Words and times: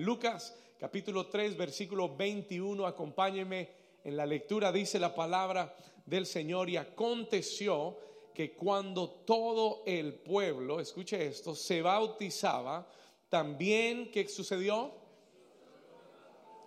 Lucas 0.00 0.56
capítulo 0.78 1.26
3, 1.26 1.58
versículo 1.58 2.16
21, 2.16 2.86
acompáñenme 2.86 3.68
en 4.02 4.16
la 4.16 4.24
lectura, 4.24 4.72
dice 4.72 4.98
la 4.98 5.14
palabra 5.14 5.76
del 6.06 6.24
Señor 6.24 6.70
y 6.70 6.78
aconteció 6.78 7.98
que 8.32 8.52
cuando 8.52 9.10
todo 9.10 9.82
el 9.84 10.14
pueblo, 10.14 10.80
escuche 10.80 11.26
esto, 11.26 11.54
se 11.54 11.82
bautizaba, 11.82 12.88
también, 13.28 14.10
¿qué 14.10 14.26
sucedió? 14.26 14.90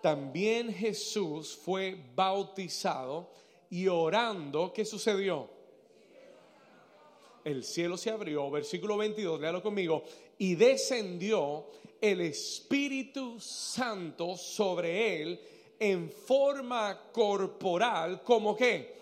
También 0.04 0.72
Jesús 0.72 1.58
fue 1.58 1.98
bautizado 2.14 3.32
y 3.72 3.88
orando, 3.88 4.72
¿qué 4.72 4.86
sucedió? 4.86 5.50
El 7.44 7.64
cielo 7.64 7.98
se 7.98 8.12
abrió, 8.12 8.52
versículo 8.52 8.96
22, 8.96 9.42
léalo 9.42 9.64
conmigo, 9.64 10.04
y 10.38 10.54
descendió 10.54 11.66
el 12.04 12.20
Espíritu 12.20 13.40
Santo 13.40 14.36
sobre 14.36 15.22
él 15.22 15.40
en 15.80 16.12
forma 16.12 17.00
corporal, 17.14 18.22
como 18.24 18.58
qué? 18.58 18.96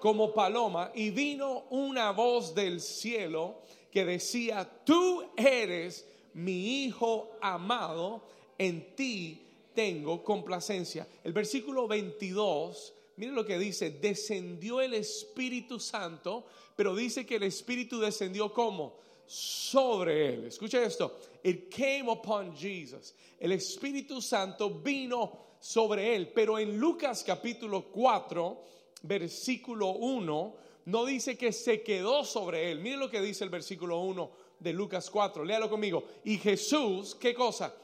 Como 0.00 0.32
paloma, 0.32 0.90
y 0.94 1.10
vino 1.10 1.64
una 1.68 2.12
voz 2.12 2.54
del 2.54 2.80
cielo 2.80 3.56
que 3.90 4.06
decía, 4.06 4.66
tú 4.86 5.22
eres 5.36 6.06
mi 6.32 6.84
Hijo 6.84 7.32
amado, 7.42 8.22
en 8.56 8.96
ti 8.96 9.38
tengo 9.74 10.24
complacencia. 10.24 11.06
El 11.24 11.34
versículo 11.34 11.86
22, 11.86 12.94
mire 13.16 13.32
lo 13.32 13.44
que 13.44 13.58
dice, 13.58 13.90
descendió 13.90 14.80
el 14.80 14.94
Espíritu 14.94 15.78
Santo, 15.78 16.46
pero 16.74 16.96
dice 16.96 17.26
que 17.26 17.36
el 17.36 17.42
Espíritu 17.42 18.00
descendió 18.00 18.50
como 18.50 18.94
sobre 19.26 20.34
él. 20.34 20.44
Escucha 20.46 20.82
esto, 20.82 21.18
it 21.42 21.70
came 21.70 22.08
upon 22.08 22.54
Jesus. 22.54 23.14
El 23.38 23.52
Espíritu 23.52 24.20
Santo 24.20 24.70
vino 24.70 25.46
sobre 25.60 26.14
él. 26.14 26.28
Pero 26.34 26.58
en 26.58 26.78
Lucas 26.78 27.24
capítulo 27.24 27.86
4, 27.92 28.62
versículo 29.02 29.88
1, 29.90 30.54
no 30.86 31.04
dice 31.04 31.36
que 31.36 31.52
se 31.52 31.82
quedó 31.82 32.24
sobre 32.24 32.70
él. 32.70 32.80
Miren 32.80 33.00
lo 33.00 33.10
que 33.10 33.20
dice 33.20 33.44
el 33.44 33.50
versículo 33.50 34.00
1 34.00 34.30
de 34.60 34.72
Lucas 34.72 35.10
4. 35.10 35.44
Léalo 35.44 35.68
conmigo. 35.68 36.04
Y 36.24 36.38
Jesús, 36.38 37.14
¿qué 37.14 37.34
cosa? 37.34 37.74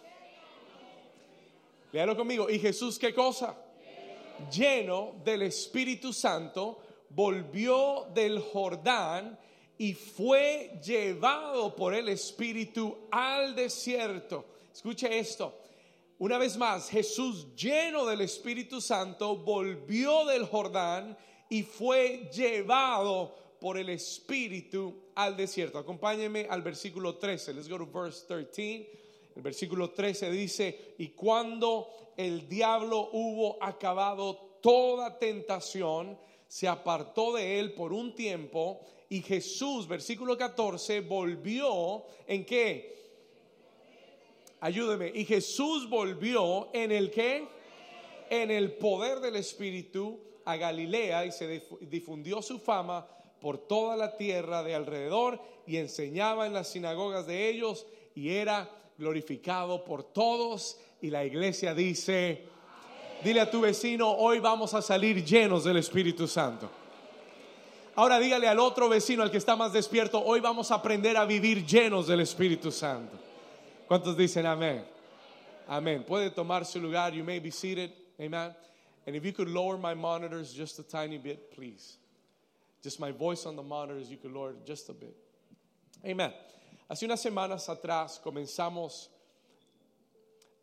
Léalo 1.92 2.16
conmigo. 2.16 2.48
¿Y 2.48 2.58
Jesús 2.58 2.98
qué 2.98 3.12
cosa? 3.12 3.56
Lleno 4.50 5.14
del 5.24 5.42
Espíritu 5.42 6.12
Santo, 6.12 6.78
volvió 7.10 8.06
del 8.14 8.40
Jordán 8.40 9.38
y 9.78 9.94
fue 9.94 10.80
llevado 10.84 11.74
por 11.74 11.94
el 11.94 12.08
Espíritu 12.08 12.96
al 13.10 13.54
desierto. 13.54 14.44
Escuche 14.72 15.18
esto. 15.18 15.58
Una 16.18 16.38
vez 16.38 16.56
más, 16.56 16.88
Jesús 16.88 17.54
lleno 17.56 18.06
del 18.06 18.20
Espíritu 18.20 18.80
Santo 18.80 19.36
volvió 19.36 20.24
del 20.26 20.46
Jordán 20.46 21.16
y 21.48 21.62
fue 21.64 22.30
llevado 22.32 23.34
por 23.60 23.76
el 23.76 23.88
Espíritu 23.88 24.94
al 25.14 25.36
desierto. 25.36 25.78
Acompáñenme 25.78 26.46
al 26.48 26.62
versículo 26.62 27.16
13. 27.16 27.54
Let's 27.54 27.68
go 27.68 27.78
to 27.78 27.86
verse 27.86 28.24
13. 28.26 28.90
El 29.34 29.42
versículo 29.42 29.90
13 29.90 30.30
dice, 30.30 30.94
y 30.98 31.08
cuando 31.08 31.88
el 32.16 32.48
diablo 32.48 33.10
hubo 33.12 33.62
acabado 33.62 34.58
toda 34.60 35.18
tentación, 35.18 36.18
se 36.46 36.68
apartó 36.68 37.32
de 37.32 37.58
él 37.58 37.72
por 37.72 37.92
un 37.92 38.14
tiempo 38.14 38.80
y 39.12 39.20
Jesús, 39.20 39.86
versículo 39.86 40.38
14, 40.38 41.02
volvió 41.02 42.02
en 42.26 42.46
qué? 42.46 42.96
Ayúdeme. 44.58 45.12
Y 45.14 45.26
Jesús 45.26 45.86
volvió 45.86 46.70
en 46.72 46.90
el 46.92 47.10
que? 47.10 47.46
En 48.30 48.50
el 48.50 48.72
poder 48.72 49.20
del 49.20 49.36
Espíritu 49.36 50.18
a 50.46 50.56
Galilea 50.56 51.26
y 51.26 51.32
se 51.32 51.62
difundió 51.82 52.40
su 52.40 52.58
fama 52.58 53.06
por 53.38 53.58
toda 53.58 53.98
la 53.98 54.16
tierra 54.16 54.62
de 54.62 54.74
alrededor 54.74 55.38
y 55.66 55.76
enseñaba 55.76 56.46
en 56.46 56.54
las 56.54 56.68
sinagogas 56.68 57.26
de 57.26 57.50
ellos 57.50 57.86
y 58.14 58.30
era 58.30 58.70
glorificado 58.96 59.84
por 59.84 60.04
todos. 60.04 60.80
Y 61.02 61.10
la 61.10 61.22
iglesia 61.22 61.74
dice, 61.74 62.46
dile 63.22 63.40
a 63.40 63.50
tu 63.50 63.60
vecino, 63.60 64.10
hoy 64.10 64.38
vamos 64.38 64.72
a 64.72 64.80
salir 64.80 65.22
llenos 65.22 65.64
del 65.64 65.76
Espíritu 65.76 66.26
Santo. 66.26 66.81
Ahora 67.94 68.18
dígale 68.18 68.48
al 68.48 68.58
otro 68.58 68.88
vecino, 68.88 69.22
al 69.22 69.30
que 69.30 69.36
está 69.36 69.54
más 69.54 69.72
despierto, 69.72 70.22
hoy 70.24 70.40
vamos 70.40 70.70
a 70.70 70.76
aprender 70.76 71.16
a 71.16 71.26
vivir 71.26 71.66
llenos 71.66 72.06
del 72.06 72.20
Espíritu 72.20 72.72
Santo. 72.72 73.18
¿Cuántos 73.86 74.16
dicen 74.16 74.46
amén? 74.46 74.82
Amén. 75.68 76.02
Puede 76.04 76.30
tomar 76.30 76.64
su 76.64 76.80
lugar. 76.80 77.12
You 77.12 77.22
may 77.22 77.38
be 77.38 77.50
seated. 77.50 77.92
Amen. 78.18 78.54
And 79.06 79.14
if 79.14 79.24
you 79.24 79.32
could 79.32 79.48
lower 79.48 79.76
my 79.76 79.94
monitors 79.94 80.54
just 80.54 80.78
a 80.78 80.82
tiny 80.82 81.18
bit, 81.18 81.52
please. 81.54 81.98
Just 82.82 82.98
my 82.98 83.10
voice 83.10 83.44
on 83.44 83.56
the 83.56 83.62
monitors, 83.62 84.10
you 84.10 84.16
could 84.16 84.32
lower 84.32 84.54
just 84.64 84.88
a 84.88 84.94
bit. 84.94 85.14
Amen. 86.04 86.32
Hace 86.88 87.04
unas 87.04 87.20
semanas 87.20 87.68
atrás 87.68 88.18
comenzamos 88.24 89.08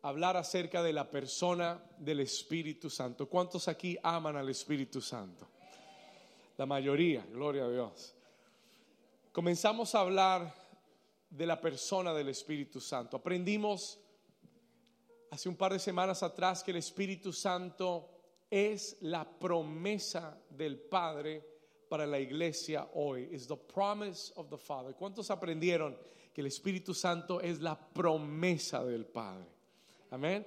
a 0.02 0.08
hablar 0.08 0.36
acerca 0.36 0.82
de 0.82 0.92
la 0.92 1.04
persona 1.04 1.78
del 1.96 2.20
Espíritu 2.20 2.90
Santo. 2.90 3.26
¿Cuántos 3.26 3.68
aquí 3.68 3.96
aman 4.02 4.36
al 4.36 4.48
Espíritu 4.48 5.00
Santo? 5.00 5.46
La 6.60 6.66
mayoría, 6.66 7.24
gloria 7.32 7.64
a 7.64 7.70
Dios. 7.70 8.14
Comenzamos 9.32 9.94
a 9.94 10.00
hablar 10.00 10.54
de 11.30 11.46
la 11.46 11.58
persona 11.58 12.12
del 12.12 12.28
Espíritu 12.28 12.82
Santo. 12.82 13.16
Aprendimos 13.16 13.98
hace 15.30 15.48
un 15.48 15.56
par 15.56 15.72
de 15.72 15.78
semanas 15.78 16.22
atrás 16.22 16.62
que 16.62 16.72
el 16.72 16.76
Espíritu 16.76 17.32
Santo 17.32 18.10
es 18.50 18.98
la 19.00 19.26
promesa 19.26 20.38
del 20.50 20.78
Padre 20.78 21.42
para 21.88 22.06
la 22.06 22.20
iglesia 22.20 22.90
hoy. 22.92 23.30
Es 23.32 23.46
the 23.48 23.56
promise 23.56 24.30
of 24.36 24.50
the 24.50 24.58
Father. 24.58 24.94
¿Cuántos 24.94 25.30
aprendieron 25.30 25.96
que 26.34 26.42
el 26.42 26.48
Espíritu 26.48 26.92
Santo 26.92 27.40
es 27.40 27.62
la 27.62 27.74
promesa 27.74 28.84
del 28.84 29.06
Padre? 29.06 29.46
Amén. 30.10 30.46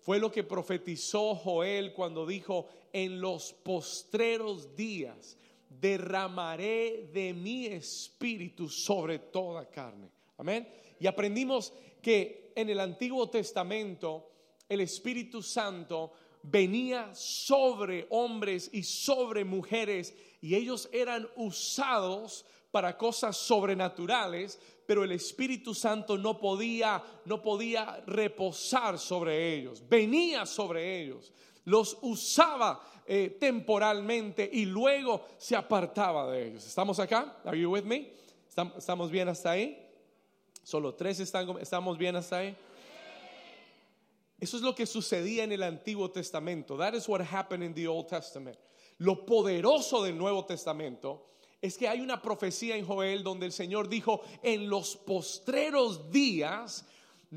Fue 0.00 0.18
lo 0.18 0.32
que 0.32 0.44
profetizó 0.44 1.34
Joel 1.34 1.92
cuando 1.92 2.24
dijo, 2.24 2.68
en 2.92 3.20
los 3.20 3.52
postreros 3.52 4.74
días 4.74 5.38
derramaré 5.80 7.10
de 7.12 7.32
mi 7.32 7.66
espíritu 7.66 8.68
sobre 8.68 9.18
toda 9.18 9.68
carne. 9.68 10.10
Amén. 10.38 10.68
Y 10.98 11.06
aprendimos 11.06 11.72
que 12.00 12.52
en 12.54 12.70
el 12.70 12.80
Antiguo 12.80 13.28
Testamento 13.28 14.30
el 14.68 14.80
Espíritu 14.80 15.42
Santo 15.42 16.12
venía 16.42 17.14
sobre 17.14 18.06
hombres 18.10 18.70
y 18.72 18.82
sobre 18.82 19.44
mujeres 19.44 20.14
y 20.40 20.54
ellos 20.54 20.88
eran 20.92 21.28
usados 21.36 22.44
para 22.70 22.96
cosas 22.96 23.36
sobrenaturales, 23.36 24.58
pero 24.86 25.04
el 25.04 25.12
Espíritu 25.12 25.74
Santo 25.74 26.16
no 26.16 26.38
podía 26.38 27.02
no 27.26 27.42
podía 27.42 28.02
reposar 28.06 28.98
sobre 28.98 29.54
ellos. 29.54 29.82
Venía 29.88 30.46
sobre 30.46 31.02
ellos, 31.02 31.32
los 31.64 31.98
usaba 32.02 32.80
eh, 33.06 33.36
temporalmente 33.40 34.48
y 34.52 34.64
luego 34.64 35.26
se 35.38 35.56
apartaba 35.56 36.30
de 36.30 36.48
ellos. 36.48 36.66
¿Estamos 36.66 36.98
acá? 36.98 37.40
Are 37.44 37.58
you 37.58 37.70
with 37.70 37.84
me? 37.84 38.12
¿Estamos 38.76 39.10
bien 39.10 39.28
hasta 39.28 39.50
ahí? 39.50 39.78
Solo 40.62 40.94
tres 40.94 41.20
están, 41.20 41.48
estamos 41.60 41.98
bien 41.98 42.16
hasta 42.16 42.38
ahí. 42.38 42.56
Eso 44.38 44.56
es 44.56 44.62
lo 44.62 44.74
que 44.74 44.86
sucedía 44.86 45.44
en 45.44 45.52
el 45.52 45.62
Antiguo 45.62 46.10
Testamento. 46.10 46.76
That 46.76 46.94
is 46.94 47.08
what 47.08 47.20
happened 47.20 47.62
in 47.62 47.74
the 47.74 47.86
Old 47.86 48.08
Testament. 48.08 48.58
Lo 48.98 49.24
poderoso 49.24 50.02
del 50.02 50.18
Nuevo 50.18 50.44
Testamento 50.44 51.28
es 51.60 51.78
que 51.78 51.88
hay 51.88 52.00
una 52.00 52.20
profecía 52.20 52.76
en 52.76 52.84
Joel 52.84 53.22
donde 53.22 53.46
el 53.46 53.52
Señor 53.52 53.88
dijo, 53.88 54.22
en 54.42 54.68
los 54.68 54.96
postreros 54.96 56.10
días, 56.10 56.84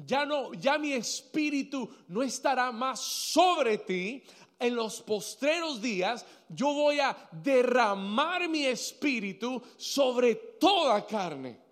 ya 0.05 0.25
no, 0.25 0.53
ya 0.53 0.77
mi 0.77 0.93
espíritu 0.93 1.89
no 2.07 2.21
estará 2.21 2.71
más 2.71 2.99
sobre 2.99 3.77
ti, 3.77 4.23
en 4.59 4.75
los 4.75 5.01
postreros 5.01 5.81
días 5.81 6.25
yo 6.49 6.73
voy 6.73 6.99
a 6.99 7.15
derramar 7.31 8.47
mi 8.47 8.65
espíritu 8.65 9.61
sobre 9.77 10.35
toda 10.35 11.05
carne. 11.05 11.64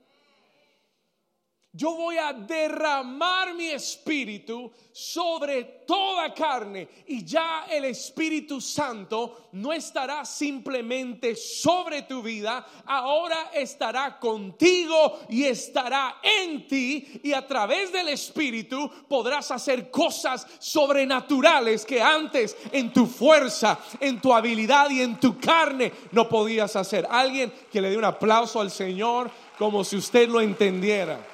Yo 1.75 1.96
voy 1.96 2.18
a 2.18 2.34
derramar 2.34 3.56
mi 3.56 3.72
espíritu 3.72 4.72
sobre 4.92 5.64
toda 5.88 6.31
carne 6.31 6.88
y 7.08 7.25
ya 7.25 7.66
el 7.68 7.86
Espíritu 7.86 8.62
Santo 8.62 9.48
no 9.54 9.74
estará 9.74 10.24
simplemente 10.24 11.36
sobre 11.36 12.04
tu 12.04 12.22
vida, 12.22 12.64
ahora 12.86 13.50
estará 13.56 14.20
contigo 14.20 15.22
y 15.30 15.46
estará 15.46 16.18
en 16.22 16.68
ti 16.68 17.20
y 17.24 17.34
a 17.34 17.48
través 17.48 17.92
del 17.92 18.10
Espíritu 18.10 18.88
podrás 19.10 19.50
hacer 19.50 19.90
cosas 19.90 20.46
sobrenaturales 20.60 21.86
que 21.86 22.00
antes 22.00 22.56
en 22.72 22.94
tu 22.94 23.08
fuerza, 23.08 23.80
en 24.00 24.22
tu 24.22 24.31
habilidad 24.31 24.92
y 24.92 25.02
en 25.02 25.20
tu 25.20 25.40
carne 25.40 25.92
no 26.12 26.30
podías 26.30 26.75
hacer. 26.75 27.08
Alguien 27.10 27.52
que 27.72 27.81
le 27.81 27.90
dé 27.90 27.98
un 27.98 28.06
aplauso 28.06 28.62
al 28.62 28.70
Señor 28.70 29.31
como 29.58 29.84
si 29.84 29.98
usted 29.98 30.30
lo 30.30 30.40
entendiera. 30.40 31.32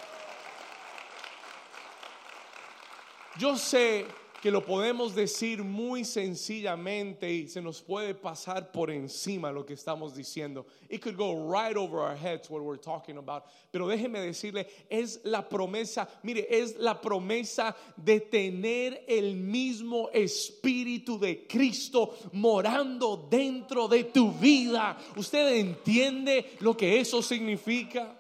Yo 3.40 3.56
sé 3.56 4.06
que 4.42 4.52
lo 4.52 4.66
podemos 4.66 5.16
decir 5.16 5.64
muy 5.64 6.04
sencillamente 6.04 7.32
y 7.32 7.48
se 7.48 7.62
nos 7.62 7.82
puede 7.82 8.14
pasar 8.14 8.70
por 8.74 8.92
encima 8.92 9.50
lo 9.50 9.66
que 9.66 9.74
estamos 9.76 10.14
diciendo. 10.14 10.66
It 10.90 11.02
could 11.02 11.16
go 11.16 11.50
right 11.50 11.78
over 11.78 12.00
our 12.00 12.18
heads 12.18 12.50
what 12.50 12.62
we're 12.62 12.78
talking 12.78 13.18
about. 13.18 13.44
Pero 13.72 13.88
déjeme 13.88 14.20
decirle, 14.20 14.68
es 14.90 15.22
la 15.24 15.48
promesa, 15.48 16.10
mire, 16.22 16.48
es 16.50 16.76
la 16.78 17.00
promesa 17.00 17.78
de 17.96 18.20
tener 18.20 19.06
el 19.08 19.38
mismo 19.38 20.10
espíritu 20.14 21.18
de 21.18 21.48
Cristo 21.48 22.18
morando 22.34 23.26
dentro 23.32 23.88
de 23.88 24.04
tu 24.04 24.34
vida. 24.34 24.98
¿Usted 25.16 25.56
entiende 25.56 26.58
lo 26.60 26.76
que 26.76 27.00
eso 27.00 27.22
significa? 27.22 28.19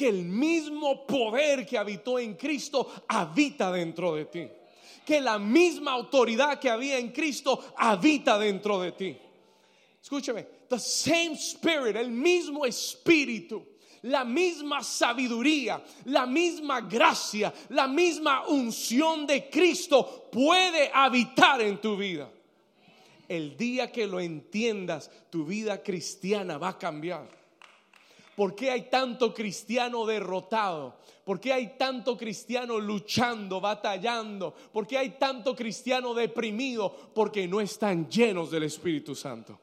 Que 0.00 0.08
el 0.08 0.24
mismo 0.24 1.06
poder 1.06 1.66
que 1.66 1.76
habitó 1.76 2.18
en 2.18 2.32
Cristo 2.32 2.90
habita 3.06 3.70
dentro 3.70 4.14
de 4.14 4.24
ti 4.24 4.48
que 5.04 5.20
la 5.20 5.40
misma 5.40 5.90
autoridad 5.90 6.60
que 6.60 6.70
había 6.70 6.96
en 6.96 7.10
Cristo 7.10 7.72
habita 7.76 8.38
dentro 8.38 8.80
de 8.80 8.92
ti. 8.92 9.18
Escúchame, 10.00 10.46
the 10.68 10.78
same 10.78 11.34
spirit, 11.34 11.96
el 11.96 12.12
mismo 12.12 12.64
espíritu, 12.64 13.66
la 14.02 14.24
misma 14.24 14.84
sabiduría, 14.84 15.82
la 16.04 16.26
misma 16.26 16.80
gracia, 16.82 17.52
la 17.70 17.88
misma 17.88 18.46
unción 18.46 19.26
de 19.26 19.50
Cristo 19.50 20.28
puede 20.30 20.92
habitar 20.94 21.60
en 21.60 21.80
tu 21.80 21.96
vida. 21.96 22.30
El 23.28 23.56
día 23.56 23.90
que 23.90 24.06
lo 24.06 24.20
entiendas, 24.20 25.10
tu 25.28 25.44
vida 25.44 25.82
cristiana 25.82 26.56
va 26.56 26.68
a 26.68 26.78
cambiar. 26.78 27.39
¿Por 28.40 28.54
qué 28.54 28.70
hay 28.70 28.88
tanto 28.88 29.34
cristiano 29.34 30.06
derrotado? 30.06 30.96
¿Por 31.26 31.38
qué 31.38 31.52
hay 31.52 31.76
tanto 31.76 32.16
cristiano 32.16 32.78
luchando, 32.78 33.60
batallando? 33.60 34.54
¿Por 34.72 34.86
qué 34.86 34.96
hay 34.96 35.10
tanto 35.18 35.54
cristiano 35.54 36.14
deprimido? 36.14 36.90
Porque 37.14 37.46
no 37.46 37.60
están 37.60 38.08
llenos 38.08 38.50
del 38.50 38.62
Espíritu 38.62 39.14
Santo. 39.14 39.60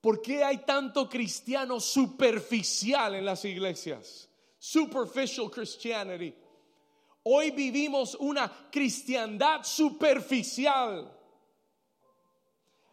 ¿Por 0.00 0.22
qué 0.22 0.42
hay 0.42 0.64
tanto 0.64 1.06
cristiano 1.06 1.78
superficial 1.78 3.16
en 3.16 3.26
las 3.26 3.44
iglesias? 3.44 4.26
Superficial 4.58 5.50
Christianity. 5.50 6.34
Hoy 7.24 7.50
vivimos 7.50 8.14
una 8.14 8.50
cristiandad 8.72 9.64
superficial. 9.64 11.19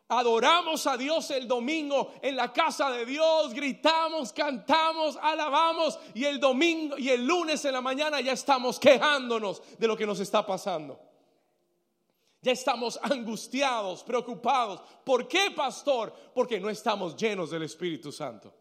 Adoramos 0.10 0.88
a 0.88 0.96
Dios 0.96 1.30
el 1.32 1.48
domingo 1.48 2.14
en 2.22 2.38
la 2.38 2.54
casa 2.54 2.90
de 2.92 3.06
Dios, 3.06 3.54
gritamos, 3.54 4.32
cantamos, 4.32 5.18
alabamos 5.22 6.00
y 6.14 6.24
el 6.24 6.40
domingo 6.40 6.98
y 6.98 7.10
el 7.10 7.26
lunes 7.26 7.66
en 7.66 7.74
la 7.74 7.82
mañana 7.82 8.22
ya 8.22 8.32
estamos 8.32 8.80
quejándonos 8.80 9.62
de 9.78 9.88
lo 9.88 9.98
que 9.98 10.06
nos 10.06 10.22
está 10.22 10.46
pasando. 10.46 10.98
Ya 12.42 12.54
estamos 12.54 12.98
angustiados, 13.04 14.04
preocupados. 14.04 14.82
¿Por 15.04 15.28
qué, 15.28 15.52
pastor? 15.54 16.14
Porque 16.34 16.58
no 16.58 16.70
estamos 16.70 17.18
llenos 17.18 17.50
del 17.52 17.64
Espíritu 17.64 18.10
Santo. 18.10 18.54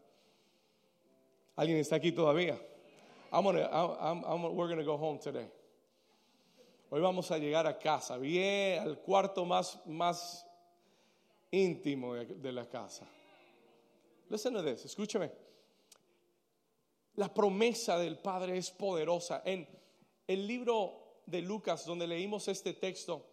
¿Alguien 1.55 1.77
está 1.77 1.95
aquí 1.95 2.11
todavía? 2.11 2.59
we're 3.31 4.83
go 4.83 4.95
home 4.95 5.19
today. 5.19 5.49
Hoy 6.89 7.01
vamos 7.01 7.31
a 7.31 7.37
llegar 7.37 7.67
a 7.67 7.77
casa, 7.77 8.17
bien 8.17 8.81
al 8.81 8.99
cuarto 8.99 9.45
más, 9.45 9.79
más 9.85 10.46
íntimo 11.51 12.15
de, 12.15 12.51
la 12.51 12.65
casa. 12.65 13.07
Listen 14.29 14.53
to 14.53 14.63
this, 14.63 14.85
escúcheme. 14.85 15.31
La 17.15 17.33
promesa 17.33 17.97
del 17.97 18.17
Padre 18.17 18.57
es 18.57 18.69
poderosa. 18.69 19.41
En 19.45 19.67
el 20.27 20.45
libro 20.45 21.21
de 21.25 21.41
Lucas, 21.41 21.85
donde 21.85 22.07
leímos 22.07 22.47
este 22.47 22.73
texto, 22.73 23.25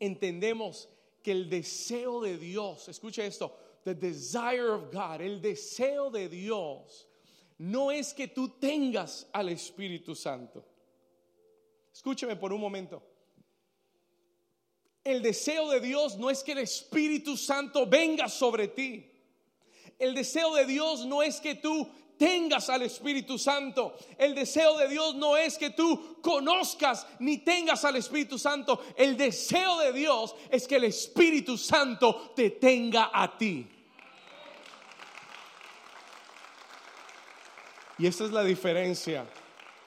entendemos 0.00 0.88
que 1.22 1.32
el 1.32 1.50
deseo 1.50 2.20
de 2.20 2.38
Dios, 2.38 2.88
escuche 2.88 3.26
esto, 3.26 3.52
the 3.84 3.94
desire 3.94 4.70
of 4.70 4.92
God, 4.92 5.20
el 5.20 5.40
deseo 5.40 6.10
de 6.10 6.28
Dios, 6.28 7.06
no 7.58 7.90
es 7.90 8.14
que 8.14 8.28
tú 8.28 8.58
tengas 8.60 9.26
al 9.32 9.48
Espíritu 9.48 10.14
Santo. 10.14 10.64
Escúcheme 11.92 12.36
por 12.36 12.52
un 12.52 12.60
momento. 12.60 13.02
El 15.06 15.22
deseo 15.22 15.70
de 15.70 15.78
Dios 15.78 16.18
no 16.18 16.30
es 16.30 16.42
que 16.42 16.50
el 16.50 16.58
Espíritu 16.58 17.36
Santo 17.36 17.86
venga 17.86 18.28
sobre 18.28 18.66
ti. 18.66 19.08
El 20.00 20.16
deseo 20.16 20.52
de 20.56 20.66
Dios 20.66 21.06
no 21.06 21.22
es 21.22 21.40
que 21.40 21.54
tú 21.54 21.88
tengas 22.18 22.68
al 22.70 22.82
Espíritu 22.82 23.38
Santo. 23.38 23.96
El 24.18 24.34
deseo 24.34 24.76
de 24.76 24.88
Dios 24.88 25.14
no 25.14 25.36
es 25.36 25.58
que 25.58 25.70
tú 25.70 26.20
conozcas 26.20 27.06
ni 27.20 27.38
tengas 27.38 27.84
al 27.84 27.94
Espíritu 27.94 28.36
Santo. 28.36 28.82
El 28.96 29.16
deseo 29.16 29.78
de 29.78 29.92
Dios 29.92 30.34
es 30.50 30.66
que 30.66 30.74
el 30.74 30.84
Espíritu 30.84 31.56
Santo 31.56 32.32
te 32.34 32.50
tenga 32.50 33.12
a 33.14 33.38
ti. 33.38 33.64
Y 37.96 38.08
esa 38.08 38.24
es 38.24 38.32
la 38.32 38.42
diferencia. 38.42 39.24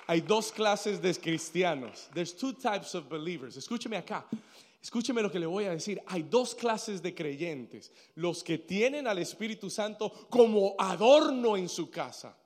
Hay 0.07 0.21
dos 0.21 0.53
clases 0.53 1.01
de 1.01 1.13
cristianos. 1.13 2.07
There's 2.13 2.33
two 2.33 2.53
types 2.53 2.95
of 2.95 3.09
believers. 3.09 3.57
Escúcheme 3.57 3.97
acá. 3.97 4.23
Escúcheme 4.81 5.21
lo 5.21 5.31
que 5.31 5.39
le 5.39 5.45
voy 5.45 5.65
a 5.65 5.71
decir. 5.71 6.01
Hay 6.07 6.23
dos 6.23 6.55
clases 6.55 7.01
de 7.01 7.13
creyentes. 7.13 7.91
Los 8.15 8.43
que 8.43 8.57
tienen 8.57 9.07
al 9.07 9.19
Espíritu 9.19 9.69
Santo 9.69 10.27
como 10.29 10.75
adorno 10.77 11.57
en 11.57 11.67
su 11.67 11.89
casa. 11.89 12.37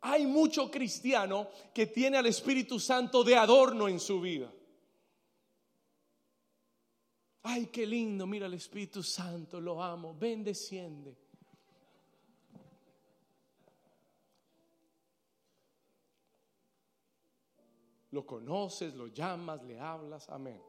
Hay 0.00 0.26
mucho 0.26 0.70
cristiano 0.70 1.48
que 1.74 1.86
tiene 1.86 2.18
al 2.18 2.26
Espíritu 2.26 2.78
Santo 2.78 3.24
de 3.24 3.36
adorno 3.36 3.88
en 3.88 4.00
su 4.00 4.20
vida. 4.20 4.52
Ay, 7.42 7.66
qué 7.66 7.86
lindo, 7.86 8.26
mira 8.26 8.46
el 8.46 8.54
Espíritu 8.54 9.02
Santo, 9.02 9.60
lo 9.60 9.82
amo, 9.82 10.14
ven, 10.14 10.44
desciende. 10.44 11.16
Lo 18.18 18.26
conoces, 18.26 18.96
lo 18.96 19.06
llamas, 19.06 19.62
le 19.62 19.78
hablas, 19.78 20.28
amén. 20.28 20.60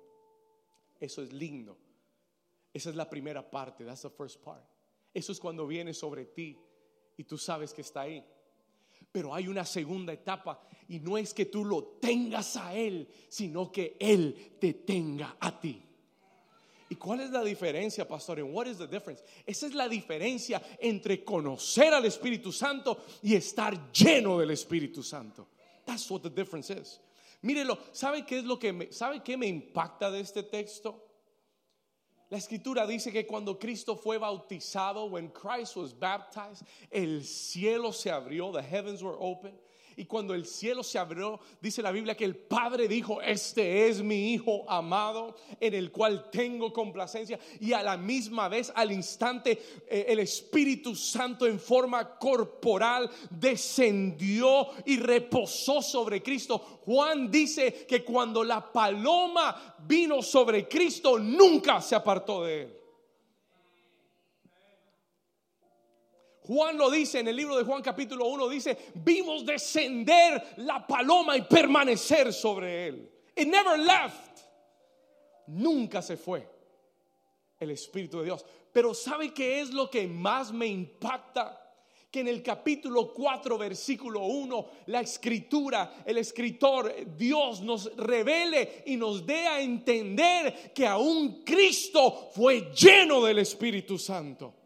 Eso 0.99 1.23
es 1.23 1.33
lindo. 1.33 1.75
Esa 2.71 2.91
es 2.91 2.95
la 2.95 3.09
primera 3.09 3.41
parte, 3.41 3.83
that's 3.83 4.03
the 4.03 4.09
first 4.11 4.39
part. 4.43 4.63
Eso 5.11 5.31
es 5.31 5.39
cuando 5.39 5.65
viene 5.65 5.91
sobre 5.95 6.25
ti 6.25 6.55
y 7.17 7.23
tú 7.23 7.39
sabes 7.39 7.73
que 7.73 7.81
está 7.81 8.01
ahí. 8.01 8.23
Pero 9.11 9.33
hay 9.33 9.47
una 9.47 9.65
segunda 9.65 10.13
etapa 10.13 10.61
y 10.87 10.99
no 10.99 11.17
es 11.17 11.33
que 11.33 11.47
tú 11.47 11.65
lo 11.65 11.97
tengas 11.99 12.55
a 12.55 12.75
Él, 12.75 13.09
sino 13.29 13.71
que 13.71 13.97
Él 13.99 14.55
te 14.59 14.75
tenga 14.75 15.35
a 15.39 15.59
ti. 15.59 15.83
¿Y 16.87 16.95
cuál 16.97 17.21
es 17.21 17.31
la 17.31 17.43
diferencia, 17.43 18.07
pastor? 18.07 18.43
what 18.43 18.67
is 18.67 18.77
the 18.77 18.85
difference? 18.85 19.23
Esa 19.43 19.65
es 19.65 19.73
la 19.73 19.89
diferencia 19.89 20.61
entre 20.79 21.23
conocer 21.23 21.95
al 21.95 22.05
Espíritu 22.05 22.51
Santo 22.51 23.05
y 23.23 23.33
estar 23.33 23.91
lleno 23.91 24.37
del 24.37 24.51
Espíritu 24.51 25.01
Santo. 25.01 25.47
That's 25.87 26.07
what 26.11 26.21
the 26.21 26.29
difference 26.29 26.69
is. 26.69 26.99
Mírelo, 27.41 27.77
¿sabe 27.93 28.25
qué 28.25 28.39
es 28.39 28.43
lo 28.43 28.59
que 28.59 28.73
me, 28.73 28.91
sabe 28.91 29.23
qué 29.23 29.37
me 29.37 29.47
impacta 29.47 30.11
de 30.11 30.19
este 30.19 30.43
texto? 30.43 31.05
La 32.29 32.37
escritura 32.37 32.85
dice 32.85 33.11
que 33.11 33.25
cuando 33.25 33.57
Cristo 33.57 33.95
fue 33.95 34.17
bautizado, 34.17 35.05
when 35.05 35.29
Christ 35.29 35.75
was 35.75 35.97
baptized, 35.97 36.63
el 36.91 37.23
cielo 37.23 37.91
se 37.91 38.11
abrió, 38.11 38.51
the 38.51 38.61
heavens 38.61 39.01
were 39.01 39.17
open. 39.19 39.57
Y 39.99 40.05
cuando 40.05 40.33
el 40.33 40.45
cielo 40.45 40.81
se 40.81 40.97
abrió, 40.97 41.41
dice 41.59 41.81
la 41.81 41.91
Biblia 41.91 42.15
que 42.15 42.23
el 42.23 42.37
Padre 42.37 42.87
dijo, 42.87 43.21
este 43.21 43.89
es 43.89 44.01
mi 44.01 44.33
Hijo 44.33 44.63
amado, 44.69 45.35
en 45.59 45.73
el 45.73 45.91
cual 45.91 46.29
tengo 46.31 46.71
complacencia. 46.71 47.37
Y 47.59 47.73
a 47.73 47.83
la 47.83 47.97
misma 47.97 48.47
vez, 48.47 48.71
al 48.73 48.93
instante, 48.93 49.61
eh, 49.89 50.05
el 50.07 50.19
Espíritu 50.19 50.95
Santo 50.95 51.45
en 51.45 51.59
forma 51.59 52.17
corporal 52.17 53.09
descendió 53.29 54.69
y 54.85 54.97
reposó 54.97 55.81
sobre 55.81 56.23
Cristo. 56.23 56.79
Juan 56.85 57.29
dice 57.29 57.85
que 57.85 58.03
cuando 58.05 58.43
la 58.43 58.71
paloma 58.71 59.75
vino 59.85 60.21
sobre 60.21 60.67
Cristo, 60.67 61.19
nunca 61.19 61.81
se 61.81 61.95
apartó 61.95 62.45
de 62.45 62.61
él. 62.61 62.78
Juan 66.49 66.79
lo 66.79 66.89
dice 66.89 67.19
en 67.19 67.27
el 67.27 67.35
libro 67.35 67.55
de 67.55 67.63
Juan 67.63 67.83
capítulo 67.83 68.25
1, 68.25 68.49
dice, 68.49 68.75
vimos 68.95 69.45
descender 69.45 70.55
la 70.57 70.87
paloma 70.87 71.37
y 71.37 71.43
permanecer 71.43 72.33
sobre 72.33 72.87
él. 72.87 73.11
It 73.35 73.47
never 73.47 73.77
left. 73.77 74.39
Nunca 75.45 76.01
se 76.01 76.17
fue 76.17 76.49
el 77.59 77.69
Espíritu 77.69 78.17
de 78.17 78.25
Dios. 78.25 78.43
Pero 78.71 78.95
¿sabe 78.95 79.31
qué 79.31 79.61
es 79.61 79.71
lo 79.71 79.91
que 79.91 80.07
más 80.07 80.51
me 80.51 80.65
impacta? 80.65 81.71
Que 82.09 82.21
en 82.21 82.29
el 82.29 82.41
capítulo 82.41 83.13
4, 83.13 83.55
versículo 83.55 84.21
1, 84.21 84.69
la 84.87 85.01
escritura, 85.01 86.01
el 86.03 86.17
escritor, 86.17 86.91
Dios 87.15 87.61
nos 87.61 87.95
revele 87.95 88.81
y 88.87 88.97
nos 88.97 89.23
dé 89.23 89.45
a 89.45 89.61
entender 89.61 90.73
que 90.73 90.87
aún 90.87 91.43
Cristo 91.43 92.31
fue 92.33 92.71
lleno 92.73 93.23
del 93.23 93.37
Espíritu 93.37 93.99
Santo. 93.99 94.58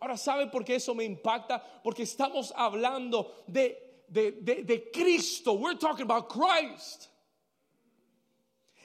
Ahora, 0.00 0.16
¿sabe 0.16 0.46
por 0.48 0.64
qué 0.64 0.76
eso 0.76 0.94
me 0.94 1.04
impacta? 1.04 1.62
Porque 1.82 2.02
estamos 2.02 2.52
hablando 2.56 3.44
de 3.46 3.86
de, 4.08 4.32
de, 4.32 4.62
de 4.62 4.90
Cristo. 4.90 5.54
We're 5.54 5.78
talking 5.78 6.04
about 6.04 6.28
Christ. 6.28 7.08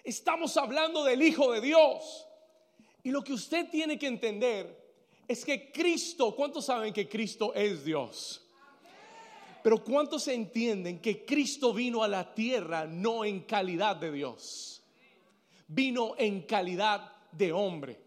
Estamos 0.03 0.57
hablando 0.57 1.03
del 1.03 1.21
Hijo 1.21 1.51
de 1.53 1.61
Dios. 1.61 2.25
Y 3.03 3.11
lo 3.11 3.23
que 3.23 3.33
usted 3.33 3.69
tiene 3.69 3.97
que 3.97 4.07
entender 4.07 4.77
es 5.27 5.45
que 5.45 5.71
Cristo, 5.71 6.35
¿cuántos 6.35 6.65
saben 6.65 6.93
que 6.93 7.07
Cristo 7.07 7.53
es 7.53 7.83
Dios? 7.83 8.41
Pero 9.63 9.83
¿cuántos 9.83 10.27
entienden 10.27 10.99
que 10.99 11.23
Cristo 11.23 11.71
vino 11.71 12.03
a 12.03 12.07
la 12.07 12.33
tierra 12.33 12.85
no 12.85 13.23
en 13.23 13.41
calidad 13.41 13.95
de 13.95 14.11
Dios? 14.11 14.83
Vino 15.67 16.15
en 16.17 16.41
calidad 16.41 17.13
de 17.31 17.51
hombre. 17.53 17.99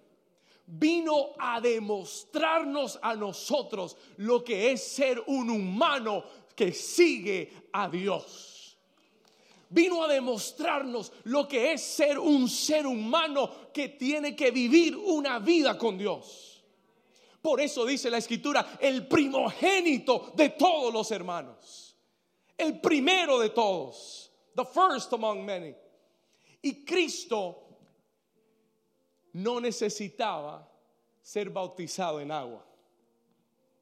Vino 0.66 1.34
a 1.38 1.60
demostrarnos 1.60 2.98
a 3.02 3.14
nosotros 3.14 3.96
lo 4.16 4.42
que 4.42 4.72
es 4.72 4.82
ser 4.82 5.22
un 5.26 5.50
humano 5.50 6.24
que 6.56 6.72
sigue 6.72 7.68
a 7.72 7.88
Dios. 7.88 8.78
Vino 9.68 10.04
a 10.04 10.08
demostrarnos 10.08 11.12
lo 11.24 11.48
que 11.48 11.72
es 11.72 11.82
ser 11.82 12.18
un 12.18 12.48
ser 12.48 12.86
humano 12.86 13.72
que 13.72 13.88
tiene 13.90 14.36
que 14.36 14.50
vivir 14.50 14.96
una 14.96 15.38
vida 15.38 15.76
con 15.76 15.98
Dios. 15.98 16.62
Por 17.42 17.60
eso 17.60 17.84
dice 17.84 18.08
la 18.08 18.18
escritura, 18.18 18.78
el 18.80 19.06
primogénito 19.06 20.32
de 20.34 20.50
todos 20.50 20.94
los 20.94 21.10
hermanos. 21.10 21.94
El 22.56 22.80
primero 22.80 23.38
de 23.38 23.50
todos. 23.50 24.30
The 24.54 24.64
first 24.64 25.12
among 25.12 25.44
many. 25.44 25.74
Y 26.62 26.84
Cristo 26.86 27.63
no 29.34 29.60
necesitaba 29.60 30.70
ser 31.20 31.50
bautizado 31.50 32.20
en 32.20 32.30
agua. 32.30 32.64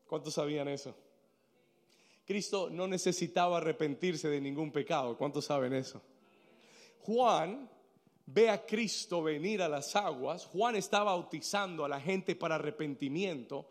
¿Cuántos 0.06 0.34
sabían 0.34 0.68
eso? 0.68 0.94
Cristo 2.24 2.70
no 2.70 2.86
necesitaba 2.86 3.58
arrepentirse 3.58 4.28
de 4.28 4.40
ningún 4.40 4.72
pecado. 4.72 5.16
¿Cuántos 5.16 5.44
saben 5.44 5.74
eso? 5.74 6.02
Juan 7.00 7.68
ve 8.26 8.48
a 8.48 8.64
Cristo 8.64 9.22
venir 9.22 9.60
a 9.60 9.68
las 9.68 9.94
aguas, 9.96 10.46
Juan 10.46 10.76
está 10.76 11.02
bautizando 11.02 11.84
a 11.84 11.88
la 11.88 12.00
gente 12.00 12.36
para 12.36 12.54
arrepentimiento 12.54 13.68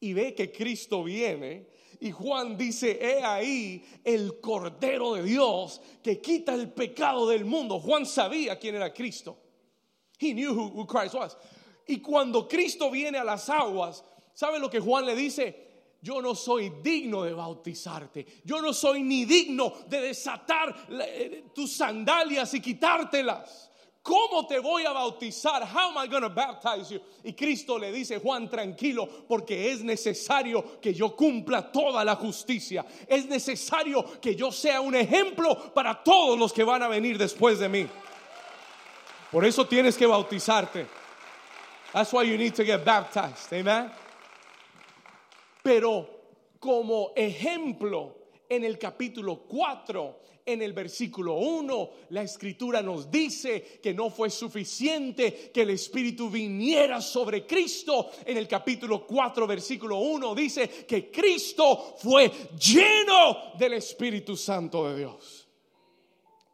y 0.00 0.12
ve 0.12 0.34
que 0.34 0.52
Cristo 0.52 1.02
viene 1.02 1.66
y 2.00 2.12
Juan 2.12 2.56
dice, 2.56 2.98
he 3.02 3.22
ahí 3.22 3.84
el 4.04 4.40
Cordero 4.40 5.14
de 5.14 5.24
Dios 5.24 5.82
que 6.02 6.20
quita 6.20 6.54
el 6.54 6.70
pecado 6.70 7.28
del 7.28 7.44
mundo. 7.44 7.80
Juan 7.80 8.06
sabía 8.06 8.58
quién 8.58 8.76
era 8.76 8.94
Cristo. 8.94 9.47
He 10.18 10.32
knew 10.32 10.52
who, 10.52 10.84
Christ 10.86 11.14
was. 11.14 11.36
Y 11.86 12.00
cuando 12.00 12.46
Cristo 12.46 12.90
viene 12.90 13.18
a 13.18 13.24
las 13.24 13.48
aguas, 13.48 14.02
¿sabe 14.34 14.58
lo 14.58 14.68
que 14.68 14.80
Juan 14.80 15.06
le 15.06 15.14
dice? 15.14 15.68
yo 16.00 16.22
no 16.22 16.34
soy 16.34 16.70
digno 16.82 17.24
de 17.24 17.32
bautizarte. 17.32 18.24
Yo 18.44 18.60
no 18.60 18.72
soy 18.72 19.02
ni 19.02 19.24
digno 19.24 19.72
de 19.88 20.00
desatar 20.00 20.86
eh, 20.90 21.44
tus 21.54 21.72
sandalias 21.72 22.54
y 22.54 22.60
quitártelas. 22.60 23.70
¿Cómo 24.00 24.46
te 24.46 24.58
voy 24.58 24.84
a 24.84 24.92
bautizar? 24.92 25.62
How 25.64 25.90
am 25.90 26.02
I 26.02 26.08
going 26.08 26.22
to 26.22 26.30
baptize 26.30 26.90
you? 26.90 27.00
Y 27.24 27.34
Cristo 27.34 27.78
le 27.78 27.92
dice, 27.92 28.18
Juan, 28.18 28.48
tranquilo, 28.48 29.06
porque 29.28 29.70
es 29.70 29.82
necesario 29.82 30.80
que 30.80 30.94
yo 30.94 31.14
cumpla 31.14 31.70
toda 31.70 32.04
la 32.04 32.14
justicia. 32.14 32.86
Es 33.06 33.26
necesario 33.26 34.18
que 34.20 34.34
yo 34.34 34.50
sea 34.50 34.80
un 34.80 34.94
ejemplo 34.94 35.74
para 35.74 36.02
todos 36.02 36.38
los 36.38 36.52
que 36.52 36.64
van 36.64 36.82
a 36.82 36.88
venir 36.88 37.18
después 37.18 37.58
de 37.58 37.68
mí. 37.68 37.86
Por 39.30 39.44
eso 39.44 39.66
tienes 39.66 39.96
que 39.96 40.06
bautizarte. 40.06 40.86
That's 41.92 42.12
why 42.12 42.24
you 42.24 42.36
need 42.36 42.54
to 42.54 42.64
get 42.64 42.84
baptized. 42.84 43.52
Amen. 43.52 43.90
Pero 45.62 46.06
como 46.58 47.12
ejemplo, 47.16 48.14
en 48.48 48.64
el 48.64 48.78
capítulo 48.78 49.44
4 49.46 50.20
en 50.48 50.62
el 50.62 50.72
versículo 50.72 51.34
1, 51.34 51.90
la 52.08 52.22
escritura 52.22 52.80
nos 52.80 53.10
dice 53.10 53.78
que 53.82 53.92
no 53.92 54.08
fue 54.08 54.30
suficiente 54.30 55.50
que 55.52 55.60
el 55.60 55.70
Espíritu 55.70 56.30
viniera 56.30 57.02
sobre 57.02 57.46
Cristo. 57.46 58.10
En 58.24 58.38
el 58.38 58.48
capítulo 58.48 59.06
4, 59.06 59.46
versículo 59.46 59.98
1, 59.98 60.34
dice 60.34 60.86
que 60.86 61.10
Cristo 61.10 61.96
fue 61.98 62.32
lleno 62.58 63.52
del 63.58 63.74
Espíritu 63.74 64.38
Santo 64.38 64.88
de 64.88 64.96
Dios. 64.96 65.46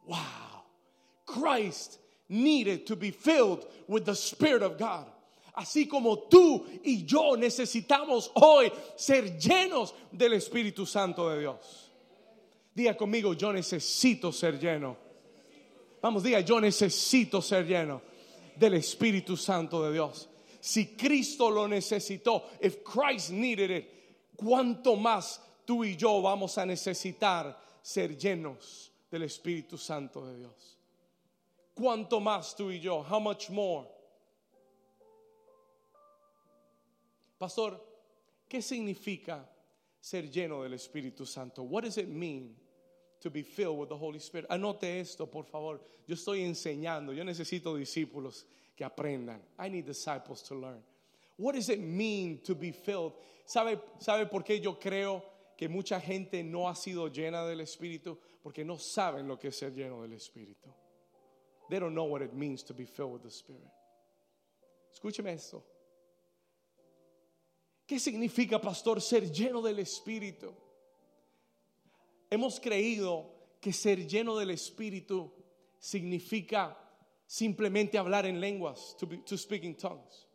Wow. 0.07 0.17
Christ 1.25 2.04
needed 2.29 2.85
to 2.87 2.95
be 2.95 3.11
filled 3.11 3.65
with 3.87 4.05
the 4.05 4.15
Spirit 4.15 4.61
of 4.61 4.77
God 4.77 5.05
así 5.55 5.87
como 5.87 6.27
tú 6.29 6.65
y 6.83 7.05
yo 7.05 7.35
necesitamos 7.37 8.31
hoy 8.35 8.71
ser 8.95 9.37
llenos 9.37 9.93
del 10.11 10.33
Espíritu 10.33 10.85
Santo 10.85 11.29
de 11.29 11.39
Dios. 11.39 11.91
Diga 12.75 12.95
conmigo, 12.97 13.33
yo 13.33 13.51
necesito 13.53 14.33
ser 14.33 14.59
lleno. 14.59 14.97
Vamos, 16.01 16.23
diga, 16.23 16.41
yo 16.41 16.59
necesito 16.59 17.41
ser 17.41 17.65
lleno 17.65 18.01
del 18.57 18.73
Espíritu 18.73 19.37
Santo 19.37 19.83
de 19.83 19.93
Dios. 19.93 20.27
Si 20.59 20.87
Cristo 20.97 21.49
lo 21.49 21.67
necesitó, 21.67 22.43
if 22.59 22.83
Christ 22.83 23.31
needed 23.31 23.71
it, 23.71 23.85
¿cuánto 24.35 24.95
más 24.97 25.39
tú 25.65 25.83
y 25.83 25.95
yo 25.95 26.21
vamos 26.21 26.57
a 26.57 26.65
necesitar 26.65 27.57
ser 27.81 28.17
llenos 28.17 28.91
del 29.09 29.23
Espíritu 29.23 29.77
Santo 29.77 30.25
de 30.25 30.37
Dios? 30.37 30.74
¿Cuánto 31.75 32.19
más 32.19 32.55
tú 32.55 32.71
y 32.71 32.79
yo? 32.79 33.03
How 33.03 33.19
much 33.19 33.49
more? 33.49 33.87
Pastor, 37.37 37.79
¿qué 38.47 38.61
significa 38.61 39.47
ser 39.99 40.31
lleno 40.31 40.63
del 40.63 40.73
Espíritu 40.73 41.25
Santo? 41.25 41.63
What 41.63 41.83
does 41.83 41.97
it 41.97 42.07
mean 42.07 42.55
to 43.25 43.31
be 43.31 43.41
filled 43.41 43.79
with 43.79 43.89
the 43.89 43.97
Holy 43.97 44.19
Spirit. 44.19 44.47
Anote 44.49 44.99
esto, 44.99 45.25
por 45.25 45.45
favor. 45.45 45.79
Yo 46.07 46.13
estoy 46.13 46.43
enseñando. 46.43 47.11
Yo 47.11 47.23
necesito 47.23 47.75
discípulos 47.75 48.45
que 48.77 48.85
aprendan. 48.85 49.41
I 49.57 49.67
need 49.67 49.87
disciples 49.87 50.43
to 50.43 50.53
learn. 50.53 50.83
What 51.37 51.55
does 51.55 51.69
it 51.69 51.79
mean 51.79 52.39
to 52.43 52.53
be 52.53 52.71
filled? 52.71 53.13
¿Sabe, 53.45 53.79
¿Sabe 53.99 54.29
por 54.29 54.43
qué 54.43 54.61
yo 54.61 54.75
creo 54.75 55.23
que 55.57 55.67
mucha 55.67 55.99
gente 55.99 56.43
no 56.43 56.67
ha 56.67 56.75
sido 56.75 57.09
llena 57.09 57.45
del 57.47 57.61
Espíritu? 57.61 58.15
Porque 58.43 58.63
no 58.63 58.77
saben 58.77 59.27
lo 59.27 59.37
que 59.37 59.47
es 59.47 59.57
ser 59.57 59.73
lleno 59.73 60.03
del 60.03 60.13
Espíritu. 60.13 60.69
They 61.69 61.79
don't 61.79 61.95
know 61.95 62.05
what 62.05 62.21
it 62.21 62.33
means 62.33 62.63
to 62.63 62.73
be 62.73 62.85
filled 62.85 63.13
with 63.13 63.23
the 63.23 63.31
Spirit. 63.31 63.71
Escúcheme 64.93 65.33
esto. 65.33 65.63
¿Qué 67.87 67.99
significa, 67.99 68.59
pastor, 68.59 69.01
ser 69.01 69.31
lleno 69.31 69.61
del 69.61 69.79
Espíritu? 69.79 70.53
Hemos 72.29 72.59
creído 72.59 73.31
que 73.61 73.71
ser 73.71 74.07
lleno 74.07 74.37
del 74.37 74.51
Espíritu 74.51 75.31
significa 75.79 76.77
simplemente 77.27 77.97
hablar 77.97 78.25
en 78.25 78.39
lenguas, 78.39 78.95
to, 78.97 79.37
speak 79.37 79.63
in 79.63 79.75
tongues. 79.75 80.27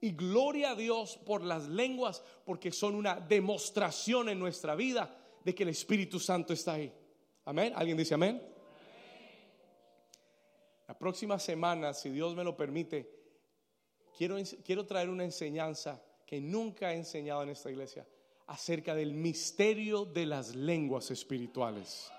Y 0.00 0.12
gloria 0.12 0.72
a 0.72 0.74
Dios 0.74 1.18
por 1.24 1.42
las 1.42 1.68
lenguas, 1.68 2.22
porque 2.44 2.70
son 2.72 2.94
una 2.94 3.16
demostración 3.16 4.28
en 4.28 4.38
nuestra 4.38 4.74
vida 4.74 5.14
de 5.44 5.54
que 5.54 5.62
el 5.62 5.70
Espíritu 5.70 6.18
Santo 6.18 6.52
está 6.52 6.74
ahí. 6.74 6.92
Amén. 7.44 7.72
¿Alguien 7.74 7.96
dice 7.96 8.14
amén? 8.14 8.40
La 10.88 10.96
próxima 10.96 11.38
semana, 11.38 11.92
si 11.92 12.10
Dios 12.10 12.34
me 12.36 12.44
lo 12.44 12.56
permite, 12.56 13.08
quiero, 14.16 14.36
quiero 14.64 14.86
traer 14.86 15.08
una 15.08 15.24
enseñanza 15.24 16.02
que 16.24 16.40
nunca 16.40 16.92
he 16.92 16.96
enseñado 16.96 17.42
en 17.42 17.50
esta 17.50 17.70
iglesia 17.70 18.06
acerca 18.46 18.94
del 18.94 19.12
misterio 19.12 20.04
de 20.04 20.26
las 20.26 20.54
lenguas 20.54 21.10
espirituales. 21.10 22.10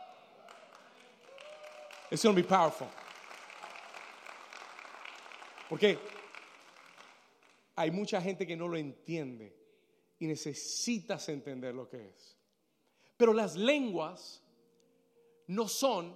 It's 2.10 2.24
going 2.24 2.36
to 2.36 2.42
be 2.42 2.48
powerful. 2.48 2.88
Porque 5.70 6.00
hay 7.76 7.92
mucha 7.92 8.22
gente 8.22 8.48
que 8.48 8.56
no 8.56 8.68
lo 8.68 8.78
entiende 8.78 9.56
y 10.20 10.28
necesitas 10.28 11.28
entender 11.30 11.76
lo 11.76 11.88
que 11.88 12.10
es. 12.10 12.38
Pero 13.18 13.34
las 13.34 13.56
lenguas 13.56 14.42
no 15.48 15.68
son, 15.68 16.16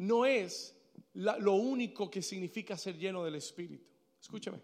no 0.00 0.24
es 0.24 0.74
lo 1.12 1.52
único 1.52 2.10
que 2.10 2.22
significa 2.22 2.76
ser 2.76 2.96
lleno 2.96 3.22
del 3.22 3.34
Espíritu. 3.34 3.84
Escúchame. 4.18 4.58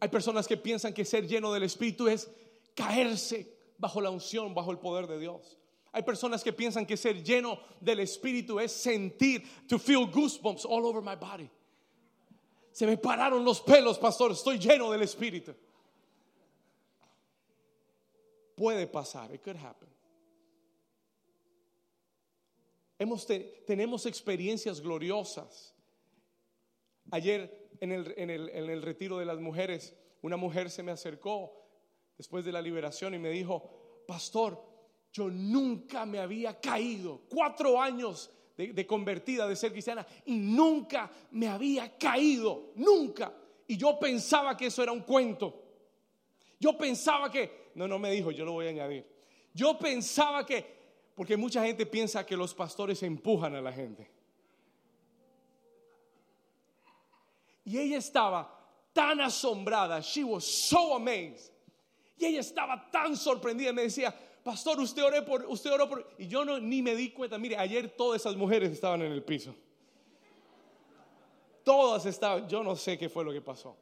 Hay 0.00 0.08
personas 0.10 0.46
que 0.46 0.58
piensan 0.58 0.92
que 0.92 1.06
ser 1.06 1.26
lleno 1.26 1.50
del 1.52 1.62
Espíritu 1.62 2.08
es 2.08 2.30
caerse 2.74 3.56
bajo 3.78 4.02
la 4.02 4.10
unción, 4.10 4.52
bajo 4.52 4.70
el 4.70 4.78
poder 4.78 5.06
de 5.06 5.18
Dios. 5.18 5.56
Hay 5.92 6.02
personas 6.02 6.44
que 6.44 6.52
piensan 6.52 6.84
que 6.84 6.98
ser 6.98 7.24
lleno 7.24 7.58
del 7.80 8.00
Espíritu 8.00 8.60
es 8.60 8.70
sentir, 8.70 9.44
to 9.66 9.78
feel 9.78 10.06
goosebumps 10.06 10.66
all 10.66 10.84
over 10.84 11.00
my 11.00 11.16
body. 11.16 11.50
Se 12.70 12.86
me 12.86 12.98
pararon 12.98 13.44
los 13.44 13.62
pelos, 13.62 13.98
pastor, 13.98 14.32
estoy 14.32 14.58
lleno 14.58 14.90
del 14.90 15.02
Espíritu. 15.02 15.54
Puede 18.54 18.86
pasar, 18.86 19.32
it 19.32 19.42
could 19.42 19.56
happen. 19.56 19.88
Tenemos 23.66 24.04
experiencias 24.04 24.80
gloriosas. 24.80 25.74
Ayer 27.10 27.70
en 27.80 27.92
el, 27.92 28.14
en, 28.16 28.30
el, 28.30 28.48
en 28.50 28.68
el 28.68 28.82
retiro 28.82 29.18
de 29.18 29.24
las 29.24 29.40
mujeres, 29.40 29.94
una 30.22 30.36
mujer 30.36 30.70
se 30.70 30.82
me 30.82 30.92
acercó 30.92 31.66
después 32.18 32.44
de 32.44 32.52
la 32.52 32.60
liberación 32.60 33.14
y 33.14 33.18
me 33.18 33.30
dijo, 33.30 34.04
pastor, 34.06 34.62
yo 35.12 35.30
nunca 35.30 36.04
me 36.04 36.18
había 36.18 36.60
caído. 36.60 37.22
Cuatro 37.28 37.80
años 37.80 38.30
de, 38.56 38.74
de, 38.74 38.86
convertida, 38.86 39.48
de 39.48 39.56
ser 39.56 39.72
cristiana, 39.72 40.06
y 40.26 40.36
nunca 40.36 41.10
me 41.30 41.48
había 41.48 41.96
caído, 41.96 42.72
nunca. 42.76 43.34
Y 43.66 43.78
yo 43.78 43.98
pensaba 43.98 44.56
que 44.56 44.66
eso 44.66 44.82
era 44.82 44.92
un 44.92 45.00
cuento. 45.00 45.64
Yo 46.58 46.76
pensaba 46.76 47.30
que, 47.30 47.70
no, 47.76 47.88
no 47.88 47.98
me 47.98 48.10
dijo, 48.10 48.30
yo 48.30 48.44
lo 48.44 48.52
voy 48.52 48.66
a 48.66 48.70
añadir. 48.70 49.06
Yo 49.54 49.78
pensaba 49.78 50.44
que, 50.44 50.79
porque 51.20 51.36
mucha 51.36 51.62
gente 51.62 51.84
piensa 51.84 52.24
que 52.24 52.34
los 52.34 52.54
pastores 52.54 53.02
empujan 53.02 53.54
a 53.54 53.60
la 53.60 53.70
gente. 53.70 54.10
Y 57.62 57.76
ella 57.76 57.98
estaba 57.98 58.50
tan 58.94 59.20
asombrada, 59.20 60.00
she 60.00 60.24
was 60.24 60.46
so 60.46 60.94
amazed. 60.94 61.52
Y 62.16 62.24
ella 62.24 62.40
estaba 62.40 62.90
tan 62.90 63.18
sorprendida, 63.18 63.70
me 63.70 63.82
decía, 63.82 64.18
pastor, 64.42 64.80
usted 64.80 65.04
oró 65.04 65.22
por, 65.26 65.44
usted 65.44 65.70
oró 65.70 65.90
por, 65.90 66.10
y 66.16 66.26
yo 66.26 66.42
no, 66.42 66.58
ni 66.58 66.80
me 66.80 66.96
di 66.96 67.10
cuenta, 67.10 67.36
mire, 67.36 67.58
ayer 67.58 67.90
todas 67.90 68.22
esas 68.22 68.34
mujeres 68.34 68.72
estaban 68.72 69.02
en 69.02 69.12
el 69.12 69.22
piso. 69.22 69.54
Todas 71.62 72.06
estaban, 72.06 72.48
yo 72.48 72.64
no 72.64 72.74
sé 72.76 72.96
qué 72.96 73.10
fue 73.10 73.26
lo 73.26 73.32
que 73.34 73.42
pasó. 73.42 73.76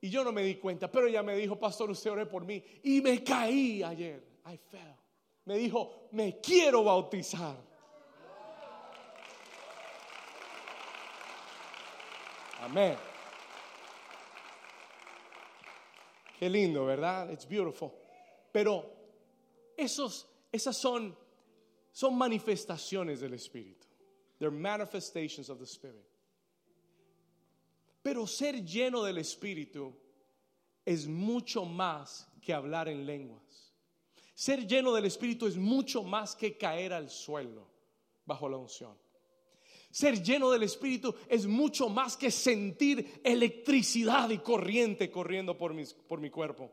Y 0.00 0.08
yo 0.08 0.24
no 0.24 0.32
me 0.32 0.44
di 0.44 0.54
cuenta, 0.54 0.90
pero 0.90 1.08
ella 1.08 1.22
me 1.22 1.36
dijo, 1.36 1.58
pastor, 1.58 1.90
usted 1.90 2.10
oró 2.10 2.26
por 2.26 2.46
mí. 2.46 2.64
Y 2.84 3.02
me 3.02 3.22
caí 3.22 3.82
ayer. 3.82 4.24
I 4.46 4.56
fell. 4.56 5.00
Me 5.44 5.56
dijo, 5.56 6.08
me 6.12 6.40
quiero 6.40 6.84
bautizar. 6.84 7.56
Amén. 12.60 12.96
Qué 16.38 16.48
lindo, 16.48 16.84
¿verdad? 16.84 17.30
It's 17.30 17.46
beautiful. 17.46 17.92
Pero 18.52 18.84
esos, 19.76 20.26
esas 20.52 20.76
son, 20.76 21.16
son 21.92 22.16
manifestaciones 22.16 23.20
del 23.20 23.34
Espíritu. 23.34 23.86
They're 24.38 24.50
manifestations 24.50 25.50
of 25.50 25.58
the 25.58 25.66
Spirit. 25.66 26.06
Pero 28.02 28.26
ser 28.26 28.64
lleno 28.64 29.04
del 29.04 29.18
Espíritu 29.18 29.94
es 30.86 31.06
mucho 31.06 31.64
más 31.64 32.26
que 32.40 32.54
hablar 32.54 32.88
en 32.88 33.04
lenguas. 33.04 33.69
Ser 34.40 34.66
lleno 34.66 34.94
del 34.94 35.04
Espíritu 35.04 35.46
es 35.46 35.58
mucho 35.58 36.02
más 36.02 36.34
que 36.34 36.56
caer 36.56 36.94
al 36.94 37.10
suelo 37.10 37.66
bajo 38.24 38.48
la 38.48 38.56
unción. 38.56 38.96
Ser 39.90 40.22
lleno 40.22 40.50
del 40.50 40.62
Espíritu 40.62 41.14
es 41.28 41.46
mucho 41.46 41.90
más 41.90 42.16
que 42.16 42.30
sentir 42.30 43.20
electricidad 43.22 44.30
y 44.30 44.38
corriente 44.38 45.10
corriendo 45.10 45.58
por, 45.58 45.74
por 46.08 46.22
mi 46.22 46.30
cuerpo. 46.30 46.72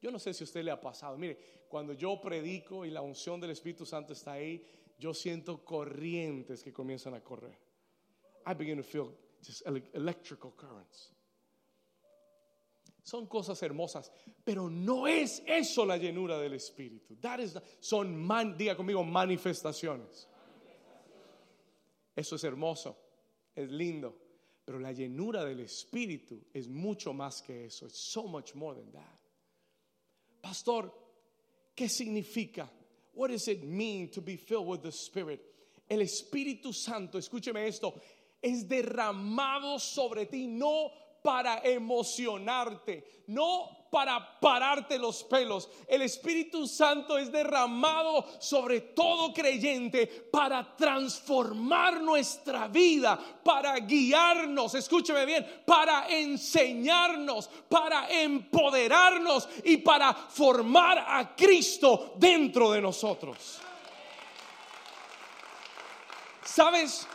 Yo 0.00 0.10
no 0.10 0.18
sé 0.18 0.32
si 0.32 0.42
a 0.42 0.46
usted 0.46 0.64
le 0.64 0.70
ha 0.70 0.80
pasado. 0.80 1.18
Mire, 1.18 1.36
cuando 1.68 1.92
yo 1.92 2.18
predico 2.18 2.86
y 2.86 2.90
la 2.90 3.02
unción 3.02 3.38
del 3.38 3.50
Espíritu 3.50 3.84
Santo 3.84 4.14
está 4.14 4.32
ahí, 4.32 4.64
yo 4.98 5.12
siento 5.12 5.62
corrientes 5.62 6.62
que 6.62 6.72
comienzan 6.72 7.12
a 7.12 7.22
correr. 7.22 7.58
I 8.46 8.54
begin 8.54 8.78
to 8.78 8.82
feel 8.82 9.10
just 9.44 9.66
electrical 9.66 10.50
currents. 10.56 11.12
Son 13.02 13.26
cosas 13.26 13.60
hermosas, 13.62 14.12
pero 14.44 14.70
no 14.70 15.08
es 15.08 15.42
eso 15.46 15.84
la 15.84 15.96
llenura 15.96 16.38
del 16.38 16.54
Espíritu. 16.54 17.16
That 17.20 17.40
is, 17.40 17.58
son, 17.80 18.28
diga 18.56 18.76
conmigo, 18.76 19.02
manifestaciones. 19.02 20.28
Eso 22.14 22.36
es 22.36 22.44
hermoso, 22.44 22.96
es 23.56 23.70
lindo, 23.70 24.14
pero 24.64 24.78
la 24.78 24.92
llenura 24.92 25.44
del 25.44 25.60
Espíritu 25.60 26.44
es 26.52 26.68
mucho 26.68 27.12
más 27.12 27.42
que 27.42 27.64
eso. 27.64 27.86
It's 27.86 27.98
so 27.98 28.28
much 28.28 28.54
more 28.54 28.76
than 28.76 28.92
that. 28.92 29.18
Pastor, 30.40 30.92
¿qué 31.74 31.88
significa? 31.88 32.68
What 33.14 33.30
does 33.30 33.48
it 33.48 33.64
mean 33.64 34.10
to 34.10 34.20
be 34.20 34.36
filled 34.36 34.66
with 34.66 34.82
the 34.82 34.92
Spirit? 34.92 35.40
El 35.88 36.00
Espíritu 36.00 36.72
Santo, 36.72 37.18
escúcheme 37.18 37.66
esto, 37.66 38.00
es 38.40 38.68
derramado 38.68 39.80
sobre 39.80 40.26
ti, 40.26 40.46
no 40.46 40.90
para 41.22 41.60
emocionarte, 41.64 43.22
no 43.28 43.82
para 43.92 44.40
pararte 44.40 44.98
los 44.98 45.22
pelos. 45.24 45.68
El 45.86 46.00
Espíritu 46.00 46.66
Santo 46.66 47.18
es 47.18 47.30
derramado 47.30 48.26
sobre 48.40 48.80
todo 48.80 49.34
creyente 49.34 50.06
para 50.06 50.74
transformar 50.74 52.00
nuestra 52.00 52.68
vida, 52.68 53.18
para 53.44 53.76
guiarnos, 53.76 54.74
escúcheme 54.74 55.26
bien, 55.26 55.62
para 55.66 56.08
enseñarnos, 56.08 57.50
para 57.68 58.10
empoderarnos 58.10 59.46
y 59.62 59.76
para 59.76 60.14
formar 60.14 61.04
a 61.06 61.36
Cristo 61.36 62.14
dentro 62.16 62.72
de 62.72 62.80
nosotros. 62.80 63.60
¿Sabes? 66.42 67.06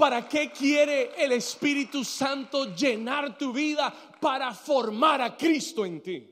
¿Para 0.00 0.26
qué 0.26 0.50
quiere 0.50 1.12
el 1.22 1.32
Espíritu 1.32 2.02
Santo 2.02 2.74
llenar 2.74 3.36
tu 3.36 3.52
vida? 3.52 3.92
Para 4.18 4.54
formar 4.54 5.20
a 5.20 5.36
Cristo 5.36 5.84
en 5.84 6.00
ti. 6.00 6.26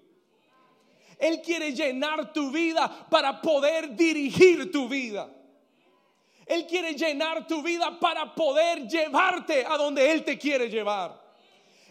Él 1.18 1.42
quiere 1.42 1.72
llenar 1.72 2.32
tu 2.32 2.50
vida 2.50 3.06
para 3.10 3.42
poder 3.42 3.94
dirigir 3.94 4.72
tu 4.72 4.88
vida. 4.88 5.30
Él 6.46 6.66
quiere 6.66 6.94
llenar 6.94 7.46
tu 7.46 7.62
vida 7.62 8.00
para 8.00 8.34
poder 8.34 8.88
llevarte 8.88 9.66
a 9.66 9.76
donde 9.76 10.12
Él 10.12 10.24
te 10.24 10.38
quiere 10.38 10.70
llevar. 10.70 11.17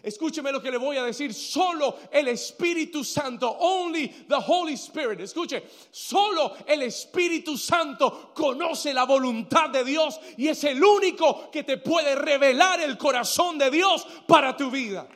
Escúcheme 0.08 0.50
lo 0.50 0.62
que 0.62 0.70
le 0.70 0.78
voy 0.78 0.96
a 0.96 1.04
decir. 1.04 1.34
Solo 1.34 1.98
el 2.10 2.28
Espíritu 2.28 3.04
Santo, 3.04 3.48
only 3.60 4.08
the 4.08 4.36
Holy 4.46 4.72
Spirit. 4.72 5.20
Escuche, 5.20 5.62
solo 5.90 6.56
el 6.66 6.82
Espíritu 6.82 7.58
Santo 7.58 8.32
conoce 8.34 8.94
la 8.94 9.04
voluntad 9.04 9.68
de 9.68 9.84
Dios 9.84 10.18
y 10.38 10.48
es 10.48 10.64
el 10.64 10.82
único 10.82 11.50
que 11.50 11.62
te 11.62 11.76
puede 11.76 12.14
revelar 12.14 12.80
el 12.80 12.96
corazón 12.96 13.58
de 13.58 13.70
Dios 13.70 14.06
para 14.26 14.56
tu 14.56 14.70
vida. 14.70 15.06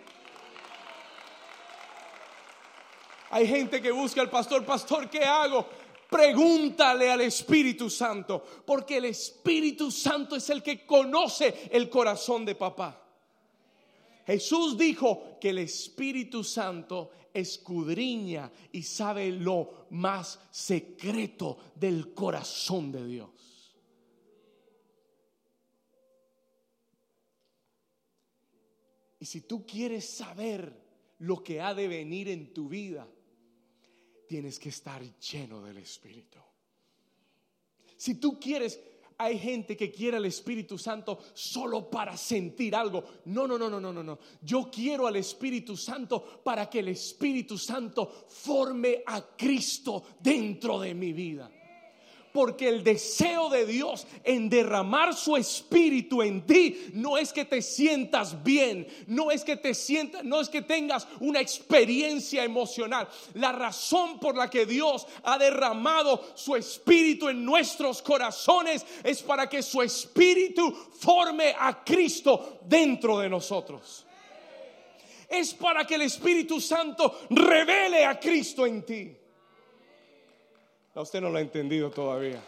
Hay 3.30 3.46
gente 3.46 3.80
que 3.80 3.90
busca 3.90 4.20
al 4.20 4.28
pastor, 4.28 4.62
pastor, 4.62 5.08
¿qué 5.08 5.24
hago? 5.24 5.66
Pregúntale 6.10 7.10
al 7.10 7.22
Espíritu 7.22 7.88
Santo, 7.88 8.44
porque 8.66 8.98
el 8.98 9.06
Espíritu 9.06 9.90
Santo 9.90 10.36
es 10.36 10.50
el 10.50 10.62
que 10.62 10.84
conoce 10.84 11.70
el 11.72 11.88
corazón 11.88 12.44
de 12.44 12.54
papá. 12.54 13.01
Jesús 14.26 14.78
dijo 14.78 15.38
que 15.40 15.50
el 15.50 15.58
Espíritu 15.58 16.44
Santo 16.44 17.10
escudriña 17.32 18.50
y 18.70 18.82
sabe 18.82 19.30
lo 19.32 19.86
más 19.90 20.38
secreto 20.50 21.58
del 21.74 22.14
corazón 22.14 22.92
de 22.92 23.06
Dios. 23.06 23.74
Y 29.18 29.24
si 29.24 29.42
tú 29.42 29.64
quieres 29.64 30.04
saber 30.08 30.82
lo 31.20 31.42
que 31.42 31.60
ha 31.60 31.74
de 31.74 31.86
venir 31.86 32.28
en 32.28 32.52
tu 32.52 32.68
vida, 32.68 33.08
tienes 34.26 34.58
que 34.58 34.70
estar 34.70 35.00
lleno 35.18 35.62
del 35.62 35.78
Espíritu. 35.78 36.38
Si 37.96 38.16
tú 38.16 38.40
quieres 38.40 38.80
hay 39.24 39.38
gente 39.38 39.76
que 39.76 39.90
quiere 39.90 40.16
al 40.16 40.26
Espíritu 40.26 40.76
Santo 40.76 41.18
solo 41.34 41.88
para 41.88 42.16
sentir 42.16 42.74
algo. 42.74 43.04
No, 43.26 43.46
no, 43.46 43.58
no, 43.58 43.70
no, 43.70 43.80
no, 43.80 43.92
no, 43.92 44.02
no. 44.02 44.18
Yo 44.40 44.70
quiero 44.70 45.06
al 45.06 45.16
Espíritu 45.16 45.76
Santo 45.76 46.40
para 46.42 46.68
que 46.68 46.80
el 46.80 46.88
Espíritu 46.88 47.56
Santo 47.56 48.26
forme 48.28 49.02
a 49.06 49.22
Cristo 49.36 50.04
dentro 50.20 50.80
de 50.80 50.94
mi 50.94 51.12
vida 51.12 51.50
porque 52.32 52.68
el 52.68 52.82
deseo 52.82 53.48
de 53.48 53.66
Dios 53.66 54.06
en 54.24 54.48
derramar 54.48 55.14
su 55.14 55.36
espíritu 55.36 56.22
en 56.22 56.46
ti 56.46 56.90
no 56.94 57.18
es 57.18 57.32
que 57.32 57.44
te 57.44 57.62
sientas 57.62 58.42
bien, 58.42 58.86
no 59.06 59.30
es 59.30 59.44
que 59.44 59.56
te 59.56 59.74
sientas, 59.74 60.24
no 60.24 60.40
es 60.40 60.48
que 60.48 60.62
tengas 60.62 61.06
una 61.20 61.40
experiencia 61.40 62.44
emocional. 62.44 63.08
La 63.34 63.52
razón 63.52 64.18
por 64.18 64.36
la 64.36 64.48
que 64.48 64.66
Dios 64.66 65.06
ha 65.22 65.38
derramado 65.38 66.24
su 66.34 66.56
espíritu 66.56 67.28
en 67.28 67.44
nuestros 67.44 68.02
corazones 68.02 68.84
es 69.04 69.22
para 69.22 69.48
que 69.48 69.62
su 69.62 69.82
espíritu 69.82 70.72
forme 70.72 71.54
a 71.58 71.84
Cristo 71.84 72.60
dentro 72.64 73.18
de 73.18 73.28
nosotros. 73.28 74.06
Es 75.28 75.54
para 75.54 75.86
que 75.86 75.94
el 75.94 76.02
Espíritu 76.02 76.60
Santo 76.60 77.20
revele 77.30 78.04
a 78.04 78.20
Cristo 78.20 78.66
en 78.66 78.82
ti. 78.84 79.16
Usted 80.94 81.20
no 81.22 81.30
lo 81.30 81.38
ha 81.38 81.40
entendido 81.40 81.90
todavía. 81.90 82.42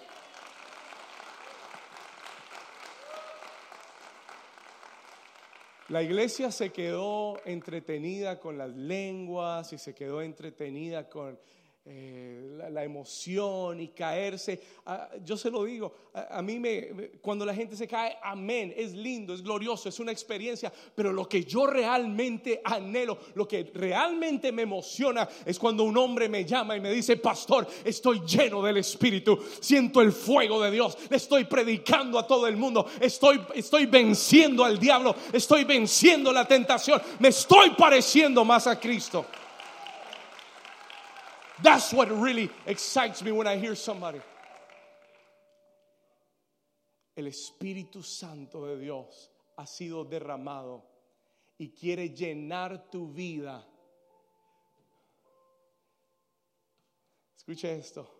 La 5.89 6.03
iglesia 6.03 6.51
se 6.51 6.71
quedó 6.71 7.41
entretenida 7.45 8.41
con 8.41 8.59
las 8.59 8.71
lenguas 8.71 9.73
y 9.73 9.79
se 9.79 9.95
quedó 9.95 10.23
entretenida 10.23 11.09
con 11.09 11.39
eh, 11.87 12.41
la, 12.71 12.83
emoción 12.83 13.79
y 13.79 13.89
caerse. 13.89 14.59
Ah, 14.87 15.11
yo 15.23 15.37
se 15.37 15.51
lo 15.51 15.65
digo, 15.65 15.95
a, 16.15 16.41
mí 16.41 16.59
me, 16.59 16.89
me- 16.95 17.09
cuando 17.21 17.45
la 17.45 17.55
gente 17.55 17.77
se 17.77 17.87
cae, 17.87 18.17
amén, 18.23 18.73
es 18.75 18.95
lindo, 18.95 19.35
es 19.35 19.43
glorioso, 19.43 19.91
es 19.91 20.01
una 20.01 20.11
experiencia, 20.11 20.73
pero 20.95 21.13
lo 21.13 21.29
que 21.29 21.45
yo 21.45 21.67
realmente 21.67 22.63
anhelo, 22.65 23.19
lo 23.35 23.47
que 23.47 23.71
realmente 23.75 24.51
me 24.51 24.63
emociona 24.63 25.29
es 25.45 25.59
cuando 25.59 25.85
un 25.85 25.97
hombre 25.99 26.27
me 26.27 26.47
llama 26.47 26.75
y 26.75 26.81
me 26.81 26.91
dice, 26.91 27.19
pastor, 27.19 27.67
estoy 27.85 28.21
lleno 28.21 28.63
del 28.63 28.79
Espíritu, 28.79 29.39
siento 29.61 30.01
el 30.01 30.13
fuego 30.13 30.63
de 30.63 30.71
Dios, 30.71 30.97
le 31.11 31.19
estoy 31.19 31.45
predicando 31.45 32.19
a 32.19 32.27
todo 32.27 32.47
el 32.47 32.57
mundo, 32.57 32.87
estoy, 32.99 33.43
estoy 33.55 33.85
venciendo 33.85 34.65
al 34.65 34.79
diablo, 34.79 35.15
estoy 35.35 35.65
venciendo 35.65 36.33
la 36.33 36.49
tentación, 36.49 37.03
me 37.19 37.29
estoy 37.29 37.71
pareciendo 37.77 38.43
más 38.43 38.67
a 38.67 38.81
Cristo. 38.81 39.27
That's 41.63 41.93
what 41.93 42.11
really 42.11 42.51
excites 42.67 43.23
me 43.23 43.31
when 43.31 43.47
I 43.47 43.57
hear 43.57 43.77
somebody. 43.77 44.21
El 47.17 47.27
Espíritu 47.27 48.03
Santo 48.03 48.67
de 48.67 48.77
Dios 48.77 49.31
ha 49.57 49.67
sido 49.67 50.05
derramado 50.05 50.83
y 51.59 51.69
quiere 51.69 52.09
llenar 52.09 52.91
tu 52.91 53.07
vida. 53.13 53.65
Escucha 57.37 57.71
esto. 57.71 58.11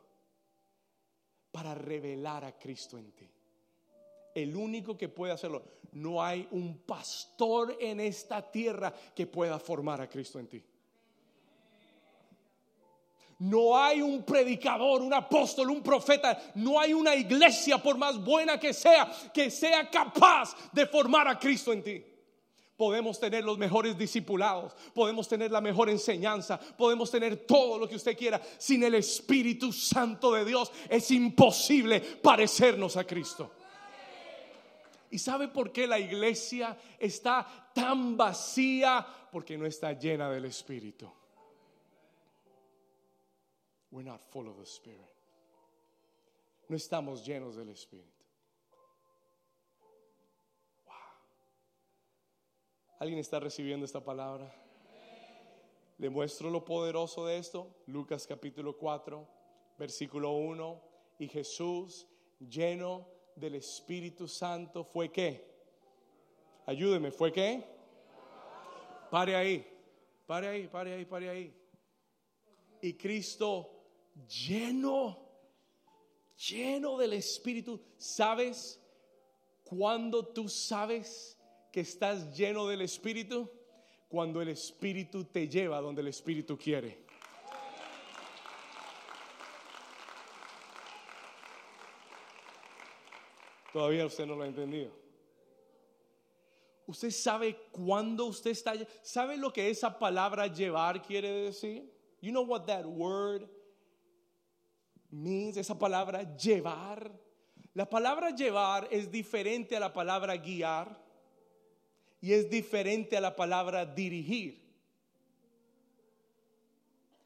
Para 1.51 1.75
revelar 1.75 2.45
a 2.45 2.53
Cristo 2.53 2.99
en 2.99 3.13
ti. 3.13 3.29
El 4.35 4.57
único 4.57 4.97
que 4.97 5.09
puede 5.09 5.33
hacerlo. 5.33 5.65
No 5.93 6.23
hay 6.23 6.47
un 6.53 6.79
pastor 6.79 7.77
en 7.81 8.01
esta 8.01 8.51
tierra 8.51 8.93
que 9.15 9.27
pueda 9.27 9.59
formar 9.59 10.01
a 10.01 10.09
Cristo 10.09 10.39
en 10.39 10.49
ti. 10.49 10.65
No 13.39 13.77
hay 13.77 14.01
un 14.01 14.23
predicador, 14.23 15.03
un 15.03 15.13
apóstol, 15.13 15.71
un 15.71 15.83
profeta. 15.83 16.41
No 16.55 16.79
hay 16.79 16.95
una 16.95 17.15
iglesia, 17.15 17.79
por 17.79 17.97
más 17.97 18.23
buena 18.23 18.59
que 18.59 18.73
sea, 18.73 19.11
que 19.33 19.51
sea 19.51 19.91
capaz 19.91 20.55
de 20.73 20.87
formar 20.87 21.29
a 21.29 21.39
Cristo 21.39 21.73
en 21.73 21.83
ti. 21.83 22.05
Podemos 22.77 23.21
tener 23.21 23.45
los 23.45 23.57
mejores 23.57 23.97
discipulados, 23.97 24.75
podemos 24.93 25.29
tener 25.29 25.51
la 25.53 25.61
mejor 25.61 25.89
enseñanza, 25.89 26.59
podemos 26.59 27.09
tener 27.09 27.47
todo 27.47 27.79
lo 27.79 27.89
que 27.89 27.95
usted 27.95 28.17
quiera. 28.17 28.41
Sin 28.59 28.83
el 28.83 28.97
Espíritu 28.97 29.73
Santo 29.73 30.33
de 30.33 30.45
Dios 30.45 30.73
es 30.89 31.09
imposible 31.13 32.01
parecernos 32.01 32.97
a 32.97 33.05
Cristo. 33.05 33.53
¿Y 35.11 35.19
sabe 35.19 35.47
por 35.47 35.71
qué 35.71 35.87
la 35.87 36.01
iglesia 36.01 36.77
está 36.99 37.71
tan 37.73 38.17
vacía? 38.17 39.07
Porque 39.31 39.57
no 39.57 39.67
está 39.67 39.93
llena 39.93 40.29
del 40.29 40.47
Espíritu. 40.47 41.09
We're 43.95 44.03
not 44.03 44.21
full 44.21 44.49
of 44.49 44.59
the 44.59 44.67
Spirit. 44.67 45.15
No 46.69 46.75
estamos 46.75 47.25
llenos 47.25 47.55
del 47.55 47.69
Espíritu. 47.69 48.25
Wow. 50.85 50.95
¿Alguien 52.99 53.21
está 53.21 53.39
recibiendo 53.39 53.87
esta 53.87 54.01
palabra? 54.05 54.53
Le 55.99 56.11
muestro 56.11 56.51
lo 56.51 56.65
poderoso 56.65 57.25
de 57.27 57.39
esto. 57.39 57.73
Lucas 57.87 58.27
capítulo 58.27 58.77
4, 58.77 59.29
versículo 59.79 60.33
1. 60.33 60.83
Y 61.21 61.29
Jesús, 61.29 62.09
lleno 62.41 63.07
del 63.37 63.55
Espíritu 63.55 64.27
Santo, 64.27 64.83
fue 64.83 65.13
qué? 65.13 65.55
Ayúdeme, 66.67 67.13
¿fue 67.13 67.31
qué? 67.31 67.65
Pare 69.09 69.37
ahí, 69.37 69.65
pare 70.27 70.49
ahí, 70.49 70.67
pare 70.67 70.95
ahí, 70.95 71.05
pare 71.05 71.29
ahí. 71.29 71.61
Y 72.83 72.95
Cristo 72.95 73.74
lleno, 74.29 75.19
lleno 76.37 76.97
del 76.97 77.15
Espíritu. 77.15 77.81
¿Sabes 77.97 78.81
cuándo 79.63 80.27
tú 80.27 80.49
sabes 80.49 81.39
que 81.73 81.81
estás 81.81 82.37
lleno 82.37 82.67
del 82.67 82.83
Espíritu? 82.83 83.51
Cuando 84.09 84.41
el 84.41 84.49
Espíritu 84.49 85.25
te 85.25 85.49
lleva 85.49 85.81
donde 85.81 86.03
el 86.03 86.09
Espíritu 86.09 86.57
quiere. 86.57 87.05
Todavía 93.73 94.07
usted 94.07 94.25
no 94.25 94.37
lo 94.37 94.45
ha 94.45 94.47
entendido. 94.47 94.93
Usted 96.87 97.11
sabe 97.11 97.57
cuándo 97.73 98.27
usted 98.27 98.53
está. 98.53 98.75
¿Sabe 99.03 99.37
lo 99.37 99.53
que 99.53 99.69
esa 99.69 99.99
palabra 99.99 100.47
llevar 100.47 101.03
quiere 101.03 101.29
decir? 101.29 101.91
You 102.21 102.31
know 102.31 102.45
what 102.45 102.67
that 102.67 102.87
word 102.87 103.49
means? 105.15 105.57
Esa 105.57 105.79
palabra 105.79 106.37
llevar. 106.37 107.13
La 107.73 107.89
palabra 107.89 108.31
llevar 108.31 108.89
es 108.91 109.11
diferente 109.11 109.77
a 109.77 109.81
la 109.81 109.93
palabra 109.93 110.37
guiar 110.37 111.03
y 112.21 112.33
es 112.33 112.49
diferente 112.49 113.17
a 113.17 113.21
la 113.21 113.35
palabra 113.35 113.85
dirigir. 113.85 114.63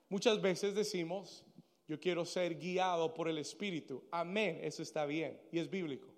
Muchas 0.09 0.41
veces 0.41 0.75
decimos, 0.75 1.45
yo 1.87 2.01
quiero 2.01 2.25
ser 2.25 2.59
guiado 2.59 3.13
por 3.13 3.29
el 3.29 3.39
Espíritu. 3.39 4.05
Amén, 4.11 4.59
eso 4.63 4.83
está 4.83 5.05
bien 5.05 5.39
y 5.53 5.59
es 5.59 5.69
bíblico. 5.69 6.09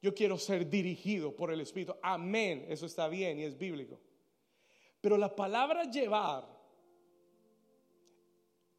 Yo 0.00 0.14
quiero 0.14 0.38
ser 0.38 0.68
dirigido 0.68 1.34
por 1.34 1.52
el 1.52 1.60
Espíritu. 1.60 1.94
Amén, 2.02 2.64
eso 2.68 2.86
está 2.86 3.08
bien 3.08 3.38
y 3.38 3.44
es 3.44 3.58
bíblico. 3.58 4.00
Pero 5.00 5.18
la 5.18 5.34
palabra 5.34 5.84
llevar 5.84 6.55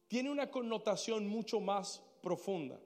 tiene 0.08 0.30
una 0.30 0.50
connotación 0.50 1.26
mucho 1.28 1.60
más 1.60 2.02
profunda. 2.22 2.80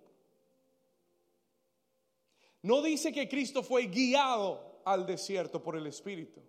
No 2.62 2.82
dice 2.82 3.12
que 3.12 3.28
Cristo 3.28 3.62
fue 3.62 3.87
guiado 3.87 4.82
al 4.85 5.06
desierto 5.06 5.62
por 5.62 5.76
el 5.76 5.87
Espíritu. 5.87 6.40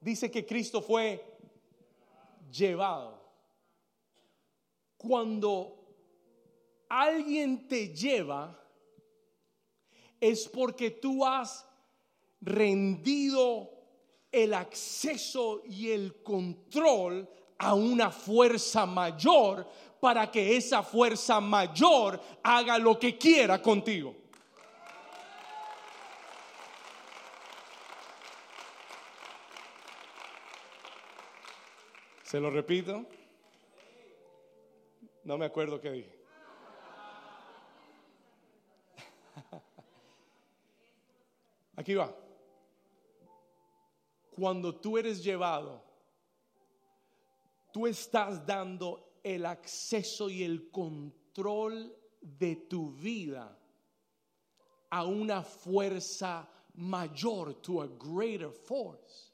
Dice 0.00 0.30
que 0.30 0.46
Cristo 0.46 0.80
fue 0.80 1.22
llevado. 2.50 3.24
Cuando 4.96 5.84
alguien 6.88 7.66
te 7.66 7.94
lleva, 7.94 8.60
es 10.20 10.48
porque 10.48 10.90
tú 10.92 11.24
has 11.24 11.66
rendido 12.40 13.70
el 14.30 14.54
acceso 14.54 15.62
y 15.64 15.90
el 15.90 16.22
control 16.22 17.28
a 17.58 17.74
una 17.74 18.10
fuerza 18.10 18.86
mayor 18.86 19.66
para 20.00 20.30
que 20.30 20.56
esa 20.56 20.82
fuerza 20.82 21.40
mayor 21.40 22.20
haga 22.42 22.78
lo 22.78 22.98
que 22.98 23.16
quiera 23.16 23.60
contigo. 23.60 24.14
Se 32.22 32.40
lo 32.40 32.50
repito. 32.50 33.06
No 35.22 35.38
me 35.38 35.46
acuerdo 35.46 35.80
qué 35.80 35.90
dije. 35.92 36.18
Aquí 41.76 41.94
va. 41.94 42.12
Cuando 44.34 44.74
tú 44.74 44.98
eres 44.98 45.22
llevado, 45.22 45.85
tú 47.76 47.86
estás 47.86 48.46
dando 48.46 49.18
el 49.22 49.44
acceso 49.44 50.30
y 50.30 50.42
el 50.42 50.70
control 50.70 51.94
de 52.22 52.56
tu 52.56 52.90
vida 52.92 53.54
a 54.88 55.04
una 55.04 55.42
fuerza 55.42 56.48
mayor, 56.72 57.60
to 57.60 57.82
a 57.82 57.86
greater 57.86 58.50
force, 58.50 59.30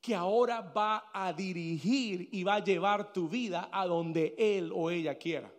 que 0.00 0.14
ahora 0.14 0.60
va 0.60 1.10
a 1.12 1.32
dirigir 1.32 2.28
y 2.30 2.44
va 2.44 2.54
a 2.54 2.64
llevar 2.64 3.12
tu 3.12 3.28
vida 3.28 3.68
a 3.72 3.84
donde 3.84 4.36
él 4.38 4.70
o 4.72 4.88
ella 4.88 5.16
quiera. 5.16 5.52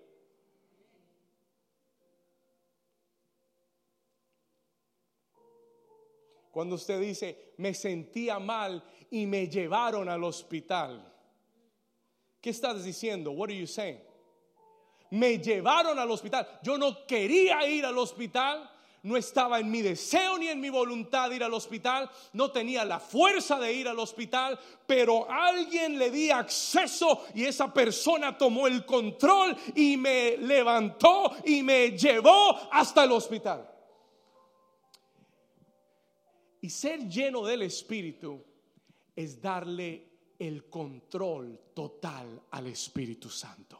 Cuando 6.53 6.75
usted 6.75 7.01
dice, 7.01 7.53
me 7.57 7.73
sentía 7.73 8.39
mal 8.39 8.81
y 9.11 9.25
me 9.25 9.49
llevaron 9.49 10.07
al 10.07 10.23
hospital. 10.23 11.15
¿Qué 12.47 12.51
estás 12.51 12.85
diciendo? 12.85 13.31
What 13.31 13.49
are 13.49 13.59
you 13.59 13.67
saying? 13.67 13.99
Me 15.11 15.37
llevaron 15.37 15.99
al 15.99 16.09
hospital. 16.09 16.47
Yo 16.63 16.77
no 16.77 17.05
quería 17.05 17.67
ir 17.67 17.83
al 17.83 17.97
hospital. 17.97 18.71
No 19.03 19.17
estaba 19.17 19.59
en 19.59 19.69
mi 19.69 19.81
deseo 19.81 20.37
ni 20.37 20.47
en 20.47 20.61
mi 20.61 20.69
voluntad 20.69 21.29
ir 21.31 21.43
al 21.43 21.53
hospital. 21.53 22.09
No 22.31 22.49
tenía 22.49 22.85
la 22.85 23.01
fuerza 23.01 23.59
de 23.59 23.73
ir 23.73 23.89
al 23.89 23.99
hospital. 23.99 24.57
Pero 24.85 25.29
alguien 25.29 25.99
le 25.99 26.09
di 26.09 26.31
acceso 26.31 27.25
y 27.35 27.43
esa 27.43 27.73
persona 27.73 28.37
tomó 28.37 28.65
el 28.65 28.85
control 28.85 29.53
y 29.75 29.97
me 29.97 30.37
levantó 30.37 31.35
y 31.43 31.61
me 31.63 31.97
llevó 31.97 32.57
hasta 32.71 33.03
el 33.03 33.11
hospital. 33.11 33.69
Y 36.61 36.69
ser 36.69 37.09
lleno 37.09 37.45
del 37.45 37.63
Espíritu 37.63 38.41
es 39.13 39.41
darle 39.41 40.06
el 40.39 40.69
control 40.69 41.59
total 41.73 42.43
al 42.51 42.67
Espíritu 42.67 43.29
Santo. 43.29 43.79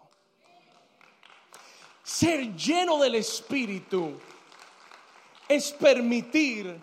Ser 2.04 2.56
lleno 2.56 3.00
del 3.00 3.16
Espíritu 3.16 4.14
es 5.48 5.72
permitir 5.74 6.82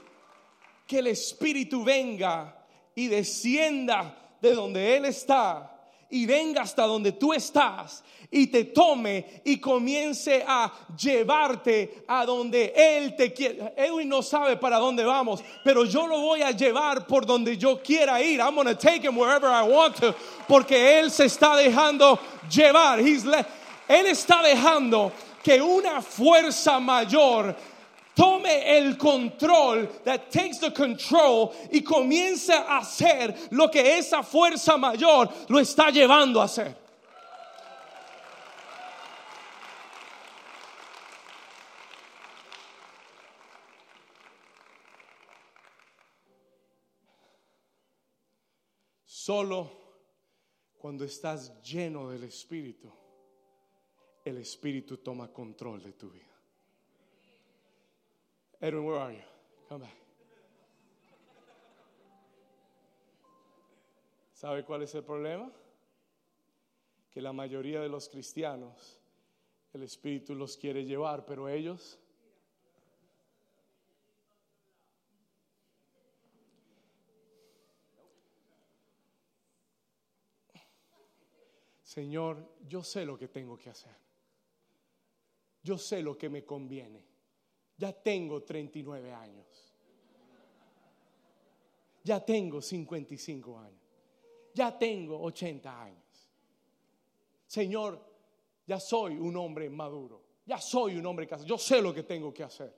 que 0.87 0.99
el 0.99 1.09
Espíritu 1.09 1.83
venga 1.83 2.67
y 2.95 3.09
descienda 3.09 4.37
de 4.41 4.55
donde 4.55 4.97
Él 4.97 5.07
está 5.07 5.74
y 6.11 6.27
venga 6.27 6.63
hasta 6.63 6.87
donde 6.87 7.13
tú 7.13 7.33
estás 7.33 8.03
y 8.31 8.49
te 8.49 8.65
tome 8.65 9.43
y 9.45 9.59
comience 9.59 10.45
a 10.47 10.73
llevarte 11.01 12.05
a 12.09 12.27
donde 12.27 12.73
Él 12.75 13.15
te 13.17 13.33
quiere. 13.33 13.73
Edwin 13.77 14.09
no 14.09 14.23
sabe 14.23 14.57
para 14.57 14.79
dónde 14.79 15.05
vamos, 15.05 15.43
pero 15.63 15.85
yo 15.85 16.07
lo 16.07 16.21
voy 16.21 16.43
a 16.43 16.51
llevar 16.51 17.07
por 17.07 17.25
donde 17.25 17.57
yo 17.57 17.81
quiera 17.83 18.21
ir. 18.23 18.41
I'm 18.41 18.55
going 18.55 18.67
to 18.67 18.75
take 18.75 19.05
him 19.05 19.17
wherever 19.17 19.49
I 19.49 19.63
want 19.63 19.97
to, 20.01 20.15
porque 20.49 20.99
Él 20.99 21.11
se 21.11 21.27
está 21.27 21.57
dejando 21.57 22.19
llevar. 22.51 22.99
él 22.99 24.07
está 24.07 24.43
dejando 24.43 25.13
que 25.43 25.61
una 25.61 26.01
fuerza 26.01 26.81
mayor 26.81 27.55
tome 28.15 28.79
el 28.79 28.97
control, 28.97 29.89
that 30.05 30.31
takes 30.31 30.59
the 30.59 30.71
control 30.71 31.55
y 31.71 31.81
comienza 31.81 32.65
a 32.67 32.79
hacer 32.79 33.35
lo 33.51 33.69
que 33.69 33.99
esa 33.99 34.23
fuerza 34.23 34.77
mayor 34.77 35.29
lo 35.49 35.59
está 35.59 35.91
llevando 35.91 36.41
a 36.41 36.45
hacer. 36.45 36.85
Solo 49.05 49.71
cuando 50.77 51.03
estás 51.03 51.63
lleno 51.63 52.11
del 52.11 52.25
Espíritu, 52.25 52.93
el 54.23 54.37
Espíritu 54.37 54.99
toma 54.99 55.33
control 55.33 55.83
de 55.83 55.93
tu 55.95 56.11
vida. 56.11 56.34
Edwin, 58.65 58.87
where 58.87 58.99
are 58.99 59.13
you? 59.13 59.21
Come 59.69 59.83
back. 59.83 59.95
¿Sabe 64.33 64.65
cuál 64.65 64.83
es 64.83 64.95
el 64.95 65.03
problema? 65.03 65.53
Que 67.11 67.21
la 67.21 67.35
mayoría 67.35 67.83
de 67.83 67.91
los 67.91 68.09
cristianos, 68.09 68.99
el 69.75 69.83
Espíritu 69.83 70.35
los 70.35 70.57
quiere 70.57 70.87
llevar, 70.87 71.27
pero 71.27 71.47
ellos 71.47 71.99
Señor, 81.83 82.57
yo 82.67 82.83
sé 82.83 83.05
lo 83.05 83.19
que 83.19 83.29
tengo 83.29 83.59
que 83.59 83.69
hacer. 83.69 83.95
Yo 85.63 85.77
sé 85.77 86.03
lo 86.03 86.17
que 86.17 86.31
me 86.31 86.45
conviene. 86.45 87.14
Ya 87.77 87.93
tengo 87.93 88.43
39 88.43 89.13
años. 89.13 89.75
Ya 92.05 92.25
tengo 92.25 92.61
55 92.61 93.59
años. 93.59 93.81
Ya 94.55 94.79
tengo 94.79 95.21
80 95.23 95.83
años. 95.83 96.31
Señor, 97.47 98.01
ya 98.67 98.79
soy 98.79 99.19
un 99.19 99.37
hombre 99.37 99.69
maduro. 99.71 100.23
Ya 100.47 100.61
soy 100.61 100.97
un 100.97 101.07
hombre 101.07 101.27
casado. 101.27 101.49
Yo 101.49 101.59
sé 101.59 101.81
lo 101.81 101.93
que 101.95 102.03
tengo 102.03 102.33
que 102.33 102.45
hacer. 102.45 102.73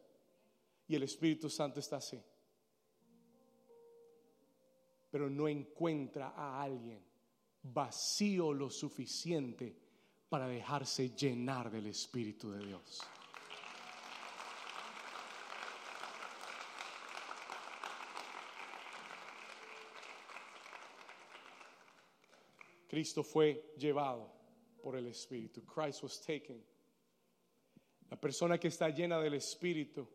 Y 0.88 0.94
el 0.94 1.02
Espíritu 1.02 1.50
Santo 1.50 1.80
está 1.80 1.96
así. 1.96 2.22
Pero 5.10 5.28
no 5.28 5.48
encuentra 5.48 6.34
a 6.36 6.62
alguien 6.62 7.04
vacío 7.62 8.52
lo 8.52 8.70
suficiente 8.70 9.74
para 10.28 10.46
dejarse 10.46 11.10
llenar 11.10 11.70
del 11.70 11.86
Espíritu 11.86 12.50
de 12.50 12.64
Dios. 12.64 13.00
Cristo 22.88 23.22
fue 23.22 23.74
llevado 23.76 24.32
por 24.82 24.96
el 24.96 25.06
Espíritu. 25.06 25.64
Christ 25.64 26.02
was 26.02 26.20
taken. 26.20 26.62
La 28.10 28.16
persona 28.20 28.58
que 28.58 28.68
está 28.68 28.88
llena 28.90 29.18
del 29.20 29.34
Espíritu 29.34 30.06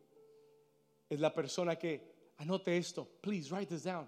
es 1.09 1.19
la 1.19 1.33
persona 1.33 1.75
que, 1.75 2.31
anote 2.37 2.77
esto, 2.77 3.05
please 3.21 3.53
write 3.53 3.67
this 3.67 3.83
down. 3.83 4.07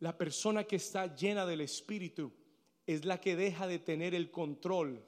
La 0.00 0.16
persona 0.16 0.64
que 0.64 0.76
está 0.76 1.14
llena 1.16 1.44
del 1.44 1.60
Espíritu 1.62 2.32
es 2.86 3.04
la 3.04 3.20
que 3.20 3.34
deja 3.34 3.66
de 3.66 3.80
tener 3.80 4.14
el 4.14 4.30
control 4.30 5.04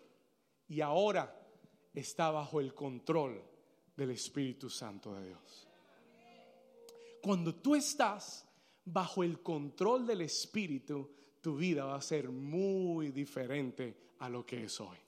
y 0.67 0.81
ahora 0.81 1.41
está 1.95 2.31
bajo 2.31 2.61
el 2.61 2.75
control 2.75 3.43
del 3.97 4.11
Espíritu 4.11 4.69
Santo 4.69 5.15
de 5.15 5.29
Dios. 5.29 5.69
Cuando 7.23 7.55
tú 7.55 7.77
estás 7.77 8.47
bajo 8.85 9.23
el 9.23 9.41
control 9.43 10.07
del 10.07 10.23
Espíritu, 10.23 11.11
tu 11.41 11.57
vida 11.57 11.85
va 11.85 11.97
a 11.97 12.03
ser 12.03 12.29
muy 12.29 13.11
diferente 13.11 13.97
a 14.19 14.29
lo 14.29 14.45
que 14.45 14.65
es 14.65 14.81
hoy. 14.81 14.99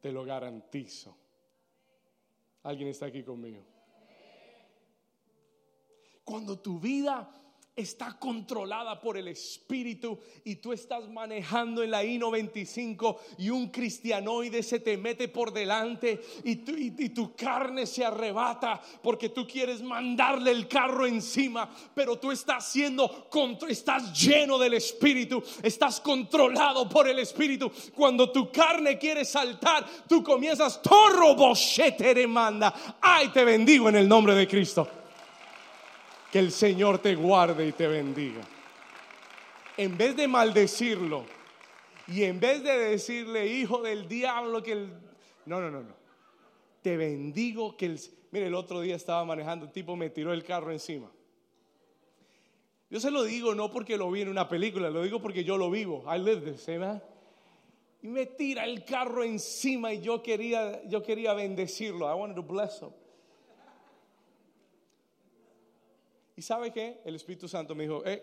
Te 0.00 0.12
lo 0.12 0.24
garantizo. 0.24 1.16
¿Alguien 2.62 2.88
está 2.88 3.06
aquí 3.06 3.22
conmigo? 3.22 3.64
Cuando 6.24 6.58
tu 6.58 6.78
vida 6.78 7.32
está 7.78 8.18
controlada 8.18 9.00
por 9.00 9.16
el 9.16 9.28
Espíritu 9.28 10.18
y 10.44 10.56
tú 10.56 10.72
estás 10.72 11.08
manejando 11.08 11.82
en 11.82 11.92
la 11.92 12.04
I-95 12.04 13.16
y 13.38 13.50
un 13.50 13.68
cristianoide 13.68 14.62
se 14.62 14.80
te 14.80 14.96
mete 14.96 15.28
por 15.28 15.52
delante 15.52 16.20
y 16.44 16.56
tu, 16.56 16.72
y 16.76 17.08
tu 17.10 17.34
carne 17.36 17.86
se 17.86 18.04
arrebata 18.04 18.80
porque 19.02 19.28
tú 19.28 19.46
quieres 19.46 19.80
mandarle 19.80 20.50
el 20.50 20.66
carro 20.66 21.06
encima, 21.06 21.70
pero 21.94 22.18
tú 22.18 22.32
estás 22.32 22.66
siendo, 22.66 23.28
estás 23.68 24.12
lleno 24.18 24.58
del 24.58 24.74
Espíritu, 24.74 25.42
estás 25.62 26.00
controlado 26.00 26.88
por 26.88 27.08
el 27.08 27.20
Espíritu. 27.20 27.70
Cuando 27.94 28.32
tu 28.32 28.50
carne 28.50 28.98
quiere 28.98 29.24
saltar, 29.24 29.86
tú 30.08 30.22
comienzas, 30.22 30.82
torro 30.82 31.36
te 31.96 32.26
manda. 32.26 32.74
Ay, 33.00 33.28
te 33.28 33.44
bendigo 33.44 33.88
en 33.88 33.96
el 33.96 34.08
nombre 34.08 34.34
de 34.34 34.48
Cristo. 34.48 34.97
Que 36.30 36.38
el 36.38 36.52
Señor 36.52 36.98
te 36.98 37.14
guarde 37.14 37.66
y 37.66 37.72
te 37.72 37.86
bendiga. 37.86 38.40
En 39.76 39.96
vez 39.96 40.16
de 40.16 40.28
maldecirlo 40.28 41.24
y 42.08 42.24
en 42.24 42.40
vez 42.40 42.62
de 42.62 42.76
decirle, 42.78 43.46
hijo 43.46 43.82
del 43.82 44.08
diablo, 44.08 44.62
que 44.62 44.72
el... 44.72 44.92
No, 45.46 45.60
no, 45.60 45.70
no, 45.70 45.82
no. 45.82 45.94
Te 46.82 46.96
bendigo 46.96 47.76
que 47.76 47.86
el... 47.86 48.00
Mire, 48.30 48.46
el 48.46 48.54
otro 48.54 48.80
día 48.80 48.96
estaba 48.96 49.24
manejando, 49.24 49.66
un 49.66 49.72
tipo 49.72 49.96
me 49.96 50.10
tiró 50.10 50.32
el 50.32 50.44
carro 50.44 50.70
encima. 50.70 51.10
Yo 52.90 53.00
se 53.00 53.10
lo 53.10 53.22
digo 53.22 53.54
no 53.54 53.70
porque 53.70 53.96
lo 53.96 54.10
vi 54.10 54.22
en 54.22 54.28
una 54.28 54.48
película, 54.48 54.90
lo 54.90 55.02
digo 55.02 55.20
porque 55.20 55.44
yo 55.44 55.58
lo 55.58 55.70
vivo. 55.70 56.04
I 56.12 56.18
live 56.18 56.50
this, 56.50 56.68
amen. 56.68 57.02
Y 58.02 58.08
me 58.08 58.26
tira 58.26 58.64
el 58.64 58.84
carro 58.84 59.24
encima 59.24 59.92
y 59.92 60.00
yo 60.00 60.22
quería, 60.22 60.82
yo 60.88 61.02
quería 61.02 61.34
bendecirlo. 61.34 62.08
I 62.10 62.14
wanted 62.14 62.36
to 62.36 62.42
bless 62.42 62.80
him. 62.80 62.90
¿Y 66.38 66.42
sabe 66.42 66.72
qué? 66.72 67.02
El 67.04 67.16
Espíritu 67.16 67.48
Santo 67.48 67.74
me 67.74 67.82
dijo, 67.82 68.06
eh, 68.06 68.22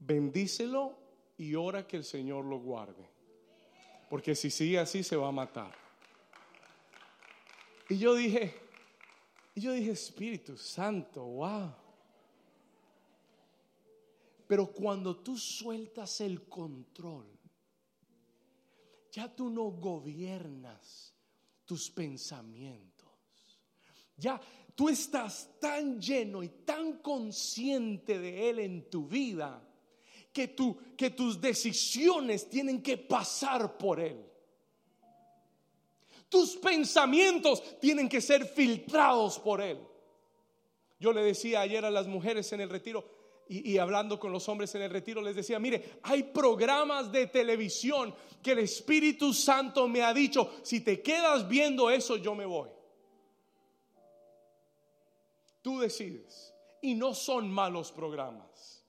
bendícelo 0.00 0.98
y 1.36 1.54
ora 1.54 1.86
que 1.86 1.96
el 1.96 2.02
Señor 2.02 2.44
lo 2.44 2.58
guarde. 2.58 3.08
Porque 4.08 4.34
si 4.34 4.50
sigue 4.50 4.80
así 4.80 5.04
se 5.04 5.14
va 5.14 5.28
a 5.28 5.30
matar. 5.30 5.72
Y 7.88 7.98
yo 7.98 8.16
dije, 8.16 8.52
y 9.54 9.60
yo 9.60 9.70
dije, 9.70 9.92
Espíritu 9.92 10.56
Santo, 10.56 11.24
wow. 11.24 11.72
Pero 14.48 14.72
cuando 14.72 15.18
tú 15.18 15.38
sueltas 15.38 16.20
el 16.20 16.48
control, 16.48 17.28
ya 19.12 19.32
tú 19.32 19.50
no 19.50 19.66
gobiernas 19.70 21.14
tus 21.64 21.88
pensamientos. 21.88 22.90
Ya 24.20 24.38
tú 24.74 24.88
estás 24.88 25.50
tan 25.60 26.00
lleno 26.00 26.42
y 26.42 26.48
tan 26.64 26.98
consciente 26.98 28.18
de 28.18 28.50
Él 28.50 28.58
en 28.58 28.90
tu 28.90 29.06
vida 29.06 29.62
que, 30.32 30.48
tus 30.48 31.40
decisiones 31.40 32.48
tienen 32.48 32.82
que 32.82 32.96
pasar 32.96 33.76
por 33.76 34.00
Él. 34.00 34.24
Tus 36.28 36.56
pensamientos 36.56 37.78
tienen 37.80 38.08
que 38.08 38.20
ser 38.20 38.46
filtrados 38.46 39.38
por 39.38 39.60
Él. 39.60 39.78
Yo 41.00 41.12
le 41.12 41.22
decía 41.22 41.62
ayer 41.62 41.84
a 41.84 41.90
las 41.90 42.06
mujeres 42.06 42.52
en 42.52 42.60
el 42.60 42.70
retiro 42.70 43.04
y, 43.48 43.78
hablando 43.78 44.20
con 44.20 44.30
los 44.30 44.48
hombres 44.48 44.72
en 44.76 44.82
el 44.82 44.90
retiro, 44.90 45.20
les 45.20 45.34
decía, 45.34 45.58
mire, 45.58 45.98
hay 46.04 46.22
programas 46.22 47.10
de 47.10 47.26
televisión 47.26 48.14
que 48.40 48.52
el 48.52 48.60
Espíritu 48.60 49.34
Santo 49.34 49.88
me 49.88 50.02
ha 50.02 50.14
dicho, 50.14 50.52
si 50.62 50.82
te 50.82 51.02
quedas 51.02 51.48
viendo 51.48 51.90
eso, 51.90 52.16
yo 52.16 52.36
me 52.36 52.46
voy. 52.46 52.68
Tú 55.62 55.80
decides. 55.80 56.54
Y 56.82 56.94
no 56.94 57.14
son 57.14 57.50
malos 57.50 57.92
programas. 57.92 58.80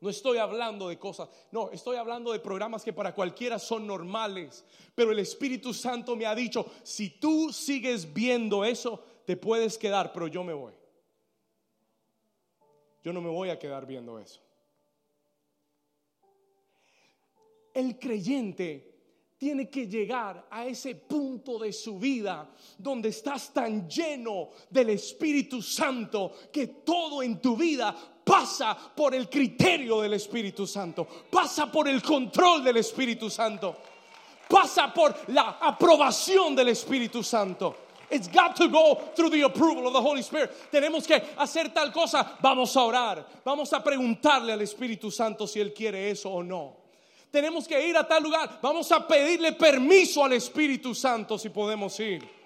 No 0.00 0.10
estoy 0.10 0.38
hablando 0.38 0.88
de 0.88 0.98
cosas, 0.98 1.28
no, 1.50 1.70
estoy 1.72 1.96
hablando 1.96 2.32
de 2.32 2.38
programas 2.38 2.84
que 2.84 2.92
para 2.92 3.14
cualquiera 3.14 3.58
son 3.58 3.86
normales. 3.86 4.64
Pero 4.94 5.10
el 5.10 5.18
Espíritu 5.18 5.74
Santo 5.74 6.14
me 6.14 6.24
ha 6.24 6.34
dicho, 6.34 6.66
si 6.84 7.10
tú 7.18 7.52
sigues 7.52 8.12
viendo 8.12 8.64
eso, 8.64 9.02
te 9.24 9.36
puedes 9.36 9.76
quedar, 9.76 10.12
pero 10.12 10.28
yo 10.28 10.44
me 10.44 10.52
voy. 10.52 10.72
Yo 13.02 13.12
no 13.12 13.20
me 13.20 13.28
voy 13.28 13.50
a 13.50 13.58
quedar 13.58 13.86
viendo 13.86 14.18
eso. 14.18 14.40
El 17.74 17.98
creyente 17.98 18.97
tiene 19.38 19.70
que 19.70 19.86
llegar 19.86 20.46
a 20.50 20.66
ese 20.66 20.96
punto 20.96 21.58
de 21.58 21.72
su 21.72 21.98
vida 21.98 22.50
donde 22.76 23.10
estás 23.10 23.52
tan 23.52 23.88
lleno 23.88 24.50
del 24.68 24.90
Espíritu 24.90 25.62
Santo 25.62 26.32
que 26.52 26.66
todo 26.66 27.22
en 27.22 27.40
tu 27.40 27.56
vida 27.56 27.94
pasa 28.24 28.76
por 28.96 29.14
el 29.14 29.28
criterio 29.30 30.00
del 30.00 30.14
Espíritu 30.14 30.66
Santo, 30.66 31.06
pasa 31.30 31.70
por 31.70 31.88
el 31.88 32.02
control 32.02 32.64
del 32.64 32.78
Espíritu 32.78 33.30
Santo, 33.30 33.76
pasa 34.48 34.92
por 34.92 35.14
la 35.28 35.58
aprobación 35.60 36.56
del 36.56 36.68
Espíritu 36.68 37.22
Santo. 37.22 37.76
It's 38.10 38.26
got 38.26 38.56
to 38.56 38.68
go 38.68 39.12
through 39.14 39.30
the 39.30 39.42
approval 39.42 39.86
of 39.86 39.92
the 39.92 40.00
Holy 40.00 40.22
Spirit. 40.22 40.50
Tenemos 40.72 41.06
que 41.06 41.22
hacer 41.36 41.72
tal 41.72 41.92
cosa, 41.92 42.38
vamos 42.42 42.74
a 42.74 42.80
orar, 42.80 43.24
vamos 43.44 43.72
a 43.72 43.84
preguntarle 43.84 44.52
al 44.52 44.62
Espíritu 44.62 45.12
Santo 45.12 45.46
si 45.46 45.60
Él 45.60 45.72
quiere 45.72 46.10
eso 46.10 46.30
o 46.30 46.42
no 46.42 46.87
tenemos 47.30 47.66
que 47.68 47.86
ir 47.86 47.96
a 47.96 48.06
tal 48.06 48.22
lugar. 48.22 48.58
Vamos 48.62 48.90
a 48.92 49.06
pedirle 49.06 49.52
permiso 49.52 50.24
al 50.24 50.32
Espíritu 50.32 50.94
Santo 50.94 51.38
si 51.38 51.50
podemos 51.50 51.98
ir. 52.00 52.38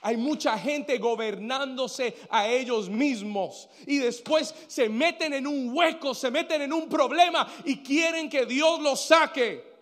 Hay 0.00 0.18
mucha 0.18 0.58
gente 0.58 0.98
gobernándose 0.98 2.14
a 2.28 2.46
ellos 2.46 2.90
mismos 2.90 3.70
y 3.86 3.96
después 3.96 4.54
se 4.66 4.90
meten 4.90 5.32
en 5.32 5.46
un 5.46 5.74
hueco, 5.74 6.12
se 6.12 6.30
meten 6.30 6.60
en 6.60 6.74
un 6.74 6.90
problema 6.90 7.50
y 7.64 7.78
quieren 7.78 8.28
que 8.28 8.44
Dios 8.44 8.80
los 8.80 9.00
saque. 9.00 9.72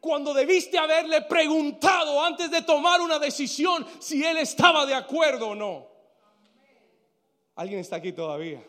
Cuando 0.00 0.34
debiste 0.34 0.78
haberle 0.78 1.22
preguntado 1.22 2.24
antes 2.24 2.50
de 2.50 2.62
tomar 2.62 3.00
una 3.00 3.20
decisión 3.20 3.86
si 4.00 4.24
él 4.24 4.36
estaba 4.38 4.84
de 4.84 4.94
acuerdo 4.94 5.50
o 5.50 5.54
no. 5.54 5.86
¿Alguien 7.54 7.78
está 7.78 7.96
aquí 7.96 8.12
todavía? 8.12 8.60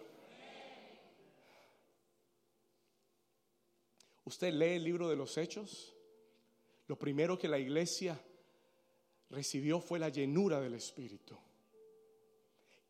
Usted 4.29 4.53
lee 4.53 4.75
el 4.75 4.83
libro 4.83 5.09
de 5.09 5.15
los 5.15 5.39
hechos. 5.39 5.91
Lo 6.85 6.99
primero 6.99 7.35
que 7.35 7.47
la 7.47 7.57
iglesia 7.57 8.15
recibió 9.31 9.81
fue 9.81 9.97
la 9.97 10.09
llenura 10.09 10.61
del 10.61 10.75
Espíritu. 10.75 11.35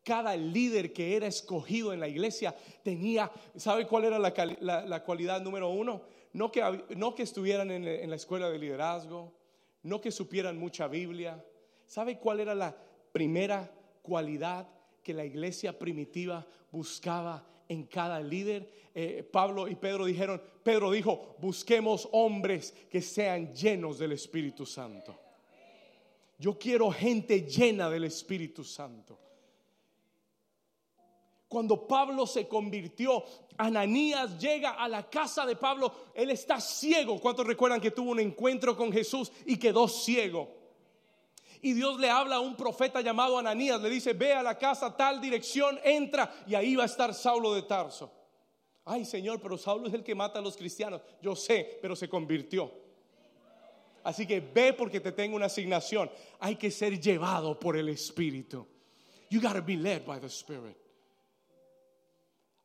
Cada 0.04 0.36
líder 0.36 0.92
que 0.92 1.16
era 1.16 1.26
escogido 1.26 1.94
en 1.94 2.00
la 2.00 2.08
iglesia 2.08 2.54
tenía, 2.82 3.32
¿sabe 3.56 3.86
cuál 3.86 4.04
era 4.04 4.18
la, 4.18 5.02
cualidad 5.02 5.40
número 5.40 5.70
uno? 5.70 6.02
No 6.34 6.52
que, 6.52 6.84
no 6.94 7.14
que 7.14 7.22
estuvieran 7.22 7.70
en, 7.70 7.88
en 7.88 8.10
la 8.10 8.16
escuela 8.16 8.50
de 8.50 8.58
liderazgo, 8.58 9.32
no 9.84 9.98
que 9.98 10.10
supieran 10.10 10.58
mucha 10.58 10.88
Biblia. 10.88 11.42
¿Sabe 11.86 12.18
cuál 12.18 12.40
era 12.40 12.54
la 12.54 12.76
primera 13.12 13.72
cualidad 14.02 14.68
que 15.02 15.14
la 15.14 15.24
iglesia 15.24 15.78
primitiva 15.78 16.46
buscaba 16.70 17.46
en 17.70 17.84
cada 17.84 18.20
líder. 18.20 18.90
Eh, 18.92 19.22
Pablo 19.22 19.68
y 19.68 19.76
Pedro 19.76 20.04
dijeron, 20.04 20.42
Pedro 20.64 20.90
dijo, 20.90 21.36
busquemos 21.38 22.08
hombres 22.10 22.74
que 22.90 23.00
sean 23.00 23.54
llenos 23.54 23.98
del 23.98 24.12
Espíritu 24.12 24.66
Santo. 24.66 25.16
Yo 26.36 26.58
quiero 26.58 26.90
gente 26.90 27.42
llena 27.42 27.88
del 27.88 28.04
Espíritu 28.04 28.64
Santo. 28.64 29.18
Cuando 31.46 31.86
Pablo 31.86 32.26
se 32.26 32.48
convirtió, 32.48 33.24
Ananías 33.56 34.40
llega 34.40 34.70
a 34.70 34.88
la 34.88 35.08
casa 35.08 35.46
de 35.46 35.54
Pablo, 35.54 35.92
él 36.14 36.30
está 36.30 36.60
ciego. 36.60 37.20
¿Cuántos 37.20 37.46
recuerdan 37.46 37.80
que 37.80 37.90
tuvo 37.92 38.10
un 38.10 38.20
encuentro 38.20 38.76
con 38.76 38.92
Jesús 38.92 39.30
y 39.46 39.58
quedó 39.58 39.86
ciego? 39.86 40.59
Y 41.62 41.74
Dios 41.74 41.98
le 41.98 42.08
habla 42.08 42.36
a 42.36 42.40
un 42.40 42.56
profeta 42.56 43.00
llamado 43.00 43.38
Ananías, 43.38 43.80
le 43.80 43.90
dice, 43.90 44.14
ve 44.14 44.32
a 44.32 44.42
la 44.42 44.56
casa 44.56 44.96
tal 44.96 45.20
dirección, 45.20 45.78
entra 45.84 46.32
y 46.46 46.54
ahí 46.54 46.74
va 46.74 46.84
a 46.84 46.86
estar 46.86 47.12
Saulo 47.12 47.54
de 47.54 47.62
Tarso. 47.62 48.10
Ay 48.84 49.04
Señor, 49.04 49.40
pero 49.40 49.58
Saulo 49.58 49.86
es 49.86 49.94
el 49.94 50.02
que 50.02 50.14
mata 50.14 50.38
a 50.38 50.42
los 50.42 50.56
cristianos. 50.56 51.02
Yo 51.20 51.36
sé, 51.36 51.78
pero 51.82 51.94
se 51.94 52.08
convirtió. 52.08 52.72
Así 54.02 54.26
que 54.26 54.40
ve 54.40 54.72
porque 54.72 55.00
te 55.00 55.12
tengo 55.12 55.36
una 55.36 55.46
asignación. 55.46 56.10
Hay 56.38 56.56
que 56.56 56.70
ser 56.70 56.98
llevado 56.98 57.58
por 57.58 57.76
el 57.76 57.88
Espíritu. 57.90 58.66
You 59.28 59.40
gotta 59.40 59.60
be 59.60 59.76
led 59.76 60.04
by 60.06 60.18
the 60.18 60.28
Spirit. 60.28 60.76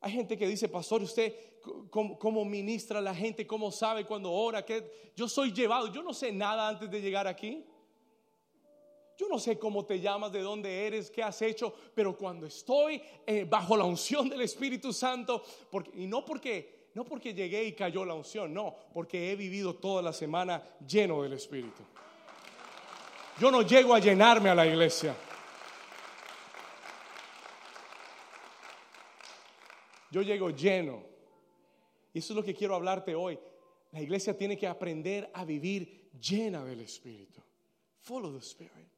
Hay 0.00 0.12
gente 0.12 0.36
que 0.36 0.46
dice, 0.46 0.68
pastor, 0.68 1.02
usted 1.02 1.34
cómo, 1.90 2.44
ministra 2.44 2.98
a 2.98 3.02
la 3.02 3.14
gente, 3.14 3.46
cómo 3.46 3.70
sabe 3.70 4.04
cuando 4.04 4.32
ora, 4.32 4.64
que 4.64 5.12
yo 5.16 5.28
soy 5.28 5.52
llevado. 5.52 5.92
Yo 5.92 6.02
no 6.02 6.14
sé 6.14 6.32
nada 6.32 6.68
antes 6.68 6.90
de 6.90 7.00
llegar 7.00 7.26
aquí. 7.26 7.64
Yo 9.16 9.28
no 9.28 9.38
sé 9.38 9.58
cómo 9.58 9.84
te 9.84 9.98
llamas, 9.98 10.30
de 10.30 10.42
dónde 10.42 10.86
eres, 10.86 11.10
qué 11.10 11.22
has 11.22 11.40
hecho, 11.40 11.72
pero 11.94 12.16
cuando 12.16 12.46
estoy 12.46 13.00
eh, 13.26 13.46
bajo 13.48 13.76
la 13.76 13.84
unción 13.84 14.28
del 14.28 14.42
Espíritu 14.42 14.92
Santo, 14.92 15.42
y 15.94 16.06
no 16.06 16.24
porque, 16.24 16.90
no 16.94 17.04
porque 17.04 17.32
llegué 17.32 17.64
y 17.64 17.72
cayó 17.72 18.04
la 18.04 18.12
unción, 18.12 18.52
no, 18.52 18.74
porque 18.92 19.32
he 19.32 19.36
vivido 19.36 19.76
toda 19.76 20.02
la 20.02 20.12
semana 20.12 20.62
lleno 20.86 21.22
del 21.22 21.32
Espíritu. 21.32 21.82
Yo 23.40 23.50
no 23.50 23.62
llego 23.62 23.94
a 23.94 23.98
llenarme 23.98 24.50
a 24.50 24.54
la 24.54 24.66
iglesia. 24.66 25.14
Yo 30.10 30.22
llego 30.22 30.50
lleno. 30.50 31.02
Y 32.12 32.18
eso 32.18 32.32
es 32.32 32.36
lo 32.36 32.42
que 32.42 32.54
quiero 32.54 32.74
hablarte 32.74 33.14
hoy. 33.14 33.38
La 33.92 34.00
iglesia 34.00 34.36
tiene 34.36 34.56
que 34.56 34.66
aprender 34.66 35.30
a 35.34 35.44
vivir 35.44 36.10
llena 36.18 36.64
del 36.64 36.80
Espíritu. 36.80 37.42
Follow 38.00 38.32
the 38.32 38.40
Spirit. 38.40 38.95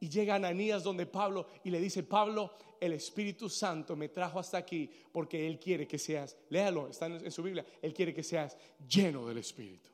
Y 0.00 0.08
llega 0.08 0.34
Ananías 0.34 0.82
donde 0.82 1.04
Pablo 1.06 1.46
y 1.62 1.70
le 1.70 1.78
dice, 1.78 2.02
Pablo, 2.02 2.54
el 2.80 2.94
Espíritu 2.94 3.50
Santo 3.50 3.94
me 3.94 4.08
trajo 4.08 4.38
hasta 4.38 4.56
aquí 4.56 4.90
porque 5.12 5.46
Él 5.46 5.58
quiere 5.58 5.86
que 5.86 5.98
seas, 5.98 6.36
léalo, 6.48 6.88
está 6.88 7.06
en, 7.06 7.30
su 7.30 7.42
Biblia, 7.42 7.64
Él 7.82 7.92
quiere 7.92 8.14
que 8.14 8.22
seas 8.22 8.56
lleno 8.88 9.26
del 9.26 9.38
Espíritu. 9.38 9.90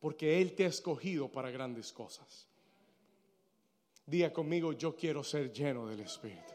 Porque 0.00 0.40
Él 0.42 0.54
te 0.54 0.64
ha 0.64 0.68
escogido 0.68 1.28
para 1.28 1.50
grandes 1.50 1.92
cosas. 1.92 2.48
Diga 4.04 4.32
conmigo, 4.32 4.72
yo 4.72 4.96
quiero 4.96 5.22
ser 5.22 5.52
lleno 5.52 5.86
del 5.86 6.00
Espíritu. 6.00 6.52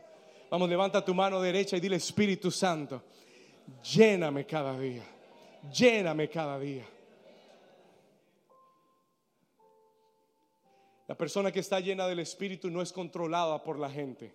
Vamos, 0.49 0.69
levanta 0.69 1.03
tu 1.03 1.15
mano 1.15 1.41
derecha 1.41 1.77
y 1.77 1.79
dile, 1.79 1.95
Espíritu 1.95 2.51
Santo, 2.51 3.03
lléname 3.81 4.45
cada 4.45 4.77
día, 4.77 5.03
lléname 5.71 6.29
cada 6.29 6.59
día. 6.59 6.85
La 11.11 11.17
persona 11.17 11.51
que 11.51 11.59
está 11.59 11.81
llena 11.81 12.07
del 12.07 12.19
Espíritu 12.19 12.69
no 12.69 12.81
es 12.81 12.93
controlada 12.93 13.61
por 13.65 13.77
la 13.77 13.89
gente. 13.89 14.33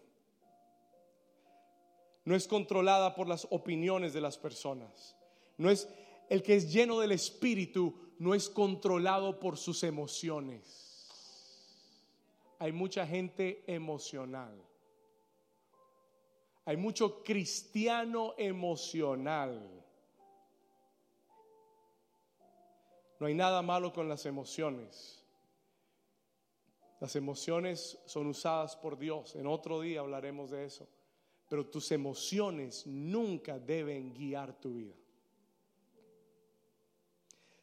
No 2.26 2.36
es 2.36 2.46
controlada 2.46 3.14
por 3.14 3.26
las 3.28 3.46
opiniones 3.48 4.12
de 4.12 4.20
las 4.20 4.36
personas. 4.36 5.16
No 5.56 5.70
es 5.70 5.88
el 6.28 6.42
que 6.42 6.54
es 6.54 6.70
lleno 6.70 7.00
del 7.00 7.12
Espíritu 7.12 7.98
no 8.18 8.34
es 8.34 8.50
controlado 8.50 9.40
por 9.40 9.56
sus 9.56 9.84
emociones. 9.84 11.08
Hay 12.58 12.72
mucha 12.72 13.06
gente 13.06 13.64
emocional. 13.66 14.54
Hay 16.66 16.76
mucho 16.76 17.24
cristiano 17.24 18.34
emocional. 18.36 19.82
No 23.18 23.26
hay 23.26 23.34
nada 23.34 23.62
malo 23.62 23.94
con 23.94 24.10
las 24.10 24.26
emociones. 24.26 25.25
Las 27.06 27.14
emociones 27.14 28.00
son 28.04 28.26
usadas 28.26 28.74
por 28.74 28.98
Dios. 28.98 29.36
En 29.36 29.46
otro 29.46 29.80
día 29.80 30.00
hablaremos 30.00 30.50
de 30.50 30.64
eso. 30.64 30.88
Pero 31.48 31.64
tus 31.64 31.92
emociones 31.92 32.84
nunca 32.84 33.60
deben 33.60 34.12
guiar 34.12 34.58
tu 34.58 34.74
vida. 34.74 34.96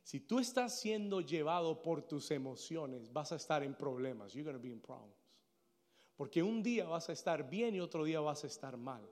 Si 0.01 0.21
tú 0.21 0.39
estás 0.39 0.79
siendo 0.79 1.19
llevado 1.19 1.81
por 1.81 2.03
tus 2.03 2.31
emociones, 2.31 3.11
vas 3.11 3.33
a 3.33 3.35
estar 3.35 3.63
en 3.63 3.73
problemas. 3.73 4.31
You're 4.31 4.49
going 4.49 4.55
to 4.55 4.63
be 4.63 4.71
in 4.71 4.79
problems. 4.79 5.17
Porque 6.15 6.41
un 6.41 6.63
día 6.63 6.85
vas 6.85 7.09
a 7.09 7.11
estar 7.11 7.49
bien 7.49 7.75
y 7.75 7.81
otro 7.81 8.05
día 8.05 8.21
vas 8.21 8.45
a 8.45 8.47
estar 8.47 8.77
mal. 8.77 9.05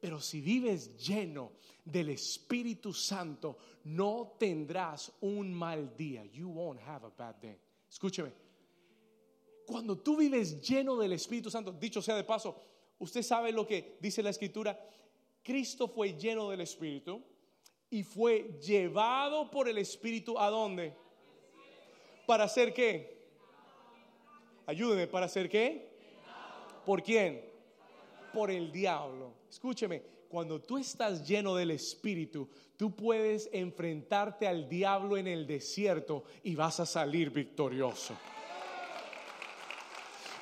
Pero 0.00 0.20
si 0.20 0.40
vives 0.40 0.96
lleno 1.04 1.50
del 1.84 2.10
Espíritu 2.10 2.92
Santo, 2.92 3.58
no 3.82 4.36
tendrás 4.38 5.10
un 5.22 5.52
mal 5.52 5.96
día. 5.96 6.24
You 6.26 6.48
won't 6.48 6.80
have 6.82 7.04
a 7.04 7.10
bad 7.10 7.40
day. 7.40 7.58
Escúcheme, 7.90 8.43
cuando 9.66 9.98
tú 9.98 10.16
vives 10.16 10.60
lleno 10.60 10.96
del 10.96 11.12
Espíritu 11.12 11.50
Santo, 11.50 11.72
dicho 11.72 12.02
sea 12.02 12.16
de 12.16 12.24
paso, 12.24 12.60
usted 12.98 13.22
sabe 13.22 13.52
lo 13.52 13.66
que 13.66 13.96
dice 14.00 14.22
la 14.22 14.30
Escritura, 14.30 14.78
Cristo 15.42 15.88
fue 15.88 16.14
lleno 16.14 16.50
del 16.50 16.60
Espíritu 16.60 17.22
y 17.90 18.02
fue 18.02 18.58
llevado 18.60 19.50
por 19.50 19.68
el 19.68 19.78
Espíritu 19.78 20.38
a 20.38 20.50
dónde? 20.50 20.96
¿Para 22.26 22.44
hacer 22.44 22.72
qué? 22.72 23.22
Ayúdeme, 24.66 25.06
¿para 25.06 25.26
hacer 25.26 25.48
qué? 25.48 25.94
¿Por 26.84 27.02
quién? 27.02 27.54
por 28.34 28.50
el 28.50 28.70
diablo. 28.72 29.32
Escúcheme, 29.48 30.02
cuando 30.28 30.60
tú 30.60 30.76
estás 30.76 31.26
lleno 31.26 31.54
del 31.54 31.70
Espíritu, 31.70 32.50
tú 32.76 32.94
puedes 32.94 33.48
enfrentarte 33.52 34.48
al 34.48 34.68
diablo 34.68 35.16
en 35.16 35.28
el 35.28 35.46
desierto 35.46 36.24
y 36.42 36.56
vas 36.56 36.80
a 36.80 36.86
salir 36.86 37.30
victorioso. 37.30 38.14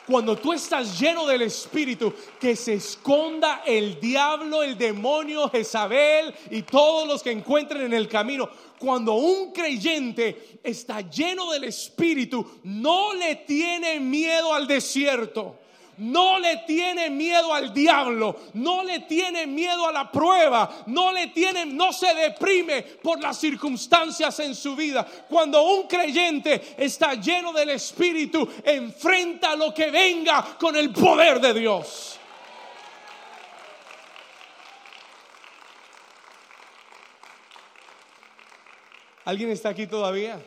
Cuando 0.07 0.37
tú 0.37 0.53
estás 0.53 0.99
lleno 0.99 1.27
del 1.27 1.43
Espíritu, 1.43 2.13
que 2.41 2.57
se 2.57 2.75
esconda 2.75 3.63
el 3.65 4.01
diablo, 4.01 4.63
el 4.63 4.77
demonio, 4.77 5.49
Jezabel 5.49 6.35
y 6.51 6.63
todos 6.63 7.07
los 7.07 7.23
que 7.23 7.31
encuentren 7.31 7.83
en 7.83 7.93
el 7.93 8.09
camino. 8.09 8.49
Cuando 8.79 9.15
un 9.15 9.53
creyente 9.53 10.59
está 10.63 11.03
lleno 11.03 11.53
del 11.53 11.65
Espíritu, 11.65 12.61
no 12.65 13.15
le 13.15 13.37
tiene 13.37 14.01
miedo 14.01 14.53
al 14.53 14.67
desierto 14.67 15.62
no 16.03 16.39
le 16.39 16.59
tiene 16.59 17.11
miedo 17.11 17.55
al 17.55 17.73
diablo, 17.73 18.37
no 18.55 18.83
le 18.83 19.01
tiene 19.01 19.47
miedo 19.47 19.87
a 19.87 19.93
la 19.93 20.11
prueba, 20.11 20.83
no 20.87 21.13
le 21.13 21.29
tiene, 21.29 21.65
no 21.65 21.93
se 21.93 22.13
deprime 22.15 22.83
por 22.83 23.21
las 23.21 23.39
circunstancias 23.39 24.39
en 24.41 24.55
su 24.55 24.75
vida. 24.75 25.07
Cuando 25.29 25.63
un 25.63 25.87
creyente 25.87 26.75
está 26.77 27.15
lleno 27.15 27.53
del 27.53 27.71
Espíritu, 27.71 28.49
enfrenta 28.65 29.55
lo 29.55 29.73
que 29.73 29.91
venga 29.91 30.57
con 30.59 30.75
el 30.75 30.91
poder 30.91 31.41
de 31.41 31.55
Dios. 31.55 32.19
¿Alguien 39.25 39.51
está 39.51 39.69
aquí 39.69 39.87
todavía? 39.87 40.41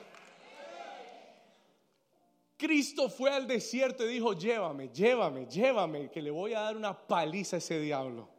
Cristo 2.58 3.10
fue 3.10 3.32
al 3.32 3.48
desierto 3.48 4.06
y 4.06 4.14
dijo, 4.14 4.34
llévame, 4.34 4.90
llévame, 4.90 5.46
llévame, 5.48 6.10
que 6.10 6.22
le 6.22 6.32
voy 6.32 6.54
a 6.54 6.62
dar 6.62 6.78
una 6.78 6.98
paliza 6.98 7.58
a 7.58 7.60
ese 7.60 7.80
diablo. 7.80 8.30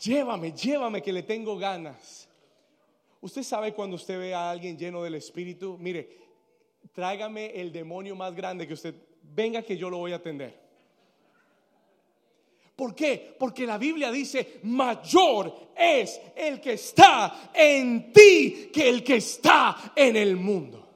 Llévame, 0.00 0.52
llévame, 0.52 1.02
que 1.02 1.12
le 1.12 1.22
tengo 1.22 1.56
ganas. 1.56 2.28
Usted 3.20 3.42
sabe 3.42 3.72
cuando 3.72 3.96
usted 3.96 4.18
ve 4.18 4.34
a 4.34 4.50
alguien 4.50 4.76
lleno 4.76 5.02
del 5.02 5.14
Espíritu, 5.14 5.76
mire, 5.78 6.08
tráigame 6.92 7.60
el 7.60 7.72
demonio 7.72 8.14
más 8.14 8.34
grande 8.34 8.66
que 8.66 8.74
usted, 8.74 8.94
venga 9.22 9.62
que 9.62 9.76
yo 9.76 9.88
lo 9.88 9.98
voy 9.98 10.12
a 10.12 10.16
atender. 10.16 10.68
¿Por 12.76 12.94
qué? 12.94 13.34
Porque 13.36 13.66
la 13.66 13.76
Biblia 13.76 14.12
dice, 14.12 14.60
mayor 14.62 15.70
es 15.76 16.20
el 16.36 16.60
que 16.60 16.74
está 16.74 17.50
en 17.52 18.12
ti 18.12 18.70
que 18.72 18.88
el 18.88 19.02
que 19.02 19.16
está 19.16 19.92
en 19.96 20.14
el 20.14 20.36
mundo. 20.36 20.87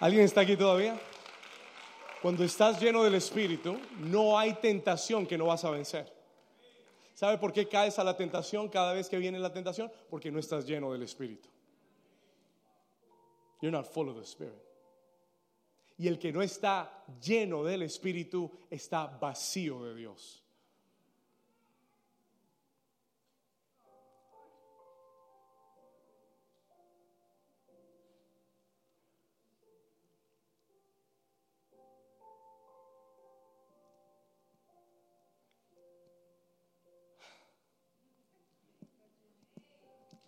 ¿Alguien 0.00 0.24
está 0.24 0.40
aquí 0.40 0.56
todavía? 0.56 0.98
Cuando 2.22 2.42
estás 2.42 2.80
lleno 2.80 3.04
del 3.04 3.14
Espíritu, 3.14 3.78
no 3.98 4.38
hay 4.38 4.54
tentación 4.54 5.26
que 5.26 5.36
no 5.36 5.46
vas 5.46 5.62
a 5.64 5.70
vencer. 5.70 6.10
¿Sabe 7.14 7.36
por 7.36 7.52
qué 7.52 7.68
caes 7.68 7.98
a 7.98 8.04
la 8.04 8.16
tentación 8.16 8.70
cada 8.70 8.94
vez 8.94 9.10
que 9.10 9.18
viene 9.18 9.38
la 9.38 9.52
tentación? 9.52 9.92
Porque 10.08 10.30
no 10.30 10.38
estás 10.38 10.66
lleno 10.66 10.90
del 10.90 11.02
Espíritu. 11.02 11.50
You're 13.60 13.76
not 13.76 13.86
full 13.92 14.08
of 14.08 14.16
the 14.16 14.24
Spirit. 14.24 14.54
Y 15.98 16.08
el 16.08 16.18
que 16.18 16.32
no 16.32 16.40
está 16.40 17.04
lleno 17.22 17.62
del 17.62 17.82
Espíritu 17.82 18.50
está 18.70 19.06
vacío 19.06 19.84
de 19.84 19.94
Dios. 19.94 20.39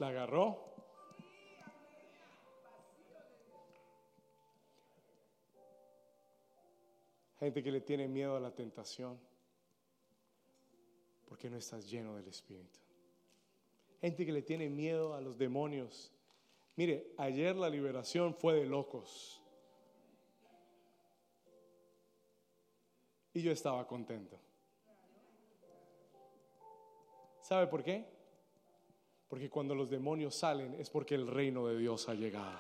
La 0.03 0.09
agarró. 0.09 0.59
Gente 7.39 7.63
que 7.63 7.71
le 7.71 7.81
tiene 7.83 8.09
miedo 8.09 8.35
a 8.35 8.41
la 8.41 8.53
tentación 8.53 9.17
porque 11.29 11.49
no 11.49 11.57
estás 11.57 11.89
lleno 11.89 12.17
del 12.17 12.27
Espíritu. 12.27 12.81
Gente 14.01 14.27
que 14.27 14.33
le 14.33 14.43
tiene 14.43 14.69
miedo 14.69 15.15
a 15.15 15.21
los 15.21 15.39
demonios. 15.39 16.13
Mire, 16.75 17.15
ayer 17.17 17.55
la 17.55 17.71
liberación 17.71 18.35
fue 18.35 18.55
de 18.55 18.67
locos. 18.67 19.41
Y 23.35 23.41
yo 23.41 23.53
estaba 23.53 23.87
contento. 23.87 24.37
¿Sabe 27.41 27.69
por 27.69 27.85
qué? 27.85 28.12
Porque 29.33 29.49
cuando 29.49 29.75
los 29.75 29.89
demonios 29.89 30.35
salen 30.35 30.75
es 30.79 30.91
porque 30.91 31.15
el 31.15 31.27
reino 31.27 31.67
de 31.67 31.79
Dios 31.79 32.07
ha 32.11 32.13
llegado. 32.13 32.53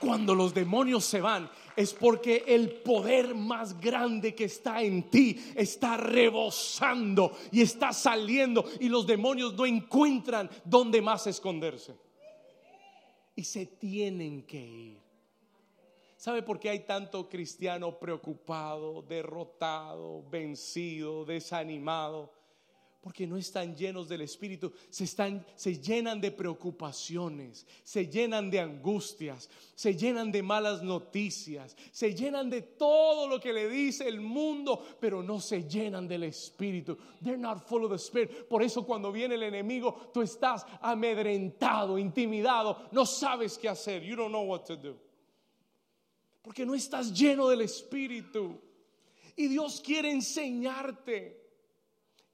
Cuando 0.00 0.34
los 0.34 0.52
demonios 0.52 1.04
se 1.04 1.20
van 1.20 1.48
es 1.76 1.94
porque 1.94 2.42
el 2.48 2.80
poder 2.80 3.36
más 3.36 3.80
grande 3.80 4.34
que 4.34 4.46
está 4.46 4.82
en 4.82 5.08
ti 5.08 5.38
está 5.54 5.96
rebosando 5.96 7.30
y 7.52 7.62
está 7.62 7.92
saliendo 7.92 8.64
y 8.80 8.88
los 8.88 9.06
demonios 9.06 9.54
no 9.54 9.64
encuentran 9.64 10.50
dónde 10.64 11.00
más 11.00 11.28
esconderse. 11.28 11.94
Y 13.36 13.44
se 13.44 13.66
tienen 13.66 14.42
que 14.42 14.58
ir. 14.58 15.11
¿Sabe 16.22 16.44
por 16.44 16.60
qué 16.60 16.70
hay 16.70 16.78
tanto 16.86 17.28
cristiano 17.28 17.98
preocupado, 17.98 19.02
derrotado, 19.02 20.22
vencido, 20.30 21.24
desanimado? 21.24 22.32
Porque 23.00 23.26
no 23.26 23.36
están 23.36 23.74
llenos 23.74 24.08
del 24.08 24.20
Espíritu, 24.20 24.72
se, 24.88 25.02
están, 25.02 25.44
se 25.56 25.80
llenan 25.80 26.20
de 26.20 26.30
preocupaciones, 26.30 27.66
se 27.82 28.06
llenan 28.06 28.52
de 28.52 28.60
angustias, 28.60 29.50
se 29.74 29.96
llenan 29.96 30.30
de 30.30 30.44
malas 30.44 30.80
noticias, 30.80 31.76
se 31.90 32.14
llenan 32.14 32.48
de 32.48 32.62
todo 32.62 33.26
lo 33.26 33.40
que 33.40 33.52
le 33.52 33.68
dice 33.68 34.06
el 34.06 34.20
mundo, 34.20 34.80
pero 35.00 35.24
no 35.24 35.40
se 35.40 35.68
llenan 35.68 36.06
del 36.06 36.22
Espíritu. 36.22 36.96
They're 37.20 37.36
not 37.36 37.66
full 37.66 37.82
of 37.82 37.90
the 37.90 37.98
Spirit. 37.98 38.46
Por 38.46 38.62
eso 38.62 38.86
cuando 38.86 39.10
viene 39.10 39.34
el 39.34 39.42
enemigo, 39.42 40.12
tú 40.14 40.22
estás 40.22 40.64
amedrentado, 40.80 41.98
intimidado, 41.98 42.86
no 42.92 43.04
sabes 43.06 43.58
qué 43.58 43.68
hacer. 43.68 44.04
You 44.04 44.14
don't 44.14 44.30
know 44.30 44.44
what 44.44 44.60
to 44.66 44.76
do. 44.76 45.11
Porque 46.42 46.66
no 46.66 46.74
estás 46.74 47.12
lleno 47.12 47.48
del 47.48 47.62
Espíritu. 47.62 48.60
Y 49.36 49.46
Dios 49.46 49.80
quiere 49.80 50.10
enseñarte 50.10 51.40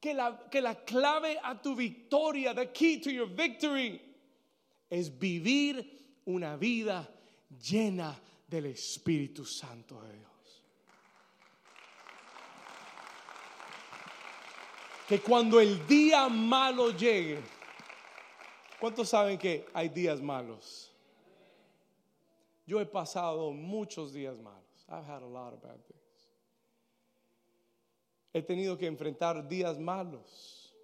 que 0.01 0.15
la, 0.15 0.49
que 0.51 0.61
la 0.61 0.75
clave 0.85 1.39
a 1.43 1.61
tu 1.61 1.75
victoria, 1.75 2.55
the 2.55 2.73
key 2.73 3.01
to 3.01 3.11
your 3.11 3.29
victory, 3.29 4.01
es 4.91 5.11
vivir 5.11 5.85
una 6.27 6.57
vida 6.57 7.09
llena 7.63 8.19
del 8.49 8.67
Espíritu 8.67 9.45
Santo 9.45 10.01
de 10.01 10.13
Dios. 10.13 10.29
Que 15.09 15.21
cuando 15.21 15.59
el 15.59 15.87
día 15.87 16.29
malo 16.29 16.91
llegue, 16.91 17.41
¿cuántos 18.79 19.09
saben 19.09 19.39
que 19.39 19.67
hay 19.73 19.89
días 19.89 20.21
malos? 20.21 20.88
Yo 22.69 22.79
he 22.81 22.85
pasado 22.85 23.51
muchos 23.51 24.13
días 24.13 24.39
malos. 24.39 24.85
I've 24.91 25.07
had 25.07 25.23
a 25.23 25.27
lot 25.27 25.55
of 25.55 25.63
bad 25.63 25.79
days. 25.89 26.29
He 28.35 28.43
tenido 28.43 28.77
que 28.77 28.87
enfrentar 28.87 29.49
días 29.49 29.79
malos. 29.79 30.75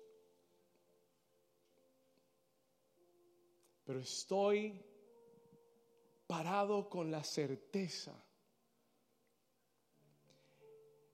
Pero 3.84 4.00
estoy 4.00 4.82
parado 6.26 6.88
con 6.88 7.10
la 7.10 7.22
certeza 7.22 8.14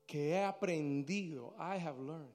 que 0.07 0.29
he 0.29 0.41
aprendido, 0.41 1.53
I 1.59 1.79
have 1.79 1.99
learned, 1.99 2.31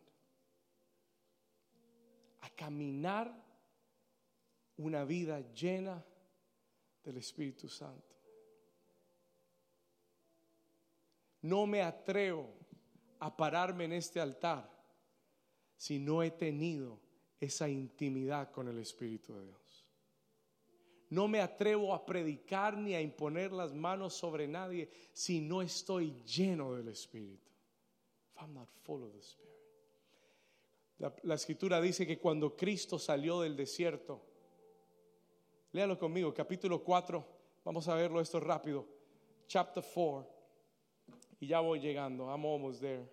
a 2.43 2.51
caminar 2.51 3.32
una 4.76 5.07
vida 5.07 5.41
llena 5.55 6.05
del 7.03 7.16
Espíritu 7.16 7.70
Santo. 7.70 8.05
No 11.47 11.64
me 11.64 11.80
atrevo 11.80 12.49
a 13.20 13.36
pararme 13.36 13.84
en 13.84 13.92
este 13.92 14.20
altar 14.20 14.68
si 15.76 16.01
no 16.01 16.24
he 16.24 16.32
tenido 16.32 16.99
esa 17.38 17.68
intimidad 17.68 18.51
con 18.51 18.66
el 18.66 18.78
Espíritu 18.78 19.32
de 19.34 19.44
Dios. 19.44 19.86
No 21.11 21.28
me 21.28 21.40
atrevo 21.40 21.94
a 21.94 22.05
predicar 22.05 22.76
ni 22.76 22.94
a 22.94 23.01
imponer 23.01 23.53
las 23.53 23.72
manos 23.72 24.14
sobre 24.14 24.49
nadie 24.49 24.90
si 25.12 25.40
no 25.40 25.62
estoy 25.62 26.20
lleno 26.24 26.74
del 26.74 26.88
Espíritu. 26.88 27.49
If 28.34 28.42
I'm 28.42 28.53
not 28.53 28.68
full 28.82 29.05
of 29.05 29.12
the 29.12 29.20
Spirit. 29.20 29.53
La, 30.99 31.14
la 31.22 31.36
escritura 31.36 31.80
dice 31.80 32.09
que 32.09 32.18
cuando 32.18 32.57
Cristo 32.57 32.99
salió 32.99 33.40
del 33.42 33.55
desierto, 33.55 34.20
léalo 35.70 35.97
conmigo, 35.97 36.34
capítulo 36.34 36.82
4, 36.82 37.24
vamos 37.64 37.86
a 37.86 37.94
verlo 37.94 38.20
esto 38.20 38.40
rápido, 38.40 38.84
chapter 39.47 39.84
4, 39.84 40.36
y 41.41 41.47
ya 41.47 41.61
voy 41.61 41.80
llegando, 41.80 42.28
I'm 42.30 42.45
almost 42.45 42.80
there. 42.80 43.07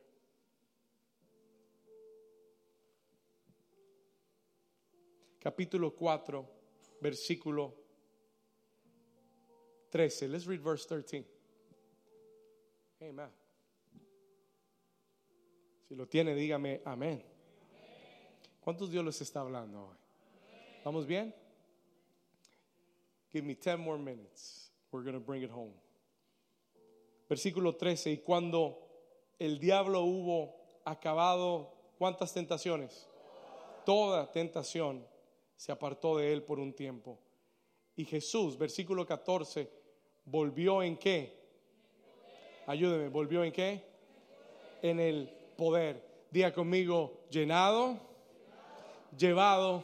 Capítulo 5.39 5.93
4, 5.93 6.45
versículo 7.01 7.73
13. 9.91 10.29
Let's 10.29 10.45
read 10.45 10.61
verse 10.61 10.85
13. 10.87 11.25
Amen. 13.01 13.29
Si 15.89 15.95
lo 15.95 16.07
tiene, 16.07 16.33
dígame 16.33 16.81
amén. 16.85 17.21
¿Cuántos 18.61 18.89
Dios 18.89 19.03
les 19.03 19.21
está 19.21 19.41
hablando 19.41 19.89
hoy? 19.89 19.97
¿Vamos 20.85 21.05
bien? 21.05 21.33
Give 23.33 23.45
me 23.45 23.55
10 23.55 23.79
more 23.79 23.97
minutes. 23.97 24.71
We're 24.91 25.03
going 25.03 25.15
to 25.15 25.19
bring 25.19 25.43
it 25.43 25.51
home. 25.51 25.73
Versículo 27.33 27.75
13. 27.75 28.11
Y 28.11 28.17
cuando 28.19 28.77
el 29.39 29.57
diablo 29.57 30.01
hubo 30.01 30.55
acabado, 30.85 31.73
¿cuántas 31.97 32.31
tentaciones? 32.31 33.09
Toda 33.83 34.31
tentación 34.31 35.03
se 35.55 35.71
apartó 35.71 36.15
de 36.15 36.31
él 36.31 36.43
por 36.43 36.59
un 36.59 36.73
tiempo. 36.73 37.17
Y 37.95 38.05
Jesús, 38.05 38.55
versículo 38.55 39.03
14, 39.07 39.67
volvió 40.25 40.83
en 40.83 40.95
qué? 40.95 41.35
Ayúdeme, 42.67 43.09
¿volvió 43.09 43.43
en 43.43 43.51
qué? 43.51 43.83
En 44.83 44.99
el 44.99 45.27
poder. 45.57 46.07
Diga 46.29 46.53
conmigo, 46.53 47.21
llenado, 47.31 47.97
llevado, 49.17 49.83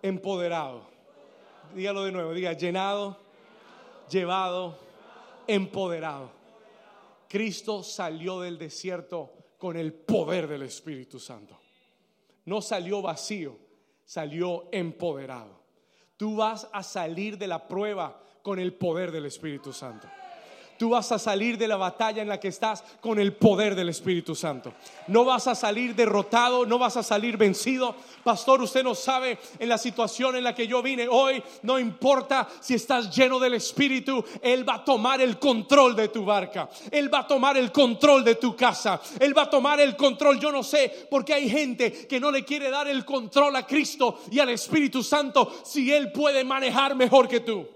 empoderado. 0.00 0.86
Dígalo 1.74 2.04
de 2.04 2.12
nuevo, 2.12 2.32
diga 2.32 2.54
llenado, 2.54 3.18
llevado, 4.08 4.78
empoderado. 5.46 6.35
Cristo 7.28 7.82
salió 7.82 8.40
del 8.40 8.58
desierto 8.58 9.32
con 9.58 9.76
el 9.76 9.92
poder 9.92 10.46
del 10.46 10.62
Espíritu 10.62 11.18
Santo. 11.18 11.58
No 12.44 12.62
salió 12.62 13.02
vacío, 13.02 13.58
salió 14.04 14.68
empoderado. 14.72 15.60
Tú 16.16 16.36
vas 16.36 16.68
a 16.72 16.82
salir 16.82 17.36
de 17.36 17.46
la 17.46 17.66
prueba 17.66 18.22
con 18.42 18.58
el 18.58 18.74
poder 18.74 19.10
del 19.10 19.26
Espíritu 19.26 19.72
Santo. 19.72 20.08
Tú 20.78 20.90
vas 20.90 21.10
a 21.12 21.18
salir 21.18 21.56
de 21.56 21.68
la 21.68 21.76
batalla 21.76 22.22
en 22.22 22.28
la 22.28 22.38
que 22.38 22.48
estás 22.48 22.84
con 23.00 23.18
el 23.18 23.32
poder 23.32 23.74
del 23.74 23.88
Espíritu 23.88 24.34
Santo. 24.34 24.74
No 25.08 25.24
vas 25.24 25.46
a 25.46 25.54
salir 25.54 25.94
derrotado, 25.94 26.66
no 26.66 26.78
vas 26.78 26.96
a 26.96 27.02
salir 27.02 27.36
vencido. 27.36 27.94
Pastor, 28.22 28.62
usted 28.62 28.82
no 28.82 28.94
sabe 28.94 29.38
en 29.58 29.68
la 29.68 29.78
situación 29.78 30.36
en 30.36 30.44
la 30.44 30.54
que 30.54 30.66
yo 30.66 30.82
vine 30.82 31.08
hoy, 31.08 31.42
no 31.62 31.78
importa 31.78 32.48
si 32.60 32.74
estás 32.74 33.14
lleno 33.14 33.38
del 33.38 33.54
Espíritu, 33.54 34.24
Él 34.42 34.68
va 34.68 34.74
a 34.74 34.84
tomar 34.84 35.20
el 35.20 35.38
control 35.38 35.96
de 35.96 36.08
tu 36.08 36.24
barca. 36.24 36.68
Él 36.90 37.12
va 37.12 37.20
a 37.20 37.26
tomar 37.26 37.56
el 37.56 37.72
control 37.72 38.24
de 38.24 38.34
tu 38.34 38.54
casa. 38.54 39.00
Él 39.18 39.36
va 39.36 39.42
a 39.42 39.50
tomar 39.50 39.80
el 39.80 39.96
control. 39.96 40.38
Yo 40.38 40.52
no 40.52 40.62
sé, 40.62 41.06
porque 41.10 41.34
hay 41.34 41.48
gente 41.48 42.06
que 42.06 42.20
no 42.20 42.30
le 42.30 42.44
quiere 42.44 42.70
dar 42.70 42.88
el 42.88 43.04
control 43.04 43.56
a 43.56 43.66
Cristo 43.66 44.20
y 44.30 44.38
al 44.38 44.50
Espíritu 44.50 45.02
Santo 45.02 45.52
si 45.64 45.92
Él 45.92 46.12
puede 46.12 46.44
manejar 46.44 46.94
mejor 46.94 47.28
que 47.28 47.40
tú. 47.40 47.75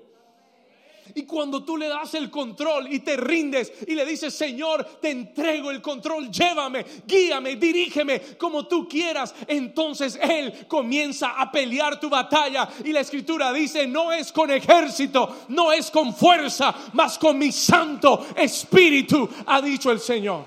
Y 1.15 1.25
cuando 1.25 1.65
tú 1.65 1.77
le 1.77 1.89
das 1.89 2.15
el 2.15 2.31
control 2.31 2.93
y 2.93 3.01
te 3.01 3.17
rindes 3.17 3.73
y 3.87 3.95
le 3.95 4.05
dices, 4.05 4.35
Señor, 4.35 4.85
te 5.01 5.11
entrego 5.11 5.71
el 5.71 5.81
control, 5.81 6.31
llévame, 6.31 6.85
guíame, 7.07 7.57
dirígeme 7.57 8.21
como 8.39 8.67
tú 8.67 8.89
quieras, 8.89 9.35
entonces 9.47 10.19
Él 10.21 10.67
comienza 10.69 11.41
a 11.41 11.51
pelear 11.51 11.99
tu 11.99 12.09
batalla. 12.09 12.69
Y 12.85 12.93
la 12.93 13.01
escritura 13.01 13.53
dice, 13.53 13.87
no 13.87 14.13
es 14.13 14.33
con 14.33 14.51
ejército, 14.51 15.45
no 15.49 15.73
es 15.73 15.91
con 15.91 16.15
fuerza, 16.15 16.75
mas 16.93 17.19
con 17.19 17.39
mi 17.39 17.53
santo 17.53 18.27
espíritu, 18.37 19.29
ha 19.47 19.61
dicho 19.61 19.91
el 19.91 20.01
Señor. 20.01 20.45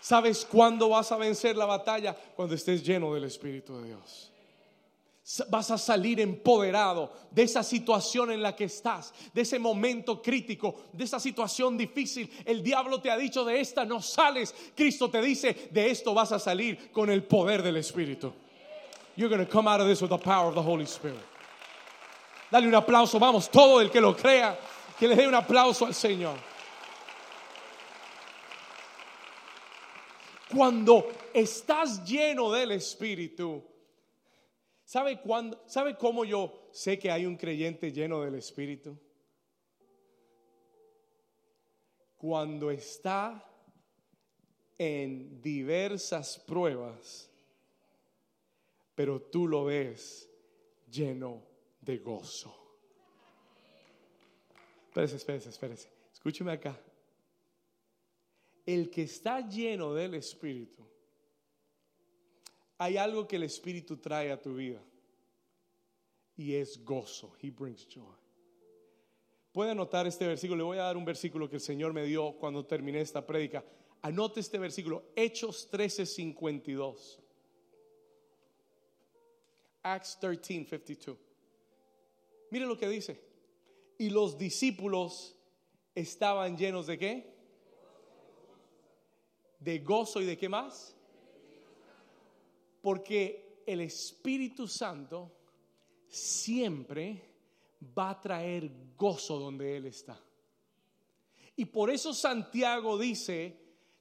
¿Sabes 0.00 0.44
cuándo 0.44 0.88
vas 0.90 1.10
a 1.10 1.16
vencer 1.16 1.56
la 1.56 1.66
batalla? 1.66 2.14
Cuando 2.14 2.54
estés 2.54 2.84
lleno 2.84 3.12
del 3.12 3.24
Espíritu 3.24 3.76
de 3.78 3.86
Dios 3.86 4.30
vas 5.48 5.70
a 5.72 5.78
salir 5.78 6.20
empoderado 6.20 7.12
de 7.32 7.42
esa 7.42 7.64
situación 7.64 8.30
en 8.30 8.42
la 8.42 8.54
que 8.54 8.64
estás, 8.64 9.12
de 9.34 9.42
ese 9.42 9.58
momento 9.58 10.22
crítico, 10.22 10.76
de 10.92 11.04
esa 11.04 11.18
situación 11.18 11.76
difícil. 11.76 12.30
El 12.44 12.62
diablo 12.62 13.00
te 13.00 13.10
ha 13.10 13.16
dicho 13.16 13.44
de 13.44 13.60
esta 13.60 13.84
no 13.84 14.00
sales. 14.00 14.54
Cristo 14.76 15.10
te 15.10 15.20
dice 15.20 15.68
de 15.72 15.90
esto 15.90 16.14
vas 16.14 16.30
a 16.30 16.38
salir 16.38 16.92
con 16.92 17.10
el 17.10 17.24
poder 17.24 17.62
del 17.62 17.76
Espíritu. 17.76 18.32
You're 19.16 19.34
going 19.34 19.44
to 19.44 19.50
come 19.50 19.66
out 19.66 19.80
of 19.80 19.88
this 19.88 20.00
with 20.00 20.10
the 20.10 20.18
power 20.18 20.48
of 20.48 20.54
the 20.54 20.62
Holy 20.62 20.86
Spirit. 20.86 21.24
Dale 22.50 22.68
un 22.68 22.74
aplauso, 22.74 23.18
vamos, 23.18 23.50
todo 23.50 23.80
el 23.80 23.90
que 23.90 24.00
lo 24.00 24.14
crea, 24.14 24.56
que 24.98 25.08
le 25.08 25.16
dé 25.16 25.26
un 25.26 25.34
aplauso 25.34 25.86
al 25.86 25.94
Señor. 25.94 26.36
Cuando 30.48 31.10
estás 31.34 32.04
lleno 32.04 32.52
del 32.52 32.70
Espíritu, 32.70 33.64
¿Sabe, 34.86 35.20
cuándo, 35.20 35.60
¿Sabe 35.66 35.98
cómo 35.98 36.24
yo 36.24 36.68
sé 36.70 36.96
que 36.96 37.10
hay 37.10 37.26
un 37.26 37.36
creyente 37.36 37.90
lleno 37.90 38.22
del 38.22 38.36
Espíritu? 38.36 38.96
Cuando 42.16 42.70
está 42.70 43.44
en 44.78 45.42
diversas 45.42 46.38
pruebas, 46.38 47.28
pero 48.94 49.20
tú 49.20 49.48
lo 49.48 49.64
ves 49.64 50.30
lleno 50.88 51.42
de 51.80 51.98
gozo. 51.98 52.54
Espérese, 54.86 55.16
espérese, 55.16 55.48
espérese. 55.48 55.88
Escúcheme 56.12 56.52
acá. 56.52 56.80
El 58.64 58.88
que 58.88 59.02
está 59.02 59.40
lleno 59.40 59.92
del 59.94 60.14
Espíritu 60.14 60.86
hay 62.78 62.96
algo 62.96 63.26
que 63.26 63.36
el 63.36 63.44
Espíritu 63.44 63.96
trae 63.96 64.30
a 64.30 64.40
tu 64.40 64.54
vida 64.54 64.82
y 66.36 66.54
es 66.54 66.84
gozo. 66.84 67.34
He 67.40 67.50
brings 67.50 67.86
joy. 67.88 68.14
Puede 69.52 69.70
anotar 69.70 70.06
este 70.06 70.26
versículo. 70.26 70.58
Le 70.58 70.64
voy 70.64 70.78
a 70.78 70.82
dar 70.82 70.96
un 70.96 71.04
versículo 71.04 71.48
que 71.48 71.56
el 71.56 71.62
Señor 71.62 71.92
me 71.94 72.04
dio 72.04 72.32
cuando 72.32 72.66
terminé 72.66 73.00
esta 73.00 73.24
prédica. 73.24 73.64
Anote 74.02 74.40
este 74.40 74.58
versículo, 74.58 75.12
Hechos 75.16 75.68
13:52. 75.70 77.18
Acts 79.82 80.18
13:52. 80.20 81.16
Mire 82.50 82.66
lo 82.66 82.76
que 82.76 82.88
dice. 82.88 83.20
Y 83.98 84.10
los 84.10 84.36
discípulos 84.36 85.34
estaban 85.94 86.56
llenos 86.56 86.86
de 86.86 86.98
qué? 86.98 87.34
De 89.58 89.78
gozo 89.78 90.20
y 90.20 90.26
de 90.26 90.36
qué 90.36 90.50
más? 90.50 90.95
Porque 92.86 93.64
el 93.66 93.80
Espíritu 93.80 94.68
Santo 94.68 95.32
siempre 96.06 97.20
va 97.98 98.10
a 98.10 98.20
traer 98.20 98.70
gozo 98.96 99.40
donde 99.40 99.76
Él 99.76 99.86
está. 99.86 100.16
Y 101.56 101.64
por 101.64 101.90
eso 101.90 102.14
Santiago 102.14 102.96
dice, 102.96 103.56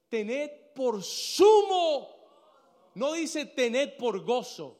tened 0.08 0.52
por 0.76 1.02
sumo, 1.02 2.10
no 2.94 3.14
dice 3.14 3.48
tened 3.48 3.98
por 3.98 4.24
gozo, 4.24 4.78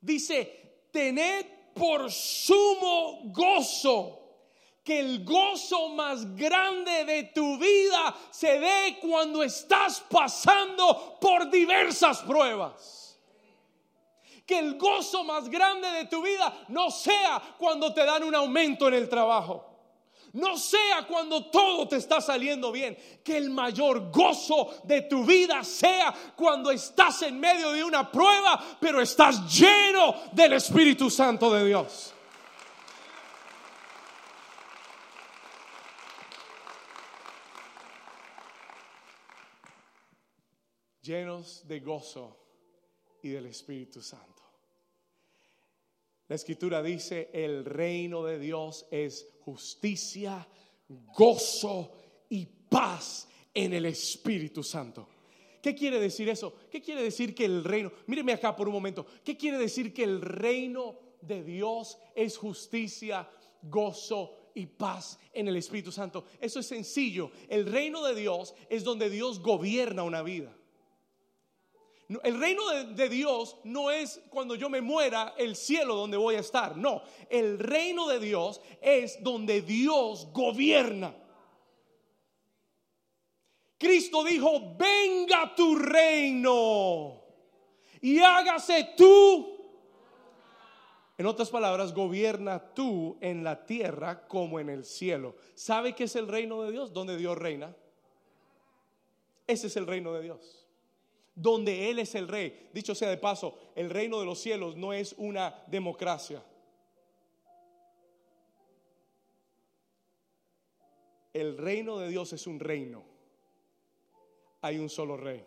dice 0.00 0.86
tened 0.90 1.44
por 1.74 2.10
sumo 2.10 3.24
gozo. 3.24 4.14
Que 4.82 5.00
el 5.00 5.22
gozo 5.22 5.90
más 5.90 6.34
grande 6.34 7.04
de 7.04 7.24
tu 7.34 7.58
vida 7.58 8.16
se 8.30 8.58
dé 8.58 8.98
cuando 9.02 9.42
estás 9.42 10.02
pasando 10.08 11.18
por 11.20 11.50
diversas 11.50 12.22
pruebas 12.22 13.07
que 14.48 14.58
el 14.58 14.78
gozo 14.78 15.24
más 15.24 15.46
grande 15.50 15.86
de 15.90 16.06
tu 16.06 16.22
vida 16.22 16.64
no 16.68 16.90
sea 16.90 17.54
cuando 17.58 17.92
te 17.92 18.02
dan 18.02 18.24
un 18.24 18.34
aumento 18.34 18.88
en 18.88 18.94
el 18.94 19.06
trabajo. 19.06 19.66
No 20.32 20.56
sea 20.56 21.06
cuando 21.06 21.50
todo 21.50 21.86
te 21.86 21.96
está 21.96 22.22
saliendo 22.22 22.72
bien. 22.72 22.96
Que 23.22 23.36
el 23.36 23.50
mayor 23.50 24.10
gozo 24.10 24.80
de 24.84 25.02
tu 25.02 25.22
vida 25.26 25.62
sea 25.62 26.14
cuando 26.34 26.70
estás 26.70 27.20
en 27.22 27.38
medio 27.38 27.72
de 27.72 27.84
una 27.84 28.10
prueba, 28.10 28.58
pero 28.80 29.02
estás 29.02 29.54
lleno 29.54 30.14
del 30.32 30.54
Espíritu 30.54 31.10
Santo 31.10 31.52
de 31.52 31.66
Dios. 31.66 32.14
Llenos 41.02 41.68
de 41.68 41.80
gozo 41.80 42.38
y 43.22 43.30
del 43.30 43.46
Espíritu 43.46 44.02
Santo. 44.02 44.37
La 46.28 46.36
escritura 46.36 46.82
dice, 46.82 47.30
el 47.32 47.64
reino 47.64 48.22
de 48.22 48.38
Dios 48.38 48.86
es 48.90 49.26
justicia, 49.40 50.46
gozo 50.88 51.92
y 52.28 52.44
paz 52.44 53.26
en 53.54 53.72
el 53.72 53.86
Espíritu 53.86 54.62
Santo. 54.62 55.08
¿Qué 55.62 55.74
quiere 55.74 55.98
decir 55.98 56.28
eso? 56.28 56.52
¿Qué 56.70 56.82
quiere 56.82 57.02
decir 57.02 57.34
que 57.34 57.46
el 57.46 57.64
reino, 57.64 57.90
míreme 58.06 58.34
acá 58.34 58.54
por 58.54 58.68
un 58.68 58.74
momento, 58.74 59.06
¿qué 59.24 59.38
quiere 59.38 59.56
decir 59.56 59.94
que 59.94 60.04
el 60.04 60.20
reino 60.20 60.98
de 61.22 61.42
Dios 61.42 61.98
es 62.14 62.36
justicia, 62.36 63.26
gozo 63.62 64.50
y 64.54 64.66
paz 64.66 65.18
en 65.32 65.48
el 65.48 65.56
Espíritu 65.56 65.90
Santo? 65.90 66.26
Eso 66.42 66.60
es 66.60 66.66
sencillo. 66.66 67.30
El 67.48 67.64
reino 67.64 68.04
de 68.04 68.14
Dios 68.14 68.54
es 68.68 68.84
donde 68.84 69.08
Dios 69.08 69.40
gobierna 69.40 70.02
una 70.02 70.20
vida. 70.20 70.54
El 72.08 72.40
reino 72.40 72.62
de, 72.84 73.08
Dios 73.10 73.58
no 73.64 73.90
es 73.90 74.22
cuando 74.30 74.54
yo 74.54 74.70
me 74.70 74.80
muera 74.80 75.34
el 75.36 75.54
cielo 75.54 75.94
donde 75.94 76.16
voy 76.16 76.36
a 76.36 76.40
estar. 76.40 76.74
No, 76.74 77.02
el 77.28 77.58
reino 77.58 78.08
de 78.08 78.18
Dios 78.18 78.62
es 78.80 79.22
donde 79.22 79.60
Dios 79.60 80.28
gobierna. 80.32 81.14
Cristo 83.76 84.24
dijo, 84.24 84.74
venga 84.76 85.54
tu 85.54 85.76
reino 85.76 87.22
y 88.00 88.18
hágase 88.20 88.94
tú. 88.96 89.56
En 91.18 91.26
otras 91.26 91.50
palabras, 91.50 91.92
gobierna 91.92 92.72
tú 92.72 93.18
en 93.20 93.44
la 93.44 93.66
tierra 93.66 94.26
como 94.26 94.58
en 94.60 94.70
el 94.70 94.84
cielo. 94.84 95.36
¿Sabe 95.54 95.94
qué 95.94 96.04
es 96.04 96.16
el 96.16 96.26
reino 96.26 96.62
de 96.62 96.72
Dios? 96.72 96.92
Donde 96.92 97.18
Dios 97.18 97.36
reina. 97.36 97.76
Ese 99.46 99.66
es 99.66 99.76
el 99.76 99.86
reino 99.86 100.12
de 100.14 100.22
Dios. 100.22 100.57
Donde 101.40 101.90
Él 101.90 101.98
es 101.98 102.14
el 102.14 102.28
rey. 102.28 102.68
Dicho 102.72 102.94
sea 102.94 103.10
de 103.10 103.16
paso, 103.16 103.58
el 103.74 103.90
reino 103.90 104.18
de 104.18 104.26
los 104.26 104.40
cielos 104.40 104.76
no 104.76 104.92
es 104.92 105.14
una 105.18 105.62
democracia. 105.66 106.42
El 111.32 111.56
reino 111.56 111.98
de 111.98 112.08
Dios 112.08 112.32
es 112.32 112.46
un 112.46 112.58
reino 112.58 113.18
hay 114.60 114.78
un 114.78 114.88
solo 114.88 115.16
rey. 115.16 115.44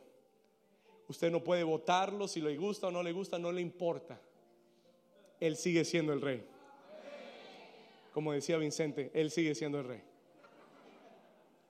Usted 1.08 1.32
no 1.32 1.44
puede 1.44 1.64
votarlo 1.64 2.28
si 2.28 2.40
le 2.42 2.56
gusta 2.58 2.88
o 2.88 2.92
no 2.92 3.04
le 3.04 3.12
gusta, 3.12 3.38
no 3.38 3.52
le 3.52 3.62
importa. 3.62 4.20
Él 5.40 5.58
sigue 5.58 5.84
siendo 5.84 6.14
el 6.14 6.22
rey. 6.22 6.46
Como 8.14 8.32
decía 8.32 8.58
Vicente, 8.58 9.12
Él 9.14 9.32
sigue 9.32 9.56
siendo 9.56 9.80
el 9.80 9.86
rey. 9.86 10.02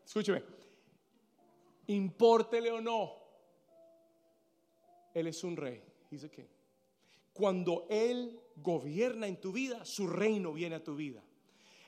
Escúcheme, 0.06 0.44
importele 1.88 2.72
o 2.72 2.82
no, 2.82 3.16
Él 5.14 5.28
es 5.28 5.44
un 5.44 5.58
rey. 5.58 5.82
Dice 6.10 6.30
que 6.30 6.48
Cuando 7.34 7.88
Él 7.90 8.40
gobierna 8.58 9.28
en 9.28 9.40
tu 9.40 9.52
vida, 9.52 9.86
su 9.86 10.08
reino 10.08 10.54
viene 10.54 10.76
a 10.76 10.84
tu 10.84 10.96
vida 10.96 11.24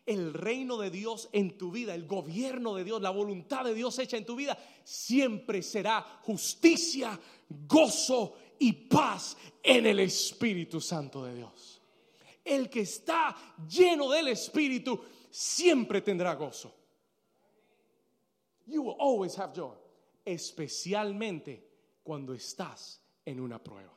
el 0.06 0.34
reino 0.34 0.78
de 0.78 0.90
Dios 0.90 1.30
en 1.32 1.58
tu 1.58 1.72
vida, 1.72 1.96
el 1.96 2.06
gobierno 2.06 2.76
de 2.76 2.84
Dios, 2.84 3.02
la 3.02 3.10
voluntad 3.10 3.64
de 3.64 3.74
Dios 3.74 3.98
hecha 4.00 4.18
en 4.18 4.26
tu 4.26 4.36
vida, 4.36 4.58
siempre 4.84 5.62
será 5.62 6.02
justicia, 6.24 7.20
gozo 7.68 8.36
y 8.60 8.74
paz 8.74 9.38
en 9.62 9.86
el 9.86 10.00
Espíritu 10.00 10.82
Santo 10.82 11.24
de 11.24 11.36
Dios. 11.36 11.82
El 12.44 12.70
que 12.70 12.82
está 12.82 13.36
lleno 13.68 14.10
del 14.10 14.28
Espíritu 14.30 15.00
siempre 15.30 16.02
tendrá 16.02 16.36
gozo. 16.36 16.74
You 18.66 18.82
will 18.82 18.98
always 19.00 19.38
have 19.38 19.54
joy, 19.54 19.78
especialmente 20.26 21.70
cuando 22.04 22.34
estás 22.34 23.02
en 23.26 23.40
una 23.40 23.60
prueba. 23.62 23.94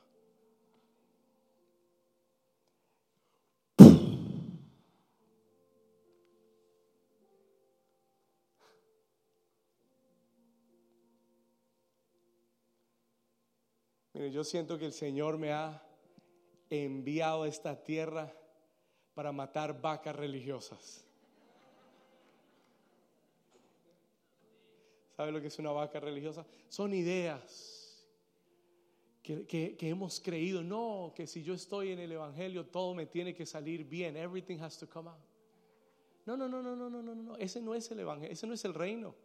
yo 14.31 14.43
siento 14.43 14.77
que 14.77 14.85
el 14.85 14.93
Señor 14.93 15.37
me 15.37 15.51
ha 15.53 15.81
enviado 16.69 17.43
a 17.43 17.47
esta 17.47 17.83
tierra 17.83 18.33
para 19.13 19.31
matar 19.31 19.79
vacas 19.79 20.15
religiosas. 20.15 21.05
¿Sabe 25.15 25.31
lo 25.31 25.41
que 25.41 25.47
es 25.47 25.59
una 25.59 25.71
vaca 25.71 25.99
religiosa? 25.99 26.45
Son 26.69 26.93
ideas 26.93 27.76
que, 29.27 29.77
hemos 29.81 30.19
creído. 30.21 30.63
No, 30.63 31.11
que 31.15 31.27
si 31.27 31.43
yo 31.43 31.53
estoy 31.53 31.91
en 31.91 31.99
el 31.99 32.11
Evangelio 32.11 32.65
todo 32.65 32.93
me 32.93 33.05
tiene 33.05 33.33
que 33.33 33.45
salir 33.45 33.83
bien. 33.83 34.15
Everything 34.15 34.59
has 34.59 34.77
to 34.77 34.87
come 34.87 35.09
out. 35.09 35.17
No, 36.25 36.37
no, 36.37 36.47
no, 36.47 36.61
no, 36.61 36.75
no, 36.75 36.89
no, 36.89 37.01
no, 37.01 37.15
no. 37.15 37.37
Ese 37.37 37.61
no 37.61 37.75
es 37.75 37.89
el 37.91 37.99
Evangelio, 37.99 38.31
ese 38.31 38.47
no 38.47 38.53
es 38.53 38.63
el 38.65 38.73
reino. 38.73 39.15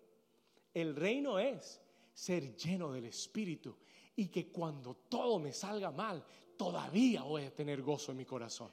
El 0.75 0.97
reino 0.97 1.39
es 1.39 1.81
ser 2.13 2.57
lleno 2.57 2.93
del 2.93 3.07
Espíritu 3.07 3.77
y 4.17 4.29
que 4.29 4.51
cuando 4.51 4.95
todo 5.09 5.39
me 5.39 5.53
salga 5.53 5.91
mal, 5.91 6.25
todavía 6.57 7.23
voy 7.23 7.45
a 7.45 7.55
tener 7.55 7.83
gozo 7.83 8.13
en 8.13 8.19
mi 8.19 8.25
corazón. 8.25 8.71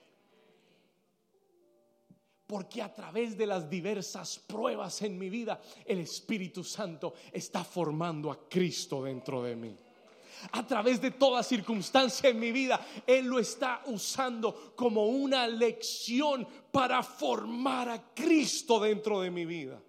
Porque 2.47 2.81
a 2.81 2.91
través 2.91 3.37
de 3.37 3.45
las 3.45 3.69
diversas 3.69 4.39
pruebas 4.39 5.03
en 5.03 5.19
mi 5.19 5.29
vida, 5.29 5.61
el 5.85 5.99
Espíritu 5.99 6.63
Santo 6.63 7.13
está 7.31 7.63
formando 7.63 8.31
a 8.31 8.49
Cristo 8.49 9.03
dentro 9.03 9.43
de 9.43 9.55
mí. 9.55 9.77
A 10.51 10.65
través 10.65 11.01
de 11.01 11.11
toda 11.11 11.43
circunstancia 11.43 12.29
en 12.29 12.39
mi 12.39 12.51
vida, 12.51 12.79
Él 13.05 13.25
lo 13.25 13.39
está 13.39 13.81
usando 13.87 14.73
como 14.75 15.07
una 15.07 15.47
lección 15.47 16.47
para 16.71 17.03
formar 17.03 17.89
a 17.89 18.13
Cristo 18.13 18.79
dentro 18.79 19.21
de 19.21 19.31
mi 19.31 19.45
vida. 19.45 19.81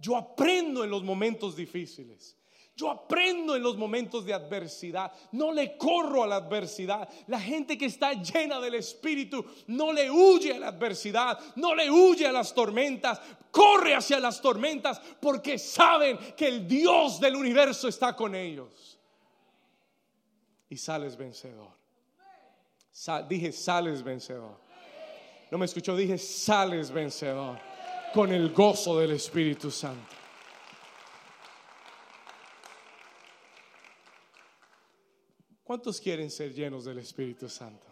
Yo 0.00 0.16
aprendo 0.16 0.84
en 0.84 0.90
los 0.90 1.02
momentos 1.02 1.56
difíciles. 1.56 2.36
Yo 2.76 2.90
aprendo 2.90 3.54
en 3.54 3.62
los 3.62 3.76
momentos 3.76 4.24
de 4.24 4.34
adversidad, 4.34 5.12
no 5.30 5.52
le 5.52 5.76
corro 5.76 6.24
a 6.24 6.26
la 6.26 6.36
adversidad. 6.36 7.08
La 7.28 7.38
gente 7.38 7.78
que 7.78 7.86
está 7.86 8.14
llena 8.14 8.58
del 8.58 8.74
Espíritu 8.74 9.44
no 9.68 9.92
le 9.92 10.10
huye 10.10 10.54
a 10.54 10.58
la 10.58 10.68
adversidad, 10.68 11.38
no 11.54 11.72
le 11.72 11.88
huye 11.88 12.26
a 12.26 12.32
las 12.32 12.52
tormentas, 12.52 13.20
corre 13.52 13.94
hacia 13.94 14.18
las 14.18 14.40
tormentas 14.40 15.00
porque 15.20 15.56
saben 15.56 16.18
que 16.36 16.48
el 16.48 16.66
Dios 16.66 17.20
del 17.20 17.36
universo 17.36 17.86
está 17.86 18.16
con 18.16 18.34
ellos. 18.34 18.93
Y 20.74 20.76
sales 20.76 21.16
vencedor. 21.16 21.70
dije, 23.28 23.52
sales 23.52 24.02
vencedor. 24.02 24.56
No 25.52 25.56
me 25.56 25.66
escuchó, 25.66 25.94
dije, 25.94 26.18
sales 26.18 26.90
vencedor 26.90 27.60
con 28.12 28.32
el 28.32 28.52
gozo 28.52 28.98
del 28.98 29.12
Espíritu 29.12 29.70
Santo. 29.70 30.16
¿Cuántos 35.62 36.00
quieren 36.00 36.28
ser 36.28 36.52
llenos 36.52 36.84
del 36.84 36.98
Espíritu 36.98 37.48
Santo? 37.48 37.86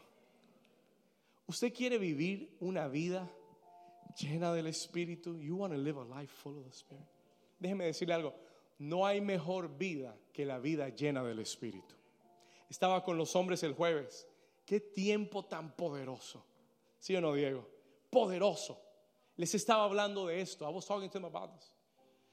¿Usted 1.47 1.73
quiere 1.73 1.99
vivir 1.99 2.57
una 2.59 2.89
vida 2.89 3.31
llena 4.19 4.53
del 4.53 4.67
Espíritu? 4.67 5.39
You 5.39 5.55
want 5.55 5.73
to 5.73 5.79
live 5.79 6.01
a 6.01 6.21
life 6.21 6.35
full 6.43 6.59
of 6.59 6.65
the 6.65 6.73
Spirit. 6.73 7.07
Déjeme 7.61 7.85
decirle 7.85 8.15
algo, 8.15 8.35
no 8.81 9.07
hay 9.07 9.21
mejor 9.21 9.69
vida 9.79 10.17
que 10.33 10.45
la 10.45 10.59
vida 10.59 10.89
llena 10.89 11.23
del 11.23 11.39
Espíritu. 11.39 12.02
Estaba 12.73 13.05
con 13.05 13.19
los 13.19 13.37
hombres 13.37 13.63
el 13.65 13.75
jueves. 13.75 14.27
Qué 14.65 14.81
tiempo 14.81 15.45
tan 15.45 15.77
poderoso. 15.77 16.43
¿Sí 16.99 17.15
o 17.15 17.21
no, 17.21 17.35
Diego? 17.35 17.69
Poderoso. 18.09 18.81
Les 19.37 19.55
estaba 19.55 19.85
hablando 19.85 20.27
de 20.27 20.41
esto. 20.41 20.67
I 20.67 20.73
was 20.73 20.87
talking 20.87 21.11
to 21.11 21.19
about 21.19 21.53
this. 21.53 21.71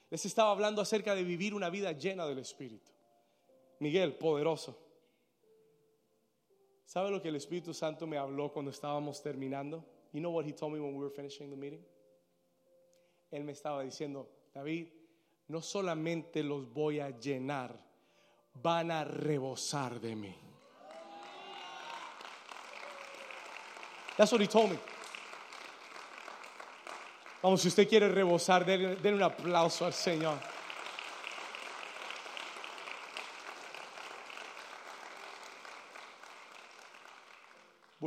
Les 0.09 0.25
estaba 0.25 0.51
hablando 0.51 0.81
acerca 0.81 1.13
de 1.13 1.23
vivir 1.23 1.53
una 1.53 1.69
vida 1.69 1.91
llena 1.91 2.25
del 2.25 2.37
Espíritu. 2.39 2.89
Miguel, 3.79 4.15
poderoso. 4.15 4.79
¿Sabe 6.85 7.11
lo 7.11 7.21
que 7.21 7.27
el 7.27 7.35
Espíritu 7.35 7.73
Santo 7.73 8.07
me 8.07 8.17
habló 8.17 8.53
cuando 8.53 8.71
estábamos 8.71 9.21
terminando? 9.21 9.83
You 10.13 10.21
know 10.21 10.31
what 10.31 10.45
he 10.45 10.53
told 10.53 10.71
me 10.71 10.79
when 10.79 10.95
we 10.95 11.03
were 11.03 11.13
finishing 11.13 11.49
the 11.49 11.57
meeting? 11.57 11.85
Él 13.29 13.43
me 13.43 13.51
estaba 13.51 13.83
diciendo, 13.83 14.29
David, 14.53 14.87
no 15.49 15.61
solamente 15.61 16.43
los 16.43 16.71
voy 16.71 17.01
a 17.01 17.09
llenar, 17.09 17.88
van 18.53 18.91
a 18.91 19.03
rebosar 19.03 19.99
de 19.99 20.15
mí. 20.15 20.35
That's 24.17 24.31
what 24.31 24.41
he 24.41 24.47
told 24.47 24.71
me. 24.71 24.79
Vamos, 27.41 27.61
si 27.61 27.69
usted 27.69 27.87
quiere 27.87 28.09
rebosar, 28.09 28.65
denle 28.65 29.13
un 29.13 29.23
aplauso 29.23 29.85
al 29.85 29.93
Señor. 29.93 30.37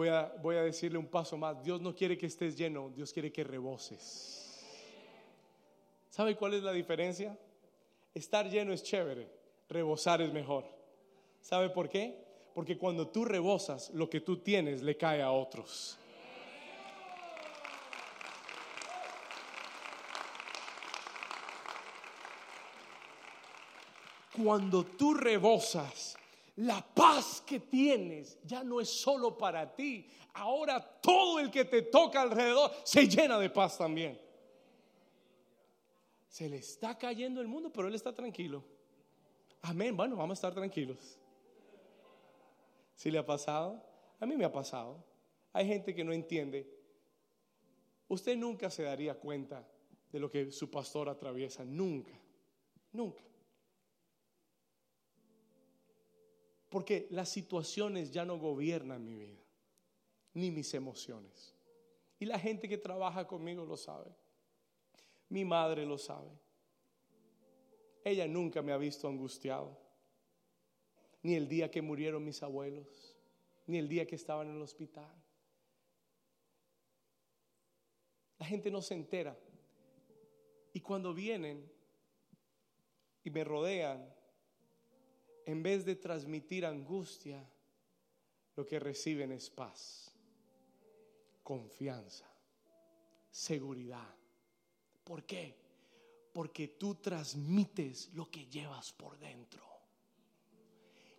voy 0.02 0.08
a, 0.08 0.34
voy 0.42 0.56
a 0.56 0.62
decirle 0.62 0.98
un 0.98 1.06
paso 1.06 1.36
más. 1.36 1.62
Dios 1.62 1.80
no 1.80 1.94
quiere 1.94 2.18
que 2.18 2.26
estés 2.26 2.56
lleno, 2.56 2.90
Dios 2.90 3.12
quiere 3.12 3.30
que 3.30 3.44
reboses. 3.44 4.64
¿Sabe 6.08 6.36
cuál 6.36 6.54
es 6.54 6.62
la 6.62 6.72
diferencia? 6.72 7.38
Estar 8.12 8.48
lleno 8.50 8.72
es 8.72 8.82
chévere, 8.82 9.28
rebosar 9.72 10.22
es 10.22 10.32
mejor. 10.32 10.64
¿Sabe 11.40 11.70
por 11.70 11.88
qué? 11.88 12.22
Porque 12.54 12.78
cuando 12.78 13.08
tú 13.08 13.24
rebosas, 13.24 13.90
lo 13.90 14.08
que 14.08 14.20
tú 14.20 14.38
tienes 14.38 14.82
le 14.82 14.96
cae 14.96 15.22
a 15.22 15.32
otros. 15.32 15.98
Cuando 24.42 24.84
tú 24.84 25.14
rebosas, 25.14 26.16
la 26.56 26.82
paz 26.82 27.42
que 27.46 27.60
tienes 27.60 28.38
ya 28.44 28.64
no 28.64 28.80
es 28.80 28.88
solo 28.88 29.36
para 29.36 29.74
ti. 29.74 30.08
Ahora 30.34 30.80
todo 30.80 31.38
el 31.38 31.50
que 31.50 31.64
te 31.64 31.82
toca 31.82 32.22
alrededor 32.22 32.72
se 32.84 33.06
llena 33.08 33.38
de 33.38 33.50
paz 33.50 33.78
también. 33.78 34.18
Se 36.28 36.48
le 36.48 36.56
está 36.56 36.96
cayendo 36.96 37.42
el 37.42 37.48
mundo, 37.48 37.70
pero 37.70 37.88
él 37.88 37.94
está 37.94 38.14
tranquilo. 38.14 38.64
Amén. 39.62 39.96
Bueno, 39.96 40.16
vamos 40.16 40.32
a 40.32 40.38
estar 40.38 40.54
tranquilos. 40.54 41.18
Si 42.94 43.10
le 43.10 43.18
ha 43.18 43.26
pasado? 43.26 43.82
A 44.18 44.26
mí 44.26 44.36
me 44.36 44.44
ha 44.44 44.52
pasado. 44.52 45.02
Hay 45.52 45.66
gente 45.66 45.94
que 45.94 46.04
no 46.04 46.12
entiende. 46.12 46.68
Usted 48.08 48.36
nunca 48.36 48.70
se 48.70 48.82
daría 48.82 49.14
cuenta 49.14 49.66
de 50.10 50.20
lo 50.20 50.30
que 50.30 50.50
su 50.50 50.70
pastor 50.70 51.08
atraviesa. 51.08 51.64
Nunca. 51.64 52.12
Nunca. 52.92 53.22
Porque 56.68 57.06
las 57.10 57.28
situaciones 57.28 58.12
ya 58.12 58.24
no 58.24 58.38
gobiernan 58.38 59.04
mi 59.04 59.14
vida, 59.14 59.42
ni 60.34 60.50
mis 60.50 60.72
emociones. 60.74 61.54
Y 62.18 62.24
la 62.24 62.38
gente 62.38 62.68
que 62.68 62.78
trabaja 62.78 63.26
conmigo 63.26 63.64
lo 63.64 63.76
sabe. 63.76 64.10
Mi 65.28 65.44
madre 65.44 65.84
lo 65.84 65.98
sabe. 65.98 66.30
Ella 68.04 68.26
nunca 68.26 68.62
me 68.62 68.72
ha 68.72 68.76
visto 68.76 69.08
angustiado. 69.08 69.78
Ni 71.22 71.34
el 71.34 71.48
día 71.48 71.70
que 71.70 71.82
murieron 71.82 72.24
mis 72.24 72.42
abuelos, 72.42 73.16
ni 73.66 73.78
el 73.78 73.88
día 73.88 74.06
que 74.06 74.16
estaban 74.16 74.48
en 74.48 74.56
el 74.56 74.62
hospital. 74.62 75.10
La 78.38 78.46
gente 78.46 78.70
no 78.72 78.82
se 78.82 78.94
entera. 78.94 79.38
Y 80.72 80.80
cuando 80.80 81.14
vienen 81.14 81.70
y 83.22 83.30
me 83.30 83.44
rodean, 83.44 84.12
en 85.46 85.62
vez 85.62 85.84
de 85.84 85.94
transmitir 85.94 86.66
angustia, 86.66 87.48
lo 88.56 88.66
que 88.66 88.80
reciben 88.80 89.30
es 89.32 89.48
paz, 89.48 90.12
confianza, 91.42 92.26
seguridad. 93.30 94.14
¿Por 95.04 95.24
qué? 95.24 95.61
Porque 96.32 96.68
tú 96.68 96.94
transmites 96.96 98.10
lo 98.14 98.30
que 98.30 98.46
llevas 98.46 98.92
por 98.92 99.18
dentro. 99.18 99.62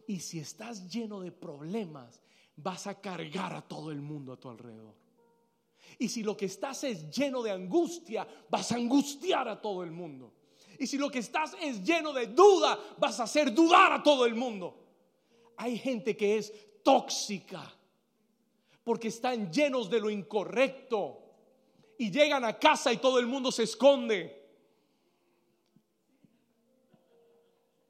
Y 0.07 0.19
si 0.19 0.39
estás 0.39 0.89
lleno 0.91 1.19
de 1.21 1.31
problemas, 1.31 2.21
vas 2.55 2.87
a 2.87 2.99
cargar 2.99 3.53
a 3.53 3.61
todo 3.61 3.91
el 3.91 4.01
mundo 4.01 4.33
a 4.33 4.39
tu 4.39 4.49
alrededor. 4.49 4.95
Y 5.99 6.09
si 6.09 6.23
lo 6.23 6.35
que 6.35 6.45
estás 6.45 6.83
es 6.83 7.09
lleno 7.09 7.41
de 7.41 7.51
angustia, 7.51 8.27
vas 8.49 8.71
a 8.71 8.75
angustiar 8.75 9.47
a 9.47 9.61
todo 9.61 9.83
el 9.83 9.91
mundo. 9.91 10.33
Y 10.79 10.87
si 10.87 10.97
lo 10.97 11.09
que 11.09 11.19
estás 11.19 11.55
es 11.61 11.83
lleno 11.83 12.11
de 12.13 12.27
duda, 12.27 12.79
vas 12.97 13.19
a 13.19 13.23
hacer 13.23 13.53
dudar 13.53 13.93
a 13.93 14.03
todo 14.03 14.25
el 14.25 14.35
mundo. 14.35 14.83
Hay 15.57 15.77
gente 15.77 16.17
que 16.17 16.37
es 16.37 16.53
tóxica 16.83 17.71
porque 18.83 19.07
están 19.07 19.51
llenos 19.51 19.89
de 19.89 19.99
lo 19.99 20.09
incorrecto 20.09 21.19
y 21.97 22.11
llegan 22.11 22.43
a 22.43 22.57
casa 22.57 22.91
y 22.91 22.97
todo 22.97 23.19
el 23.19 23.27
mundo 23.27 23.51
se 23.51 23.63
esconde. 23.63 24.42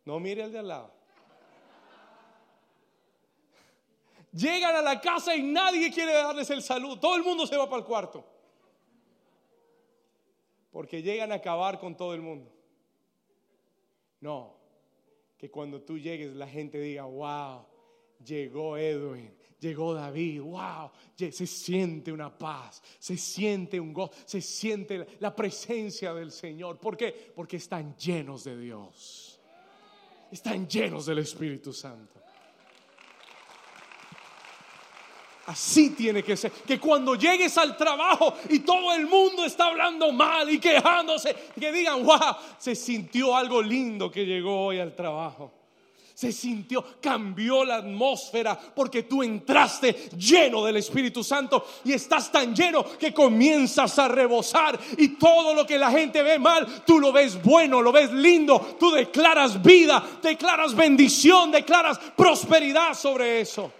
No 0.06 0.20
mire 0.20 0.44
al 0.44 0.52
de 0.52 0.60
al 0.60 0.68
lado. 0.68 0.92
Llegan 4.32 4.76
a 4.76 4.82
la 4.82 5.00
casa 5.00 5.36
y 5.36 5.44
nadie 5.44 5.92
quiere 5.92 6.14
darles 6.14 6.50
el 6.50 6.64
saludo. 6.64 7.00
Todo 7.00 7.16
el 7.16 7.24
mundo 7.24 7.46
se 7.46 7.56
va 7.56 7.70
para 7.70 7.82
el 7.82 7.86
cuarto. 7.86 8.26
Porque 10.72 11.04
llegan 11.04 11.32
a 11.32 11.36
acabar 11.36 11.80
con 11.80 11.96
todo 11.96 12.16
el 12.16 12.22
mundo. 12.22 12.52
No, 14.20 14.56
que 15.38 15.52
cuando 15.52 15.82
tú 15.82 16.00
llegues 16.00 16.34
la 16.34 16.48
gente 16.48 16.80
diga, 16.80 17.04
wow, 17.04 17.66
llegó 18.26 18.78
Edwin, 18.78 19.36
llegó 19.60 19.94
David, 19.94 20.42
wow, 20.42 20.90
se 21.16 21.46
siente 21.46 22.12
una 22.12 22.36
paz, 22.36 22.82
se 22.98 23.18
siente 23.18 23.80
un 23.80 23.94
gozo, 23.94 24.14
se 24.26 24.40
siente 24.40 25.06
la 25.20 25.36
presencia 25.36 26.14
del 26.14 26.32
Señor. 26.32 26.80
¿Por 26.80 26.96
qué? 26.96 27.34
Porque 27.36 27.58
están 27.58 27.96
llenos 27.98 28.46
de 28.46 28.58
Dios, 28.58 29.33
están 30.34 30.68
llenos 30.68 31.06
del 31.06 31.20
Espíritu 31.20 31.72
Santo. 31.72 32.20
Así 35.46 35.92
tiene 35.92 36.24
que 36.24 36.36
ser. 36.36 36.52
Que 36.52 36.80
cuando 36.80 37.16
llegues 37.16 37.56
al 37.58 37.78
trabajo 37.78 38.34
y 38.50 38.60
todo 38.60 38.94
el 38.94 39.06
mundo 39.06 39.46
está 39.46 39.68
hablando 39.68 40.12
mal 40.12 40.50
y 40.50 40.60
quejándose, 40.60 41.36
que 41.60 41.72
digan, 41.72 42.04
wow, 42.04 42.36
se 42.58 42.76
sintió 42.76 43.36
algo 43.36 43.62
lindo 43.62 44.10
que 44.10 44.26
llegó 44.26 44.68
hoy 44.68 44.80
al 44.80 44.96
trabajo. 44.96 45.63
Se 46.14 46.32
sintió, 46.32 46.86
cambió 47.02 47.66
la 47.66 47.78
atmósfera 47.78 48.58
porque 48.58 49.04
tú 49.04 49.24
entraste 49.24 50.10
lleno 50.16 50.64
del 50.64 50.78
Espíritu 50.78 51.24
Santo 51.24 51.66
y 51.84 51.94
estás 51.94 52.32
tan 52.32 52.56
lleno 52.56 52.84
que 53.00 53.14
comienzas 53.14 53.98
a 53.98 54.08
rebosar 54.08 54.80
y 54.98 55.10
todo 55.16 55.56
lo 55.56 55.66
que 55.66 55.80
la 55.80 55.90
gente 55.90 56.22
ve 56.22 56.38
mal, 56.38 56.84
tú 56.86 57.00
lo 57.00 57.12
ves 57.12 57.42
bueno, 57.42 57.82
lo 57.82 57.92
ves 57.92 58.12
lindo, 58.12 58.78
tú 58.80 58.92
declaras 58.92 59.62
vida, 59.62 60.04
declaras 60.22 60.76
bendición, 60.76 61.52
declaras 61.52 61.98
prosperidad 62.16 62.94
sobre 62.94 63.42
eso. 63.42 63.72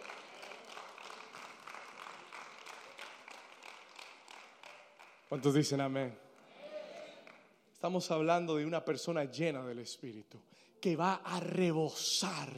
¿Cuántos 5.30 5.54
dicen 5.54 5.82
amén? 5.82 6.18
Estamos 7.74 8.10
hablando 8.12 8.56
de 8.56 8.66
una 8.66 8.84
persona 8.84 9.26
llena 9.26 9.64
del 9.66 9.80
Espíritu 9.80 10.40
que 10.84 10.98
va 10.98 11.22
a 11.24 11.40
rebosar. 11.40 12.50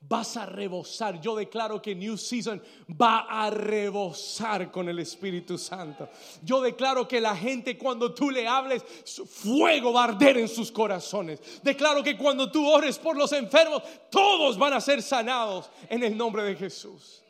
Vas 0.00 0.36
a 0.36 0.44
rebosar. 0.44 1.20
Yo 1.20 1.36
declaro 1.36 1.80
que 1.80 1.94
New 1.94 2.16
Season 2.16 2.60
va 3.00 3.28
a 3.30 3.48
rebosar 3.48 4.72
con 4.72 4.88
el 4.88 4.98
Espíritu 4.98 5.56
Santo. 5.56 6.08
Yo 6.42 6.60
declaro 6.60 7.06
que 7.06 7.20
la 7.20 7.36
gente 7.36 7.78
cuando 7.78 8.12
tú 8.12 8.28
le 8.28 8.48
hables, 8.48 8.82
fuego 9.24 9.92
va 9.92 10.00
a 10.00 10.08
arder 10.08 10.38
en 10.38 10.48
sus 10.48 10.72
corazones. 10.72 11.62
Declaro 11.62 12.02
que 12.02 12.18
cuando 12.18 12.50
tú 12.50 12.68
ores 12.68 12.98
por 12.98 13.16
los 13.16 13.30
enfermos, 13.30 13.84
todos 14.10 14.58
van 14.58 14.72
a 14.72 14.80
ser 14.80 15.00
sanados 15.00 15.70
en 15.88 16.02
el 16.02 16.16
nombre 16.16 16.42
de 16.42 16.56
Jesús. 16.56 17.22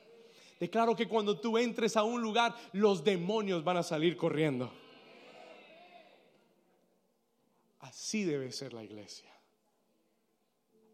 Declaro 0.59 0.97
que 0.97 1.07
cuando 1.07 1.39
tú 1.39 1.59
entres 1.59 1.99
a 1.99 2.03
un 2.03 2.23
lugar, 2.23 2.57
los 2.73 3.05
demonios 3.05 3.63
van 3.63 3.77
a 3.77 3.83
salir 3.83 4.17
corriendo. 4.17 4.73
Así 7.81 8.25
debe 8.25 8.51
ser 8.53 8.73
la 8.73 8.83
iglesia. 8.83 9.31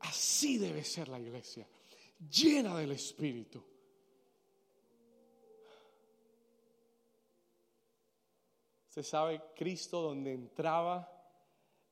Así 0.00 0.58
debe 0.58 0.84
ser 0.84 1.08
la 1.08 1.18
iglesia. 1.18 1.66
Llena 2.30 2.76
del 2.76 2.92
Espíritu. 2.92 3.62
Se 8.88 9.02
sabe, 9.02 9.40
Cristo 9.54 10.00
donde 10.00 10.32
entraba, 10.32 11.08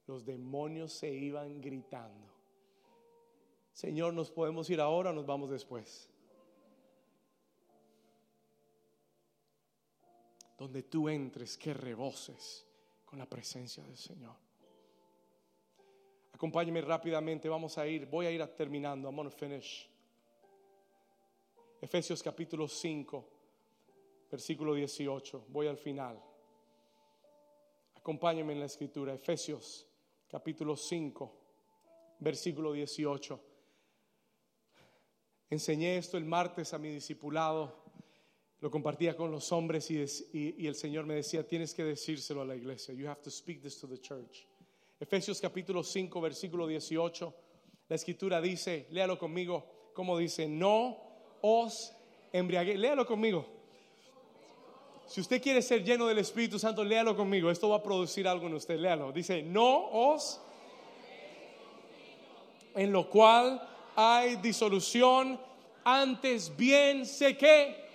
los 0.07 0.25
demonios 0.25 0.93
se 0.93 1.11
iban 1.11 1.61
gritando. 1.61 2.35
Señor, 3.73 4.15
¿nos 4.15 4.31
podemos 4.31 4.69
ir 4.71 4.81
ahora 4.81 5.11
o 5.11 5.13
nos 5.13 5.27
vamos 5.27 5.51
después? 5.51 6.09
donde 10.57 10.83
tú 10.85 11.09
entres, 11.09 11.57
que 11.57 11.75
reboses 11.75 12.67
con 13.05 13.19
la 13.19 13.27
presencia 13.27 13.83
del 13.85 13.97
Señor. 13.97 14.37
Acompáñeme 16.37 16.83
rápidamente, 16.83 17.49
vamos 17.49 17.79
a 17.79 17.87
ir, 17.87 18.05
voy 18.05 18.27
a 18.27 18.31
ir 18.31 18.47
terminando, 18.49 19.09
I'm 19.09 19.17
going 19.17 19.31
to 19.31 19.35
finish. 19.35 19.89
Efesios 21.81 22.23
capítulo 22.23 22.69
5, 22.69 23.25
versículo 24.31 24.75
18, 24.75 25.47
voy 25.49 25.67
al 25.67 25.79
final. 25.79 26.23
Acompáñeme 27.95 28.53
en 28.53 28.61
la 28.61 28.67
escritura, 28.67 29.15
Efesios 29.15 29.87
capítulo 30.29 30.77
5, 30.77 31.33
versículo 32.19 32.75
18. 32.75 33.41
Enseñé 35.49 35.97
esto 35.97 36.19
el 36.19 36.27
martes 36.27 36.75
a 36.75 36.79
mi 36.79 36.91
discipulado 36.91 37.87
lo 38.61 38.71
compartía 38.71 39.17
con 39.17 39.31
los 39.31 39.53
hombres 39.53 39.91
y, 39.91 40.67
el 40.67 40.75
Señor 40.75 41.07
me 41.07 41.15
decía, 41.15 41.47
tienes 41.47 41.73
que 41.73 41.85
decírselo 41.85 42.43
a 42.43 42.45
la 42.45 42.57
iglesia. 42.57 42.93
You 42.95 43.07
have 43.07 43.23
to 43.23 43.31
speak 43.31 43.63
this 43.63 43.79
to 43.81 43.87
the 43.87 43.99
church. 43.99 44.47
Efesios 44.99 45.41
capítulo 45.41 45.83
5, 45.83 46.21
versículo 46.21 46.67
18. 46.67 47.35
La 47.89 47.97
escritura 47.97 48.41
dice, 48.41 48.87
léalo 48.91 49.19
conmigo, 49.19 49.91
como 49.93 50.17
dice, 50.17 50.49
no 50.49 50.97
os 51.43 51.93
embriaguéis. 52.33 52.79
Léalo 52.79 53.07
conmigo. 53.07 53.47
Si 55.07 55.21
usted 55.21 55.41
quiere 55.41 55.63
ser 55.63 55.85
lleno 55.85 56.07
del 56.07 56.19
Espíritu 56.19 56.59
Santo, 56.59 56.83
léalo 56.83 57.15
conmigo. 57.15 57.51
Esto 57.51 57.69
va 57.69 57.77
a 57.77 57.83
producir 57.83 58.27
algo 58.27 58.47
en 58.47 58.55
usted. 58.55 58.79
Léalo. 58.79 59.13
Dice, 59.13 59.43
no 59.43 59.89
os 59.91 60.41
en 62.75 62.93
lo 62.93 63.09
cual 63.09 63.67
hay 63.95 64.37
disolución, 64.37 65.41
antes 65.83 66.55
bien 66.55 67.07
sé 67.07 67.37
que 67.37 67.87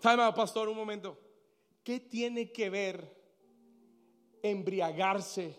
Time 0.00 0.32
pastor, 0.32 0.68
un 0.68 0.76
momento. 0.76 1.18
¿Qué 1.82 1.98
tiene 1.98 2.52
que 2.52 2.68
ver 2.68 3.23
embriagarse 4.44 5.56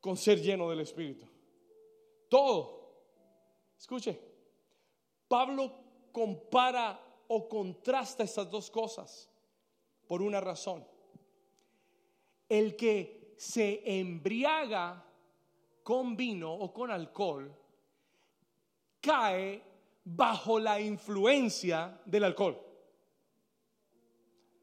con 0.00 0.16
ser 0.16 0.40
lleno 0.40 0.70
del 0.70 0.80
Espíritu. 0.80 1.26
Todo. 2.28 2.80
Escuche, 3.76 4.18
Pablo 5.26 5.72
compara 6.12 6.98
o 7.26 7.48
contrasta 7.48 8.22
estas 8.22 8.48
dos 8.48 8.70
cosas 8.70 9.28
por 10.06 10.22
una 10.22 10.40
razón. 10.40 10.86
El 12.48 12.76
que 12.76 13.34
se 13.36 13.82
embriaga 13.98 15.04
con 15.82 16.16
vino 16.16 16.54
o 16.54 16.72
con 16.72 16.92
alcohol 16.92 17.52
cae 19.00 19.60
bajo 20.04 20.60
la 20.60 20.80
influencia 20.80 22.00
del 22.04 22.24
alcohol. 22.24 22.56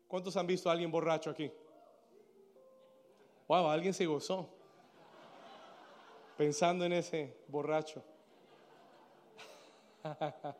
¿Cuántos 0.07 0.37
han 0.37 0.47
visto 0.47 0.69
a 0.69 0.71
alguien 0.71 0.89
borracho 0.89 1.31
aquí? 1.31 1.51
Wow, 3.49 3.67
alguien 3.67 3.93
se 3.95 4.05
gozó 4.05 4.47
pensando 6.37 6.85
en 6.85 6.93
ese 6.93 7.35
borracho. 7.47 8.03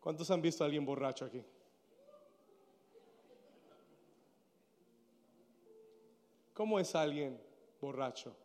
¿Cuántos 0.00 0.28
han 0.32 0.42
visto 0.42 0.64
a 0.64 0.66
alguien 0.66 0.84
borracho 0.84 1.26
aquí? 1.26 1.44
¿Cómo 6.52 6.80
es 6.80 6.92
alguien 6.96 7.40
borracho? 7.80 8.36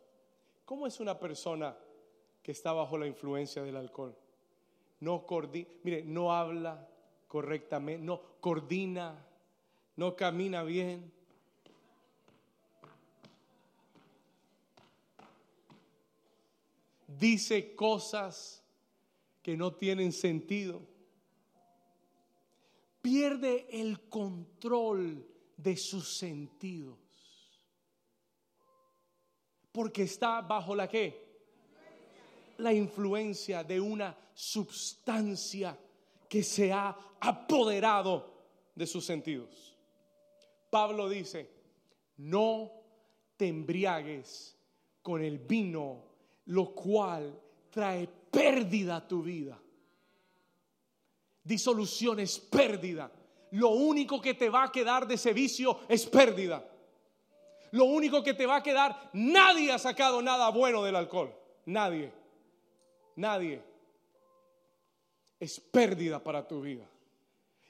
¿Cómo 0.64 0.86
es 0.86 1.00
una 1.00 1.18
persona 1.18 1.76
que 2.44 2.52
está 2.52 2.72
bajo 2.72 2.96
la 2.96 3.08
influencia 3.08 3.64
del 3.64 3.74
alcohol? 3.74 4.16
No 5.00 5.26
mire, 5.82 6.04
no 6.04 6.32
habla 6.32 6.88
correctamente, 7.26 8.04
no 8.04 8.20
coordina, 8.40 9.26
no 9.96 10.14
camina 10.14 10.62
bien. 10.62 11.19
Dice 17.18 17.74
cosas 17.74 18.64
que 19.42 19.56
no 19.56 19.74
tienen 19.74 20.12
sentido. 20.12 20.86
Pierde 23.02 23.66
el 23.70 24.08
control 24.08 25.26
de 25.56 25.76
sus 25.76 26.16
sentidos. 26.16 26.98
Porque 29.72 30.02
está 30.02 30.40
bajo 30.42 30.74
la 30.74 30.88
qué? 30.88 31.28
La 32.58 32.72
influencia 32.72 33.64
de 33.64 33.80
una 33.80 34.16
sustancia 34.34 35.78
que 36.28 36.42
se 36.42 36.72
ha 36.72 36.96
apoderado 37.20 38.30
de 38.74 38.86
sus 38.86 39.04
sentidos. 39.04 39.76
Pablo 40.70 41.08
dice, 41.08 41.50
no 42.18 42.70
te 43.36 43.48
embriagues 43.48 44.56
con 45.02 45.22
el 45.24 45.38
vino, 45.38 46.09
lo 46.46 46.74
cual 46.74 47.38
trae 47.70 48.08
pérdida 48.30 48.96
a 48.96 49.08
tu 49.08 49.22
vida. 49.22 49.58
Disolución 51.42 52.20
es 52.20 52.38
pérdida. 52.38 53.10
Lo 53.52 53.70
único 53.70 54.20
que 54.20 54.34
te 54.34 54.48
va 54.48 54.64
a 54.64 54.72
quedar 54.72 55.06
de 55.06 55.14
ese 55.14 55.32
vicio 55.32 55.80
es 55.88 56.06
pérdida 56.06 56.64
lo 57.72 57.84
único 57.84 58.22
que 58.22 58.34
te 58.34 58.46
va 58.46 58.56
a 58.56 58.62
quedar, 58.62 59.10
nadie 59.12 59.72
ha 59.72 59.78
sacado 59.78 60.20
nada 60.22 60.50
bueno 60.50 60.82
del 60.82 60.96
alcohol. 60.96 61.34
Nadie. 61.66 62.12
Nadie. 63.16 63.62
Es 65.38 65.60
pérdida 65.60 66.22
para 66.22 66.46
tu 66.46 66.60
vida. 66.60 66.86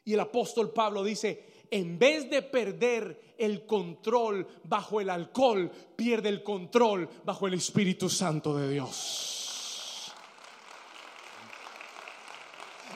Y 0.05 0.14
el 0.14 0.21
apóstol 0.21 0.73
Pablo 0.73 1.05
dice, 1.05 1.49
en 1.71 1.99
vez 1.99 2.29
de 2.29 2.43
perder 2.43 3.35
el 3.39 3.64
control 3.64 4.47
bajo 4.64 5.01
el 5.01 5.09
alcohol, 5.09 5.71
pierde 5.97 6.29
el 6.29 6.43
control 6.43 7.09
bajo 7.25 7.47
el 7.47 7.55
Espíritu 7.55 8.09
Santo 8.09 8.57
de 8.57 8.71
Dios. 8.71 9.31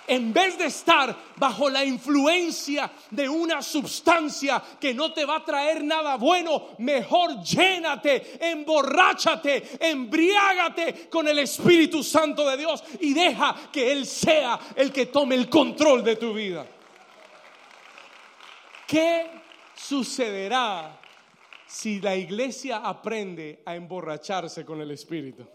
en 0.06 0.32
vez 0.32 0.58
de 0.58 0.66
estar 0.66 1.16
bajo 1.36 1.68
la 1.68 1.84
influencia 1.84 2.90
de 3.10 3.28
una 3.28 3.62
sustancia 3.62 4.62
que 4.78 4.94
no 4.94 5.12
te 5.12 5.24
va 5.24 5.36
a 5.36 5.44
traer 5.44 5.82
nada 5.82 6.16
bueno, 6.16 6.68
mejor 6.78 7.42
llénate, 7.42 8.38
emborráchate, 8.40 9.78
embriágate 9.80 11.08
con 11.08 11.26
el 11.28 11.38
Espíritu 11.38 12.02
Santo 12.02 12.48
de 12.48 12.56
Dios 12.56 12.84
y 13.00 13.14
deja 13.14 13.54
que 13.72 13.92
Él 13.92 14.06
sea 14.06 14.58
el 14.76 14.92
que 14.92 15.06
tome 15.06 15.34
el 15.34 15.48
control 15.48 16.04
de 16.04 16.16
tu 16.16 16.34
vida. 16.34 16.66
¿Qué 18.86 19.30
sucederá 19.74 21.00
si 21.66 22.00
la 22.00 22.14
iglesia 22.14 22.78
aprende 22.78 23.62
a 23.64 23.74
emborracharse 23.74 24.64
con 24.64 24.80
el 24.80 24.90
Espíritu? 24.90 25.46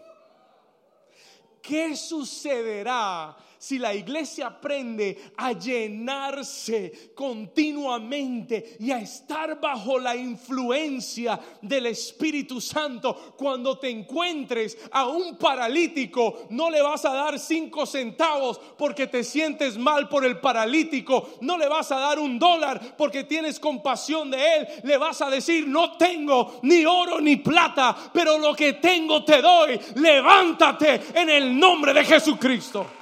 ¿Qué 1.62 1.94
sucederá 1.94 3.36
si 3.60 3.78
la 3.78 3.92
iglesia 3.92 4.46
aprende 4.46 5.32
a 5.36 5.52
llenarse 5.52 7.12
continuamente 7.14 8.78
y 8.80 8.90
a 8.90 9.00
estar 9.00 9.60
bajo 9.60 9.98
la 9.98 10.16
influencia 10.16 11.38
del 11.60 11.84
Espíritu 11.84 12.58
Santo, 12.58 13.34
cuando 13.36 13.78
te 13.78 13.90
encuentres 13.90 14.78
a 14.90 15.08
un 15.08 15.36
paralítico, 15.36 16.46
no 16.48 16.70
le 16.70 16.80
vas 16.80 17.04
a 17.04 17.12
dar 17.12 17.38
cinco 17.38 17.84
centavos 17.84 18.58
porque 18.78 19.08
te 19.08 19.22
sientes 19.22 19.76
mal 19.76 20.08
por 20.08 20.24
el 20.24 20.40
paralítico, 20.40 21.32
no 21.42 21.58
le 21.58 21.68
vas 21.68 21.92
a 21.92 22.00
dar 22.00 22.18
un 22.18 22.38
dólar 22.38 22.96
porque 22.96 23.24
tienes 23.24 23.60
compasión 23.60 24.30
de 24.30 24.56
él, 24.56 24.68
le 24.84 24.96
vas 24.96 25.20
a 25.20 25.28
decir, 25.28 25.68
no 25.68 25.98
tengo 25.98 26.60
ni 26.62 26.86
oro 26.86 27.20
ni 27.20 27.36
plata, 27.36 27.94
pero 28.10 28.38
lo 28.38 28.54
que 28.54 28.72
tengo 28.72 29.22
te 29.22 29.42
doy, 29.42 29.78
levántate 29.96 31.02
en 31.12 31.28
el 31.28 31.58
nombre 31.58 31.92
de 31.92 32.06
Jesucristo. 32.06 32.99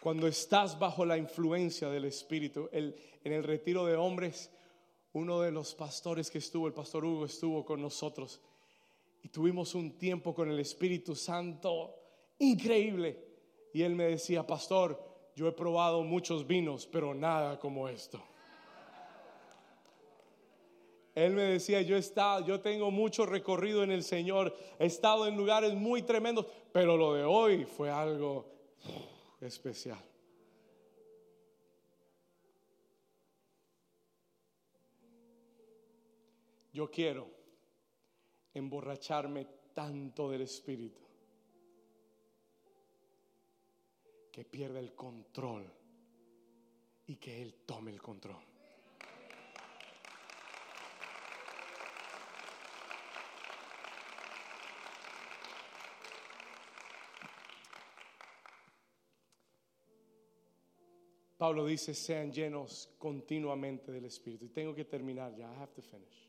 Cuando 0.00 0.26
estás 0.26 0.78
bajo 0.78 1.04
la 1.04 1.18
influencia 1.18 1.90
del 1.90 2.06
Espíritu, 2.06 2.70
en 2.72 2.94
el 3.22 3.44
retiro 3.44 3.84
de 3.84 3.96
hombres, 3.96 4.50
uno 5.12 5.40
de 5.42 5.52
los 5.52 5.74
pastores 5.74 6.30
que 6.30 6.38
estuvo, 6.38 6.66
el 6.66 6.72
pastor 6.72 7.04
Hugo, 7.04 7.26
estuvo 7.26 7.64
con 7.66 7.82
nosotros 7.82 8.40
y 9.22 9.28
tuvimos 9.28 9.74
un 9.74 9.98
tiempo 9.98 10.34
con 10.34 10.50
el 10.50 10.58
Espíritu 10.58 11.14
Santo 11.14 11.94
increíble. 12.38 13.28
Y 13.74 13.82
él 13.82 13.94
me 13.94 14.04
decía, 14.04 14.46
pastor, 14.46 14.98
yo 15.36 15.46
he 15.46 15.52
probado 15.52 16.02
muchos 16.02 16.46
vinos, 16.46 16.86
pero 16.86 17.14
nada 17.14 17.58
como 17.58 17.86
esto. 17.86 18.22
Él 21.14 21.34
me 21.34 21.42
decía, 21.42 21.82
yo 21.82 21.96
he 21.96 21.98
estado, 21.98 22.46
yo 22.46 22.60
tengo 22.60 22.90
mucho 22.90 23.26
recorrido 23.26 23.82
en 23.82 23.90
el 23.90 24.02
Señor, 24.02 24.56
he 24.78 24.86
estado 24.86 25.26
en 25.26 25.36
lugares 25.36 25.74
muy 25.74 26.02
tremendos, 26.02 26.46
pero 26.72 26.96
lo 26.96 27.12
de 27.12 27.24
hoy 27.24 27.66
fue 27.66 27.90
algo 27.90 28.46
especial. 29.40 30.04
Yo 36.72 36.90
quiero 36.90 37.28
emborracharme 38.54 39.46
tanto 39.74 40.30
del 40.30 40.42
Espíritu 40.42 41.00
que 44.30 44.44
pierda 44.44 44.78
el 44.78 44.94
control 44.94 45.70
y 47.06 47.16
que 47.16 47.42
Él 47.42 47.54
tome 47.66 47.90
el 47.90 48.00
control. 48.00 48.49
Pablo 61.40 61.64
dice, 61.64 61.94
sean 61.94 62.30
llenos 62.30 62.90
continuamente 62.98 63.90
del 63.90 64.04
Espíritu. 64.04 64.44
Y 64.44 64.50
tengo 64.50 64.74
que 64.74 64.84
terminar 64.84 65.34
ya, 65.34 65.50
I 65.50 65.56
have 65.56 65.72
to 65.72 65.80
finish. 65.80 66.28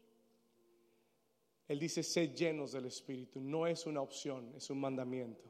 Él 1.68 1.80
dice, 1.80 2.02
sed 2.02 2.34
llenos 2.34 2.72
del 2.72 2.86
Espíritu. 2.86 3.42
No 3.42 3.68
es 3.68 3.86
una 3.86 4.00
opción, 4.00 4.54
es 4.56 4.70
un 4.70 4.80
mandamiento. 4.80 5.50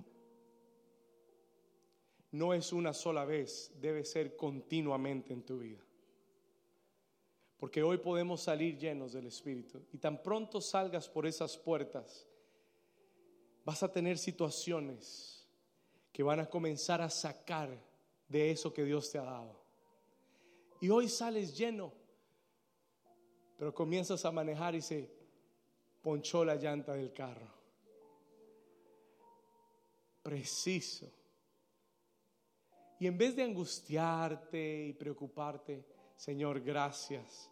No 2.32 2.56
es 2.56 2.74
una 2.74 2.92
sola 2.92 3.24
vez, 3.24 3.72
debe 3.80 4.04
ser 4.04 4.36
continuamente 4.36 5.32
en 5.32 5.44
tu 5.44 5.60
vida. 5.60 5.86
Porque 7.60 7.84
hoy 7.84 8.00
podemos 8.00 8.42
salir 8.42 8.80
llenos 8.80 9.14
del 9.14 9.28
Espíritu. 9.28 9.86
Y 9.92 10.00
tan 10.00 10.24
pronto 10.24 10.60
salgas 10.60 11.08
por 11.08 11.28
esas 11.28 11.56
puertas, 11.56 12.26
vas 13.64 13.84
a 13.84 13.92
tener 13.92 14.18
situaciones 14.18 15.48
que 16.12 16.24
van 16.24 16.40
a 16.40 16.50
comenzar 16.50 17.00
a 17.00 17.12
sacar 17.12 17.91
de 18.32 18.52
eso 18.52 18.74
que 18.74 18.86
Dios 18.86 19.12
te 19.12 19.18
ha 19.18 19.24
dado. 19.24 19.60
Y 20.80 20.90
hoy 20.90 21.10
sales 21.10 21.56
lleno, 21.56 21.92
pero 23.58 23.74
comienzas 23.74 24.24
a 24.26 24.32
manejar 24.32 24.74
y 24.74 24.82
se 24.82 25.12
ponchó 26.02 26.46
la 26.46 26.56
llanta 26.56 26.94
del 26.94 27.14
carro. 27.14 27.48
Y 33.00 33.08
en 33.08 33.18
vez 33.18 33.36
de 33.36 33.44
angustiarte 33.44 34.88
y 34.88 34.94
preocuparte, 34.94 35.86
Señor, 36.16 36.62
gracias. 36.62 37.50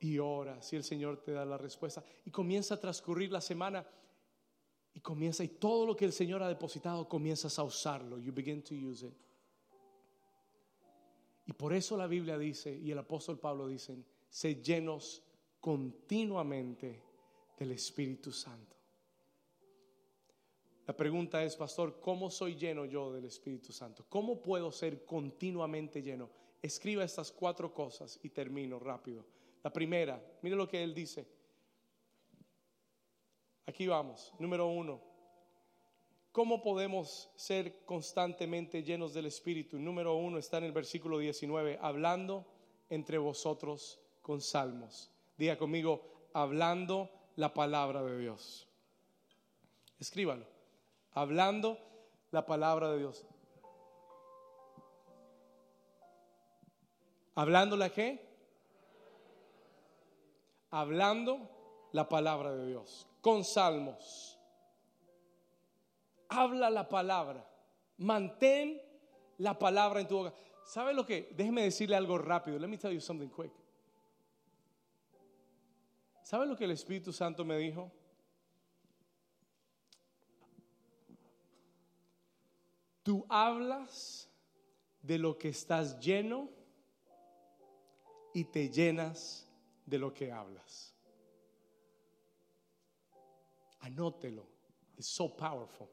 Y 0.00 0.18
ora, 0.18 0.62
si 0.62 0.76
el 0.76 0.84
Señor 0.84 1.22
te 1.22 1.32
da 1.32 1.44
la 1.44 1.58
respuesta. 1.58 2.02
Y 2.24 2.30
comienza 2.30 2.74
a 2.74 2.80
transcurrir 2.80 3.30
la 3.30 3.40
semana 3.40 3.86
y 4.98 5.00
comienza, 5.00 5.44
y 5.44 5.48
todo 5.48 5.86
lo 5.86 5.94
que 5.94 6.04
el 6.04 6.12
Señor 6.12 6.42
ha 6.42 6.48
depositado, 6.48 7.08
comienzas 7.08 7.56
a 7.60 7.62
usarlo. 7.62 8.18
You 8.18 8.32
begin 8.32 8.64
to 8.64 8.74
use 8.74 9.06
it. 9.06 9.14
Y 11.46 11.52
por 11.52 11.72
eso 11.72 11.96
la 11.96 12.08
Biblia 12.08 12.36
dice, 12.36 12.76
y 12.76 12.90
el 12.90 12.98
apóstol 12.98 13.38
Pablo 13.38 13.68
dicen, 13.68 14.04
se 14.28 14.56
llenos 14.56 15.22
continuamente 15.60 17.00
del 17.56 17.70
Espíritu 17.70 18.32
Santo. 18.32 18.74
La 20.84 20.96
pregunta 20.96 21.44
es, 21.44 21.54
pastor, 21.54 22.00
¿cómo 22.00 22.28
soy 22.28 22.56
lleno 22.56 22.84
yo 22.84 23.12
del 23.12 23.26
Espíritu 23.26 23.72
Santo? 23.72 24.04
¿Cómo 24.08 24.42
puedo 24.42 24.72
ser 24.72 25.04
continuamente 25.04 26.02
lleno? 26.02 26.28
Escriba 26.60 27.04
estas 27.04 27.30
cuatro 27.30 27.72
cosas 27.72 28.18
y 28.24 28.30
termino 28.30 28.80
rápido. 28.80 29.24
La 29.62 29.72
primera, 29.72 30.20
mire 30.42 30.56
lo 30.56 30.66
que 30.66 30.82
él 30.82 30.92
dice. 30.92 31.37
Aquí 33.68 33.86
vamos. 33.86 34.32
Número 34.38 34.66
uno, 34.66 34.98
¿cómo 36.32 36.62
podemos 36.62 37.30
ser 37.36 37.84
constantemente 37.84 38.82
llenos 38.82 39.12
del 39.12 39.26
Espíritu? 39.26 39.78
Número 39.78 40.14
uno 40.14 40.38
está 40.38 40.56
en 40.56 40.64
el 40.64 40.72
versículo 40.72 41.18
19, 41.18 41.78
hablando 41.82 42.46
entre 42.88 43.18
vosotros 43.18 44.00
con 44.22 44.40
salmos. 44.40 45.10
Diga 45.36 45.58
conmigo, 45.58 46.00
hablando 46.32 47.10
la 47.36 47.52
palabra 47.52 48.02
de 48.02 48.16
Dios. 48.16 48.66
Escríbalo. 50.00 50.46
Hablando 51.12 51.76
la 52.30 52.46
palabra 52.46 52.90
de 52.92 52.98
Dios. 53.00 53.26
¿Hablando 57.34 57.76
la 57.76 57.90
qué? 57.90 58.26
Hablando 60.70 61.50
la 61.92 62.08
palabra 62.08 62.54
de 62.54 62.66
Dios. 62.68 63.06
Con 63.28 63.44
salmos. 63.44 64.38
Habla 66.30 66.70
la 66.70 66.88
palabra. 66.88 67.46
Mantén 67.98 68.80
la 69.36 69.58
palabra 69.58 70.00
en 70.00 70.08
tu 70.08 70.16
boca. 70.16 70.32
¿Sabe 70.64 70.94
lo 70.94 71.04
que? 71.04 71.34
Déjeme 71.36 71.62
decirle 71.62 71.94
algo 71.94 72.16
rápido. 72.16 72.58
Let 72.58 72.68
me 72.68 72.78
tell 72.78 72.90
you 72.90 73.02
something 73.02 73.28
quick. 73.28 73.52
¿Sabe 76.22 76.46
lo 76.46 76.56
que 76.56 76.64
el 76.64 76.70
Espíritu 76.70 77.12
Santo 77.12 77.44
me 77.44 77.58
dijo? 77.58 77.92
Tú 83.02 83.26
hablas 83.28 84.30
de 85.02 85.18
lo 85.18 85.36
que 85.36 85.50
estás 85.50 86.00
lleno 86.00 86.48
y 88.32 88.44
te 88.44 88.70
llenas 88.70 89.46
de 89.84 89.98
lo 89.98 90.14
que 90.14 90.32
hablas. 90.32 90.97
Anótelo. 93.80 94.46
Es 94.96 95.06
so 95.06 95.36
powerful. 95.36 95.88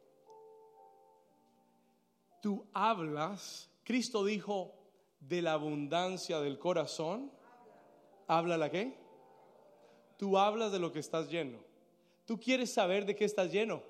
Tú 2.41 2.65
hablas, 2.73 3.69
Cristo 3.83 4.23
dijo, 4.23 4.73
de 5.19 5.41
la 5.41 5.53
abundancia 5.53 6.39
del 6.39 6.59
corazón. 6.59 7.31
¿Habla 8.27 8.57
la 8.57 8.69
qué? 8.69 8.97
Tú 10.17 10.37
hablas 10.37 10.71
de 10.71 10.79
lo 10.79 10.91
que 10.91 10.99
estás 10.99 11.29
lleno. 11.29 11.59
Tú 12.25 12.39
quieres 12.39 12.71
saber 12.71 13.05
de 13.05 13.15
qué 13.15 13.25
estás 13.25 13.51
lleno. 13.51 13.83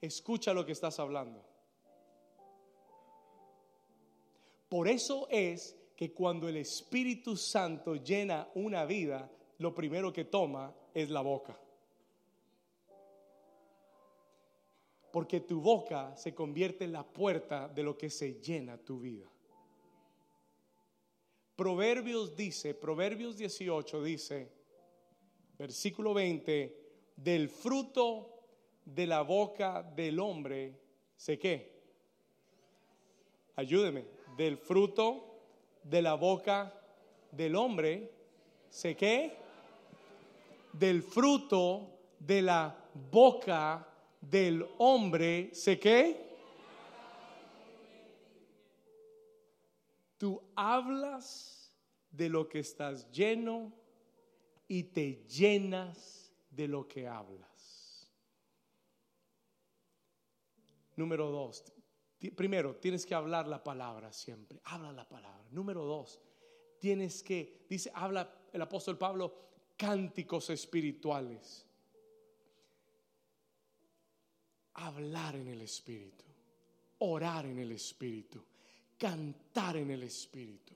Escucha 0.00 0.52
lo 0.52 0.64
que 0.66 0.72
estás 0.72 0.98
hablando. 1.00 1.44
Por 4.68 4.88
eso 4.88 5.28
es 5.30 5.76
que 5.96 6.12
cuando 6.12 6.48
el 6.48 6.56
Espíritu 6.56 7.36
Santo 7.36 7.94
llena 7.94 8.48
una 8.54 8.84
vida, 8.84 9.30
lo 9.58 9.74
primero 9.74 10.12
que 10.12 10.24
toma 10.24 10.74
es 10.92 11.10
la 11.10 11.20
boca. 11.20 11.58
Porque 15.14 15.38
tu 15.38 15.60
boca 15.60 16.16
se 16.16 16.34
convierte 16.34 16.82
en 16.82 16.90
la 16.90 17.04
puerta 17.04 17.68
de 17.68 17.84
lo 17.84 17.96
que 17.96 18.10
se 18.10 18.40
llena 18.40 18.76
tu 18.76 18.98
vida. 18.98 19.30
Proverbios 21.54 22.34
dice, 22.34 22.74
Proverbios 22.74 23.36
18 23.36 24.02
dice, 24.02 24.50
versículo 25.56 26.14
20, 26.14 27.12
del 27.14 27.48
fruto 27.48 28.40
de 28.84 29.06
la 29.06 29.22
boca 29.22 29.84
del 29.84 30.18
hombre, 30.18 30.80
¿sé 31.14 31.38
qué? 31.38 31.80
Ayúdeme, 33.54 34.06
del 34.36 34.58
fruto 34.58 35.42
de 35.84 36.02
la 36.02 36.14
boca 36.14 36.74
del 37.30 37.54
hombre, 37.54 38.10
¿sé 38.68 38.96
qué? 38.96 39.36
Del 40.72 41.04
fruto 41.04 41.88
de 42.18 42.42
la 42.42 42.76
boca 43.12 43.93
del 44.30 44.66
hombre, 44.78 45.50
¿sé 45.54 45.78
qué? 45.78 46.24
Tú 50.16 50.42
hablas 50.54 51.74
de 52.10 52.28
lo 52.28 52.48
que 52.48 52.60
estás 52.60 53.10
lleno 53.10 53.72
y 54.68 54.84
te 54.84 55.26
llenas 55.26 56.32
de 56.50 56.68
lo 56.68 56.86
que 56.86 57.06
hablas. 57.08 58.10
Número 60.96 61.30
dos, 61.30 61.64
primero, 62.36 62.76
tienes 62.76 63.04
que 63.04 63.14
hablar 63.14 63.48
la 63.48 63.62
palabra 63.62 64.12
siempre. 64.12 64.60
Habla 64.64 64.92
la 64.92 65.08
palabra. 65.08 65.44
Número 65.50 65.84
dos, 65.84 66.20
tienes 66.78 67.22
que, 67.22 67.66
dice, 67.68 67.90
habla 67.94 68.32
el 68.52 68.62
apóstol 68.62 68.96
Pablo, 68.96 69.34
cánticos 69.76 70.50
espirituales. 70.50 71.66
Hablar 74.74 75.36
en 75.36 75.48
el 75.48 75.60
espíritu, 75.62 76.24
orar 76.98 77.46
en 77.46 77.58
el 77.58 77.72
espíritu, 77.72 78.44
cantar 78.98 79.76
en 79.76 79.90
el 79.90 80.02
espíritu. 80.02 80.74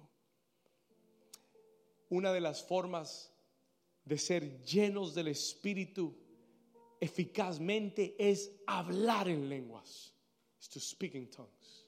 Una 2.10 2.32
de 2.32 2.40
las 2.40 2.62
formas 2.62 3.32
de 4.08 4.16
ser 4.16 4.64
llenos 4.64 5.14
del 5.14 5.28
Espíritu 5.28 6.14
eficazmente 6.98 8.16
es 8.18 8.50
hablar 8.66 9.28
en 9.28 9.48
lenguas. 9.48 10.14
Es 10.58 10.68
to 10.68 10.80
speak 10.80 11.14
in 11.14 11.28
tongues. 11.30 11.86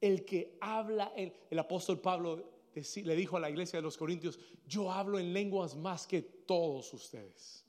El 0.00 0.24
que 0.24 0.56
habla, 0.60 1.12
en, 1.16 1.32
el 1.50 1.58
apóstol 1.58 2.00
Pablo 2.00 2.52
le 2.74 3.16
dijo 3.16 3.36
a 3.36 3.40
la 3.40 3.50
iglesia 3.50 3.78
de 3.78 3.82
los 3.82 3.96
Corintios, 3.96 4.38
yo 4.66 4.90
hablo 4.90 5.18
en 5.18 5.32
lenguas 5.32 5.76
más 5.76 6.06
que 6.06 6.22
todos 6.22 6.92
ustedes. 6.92 7.63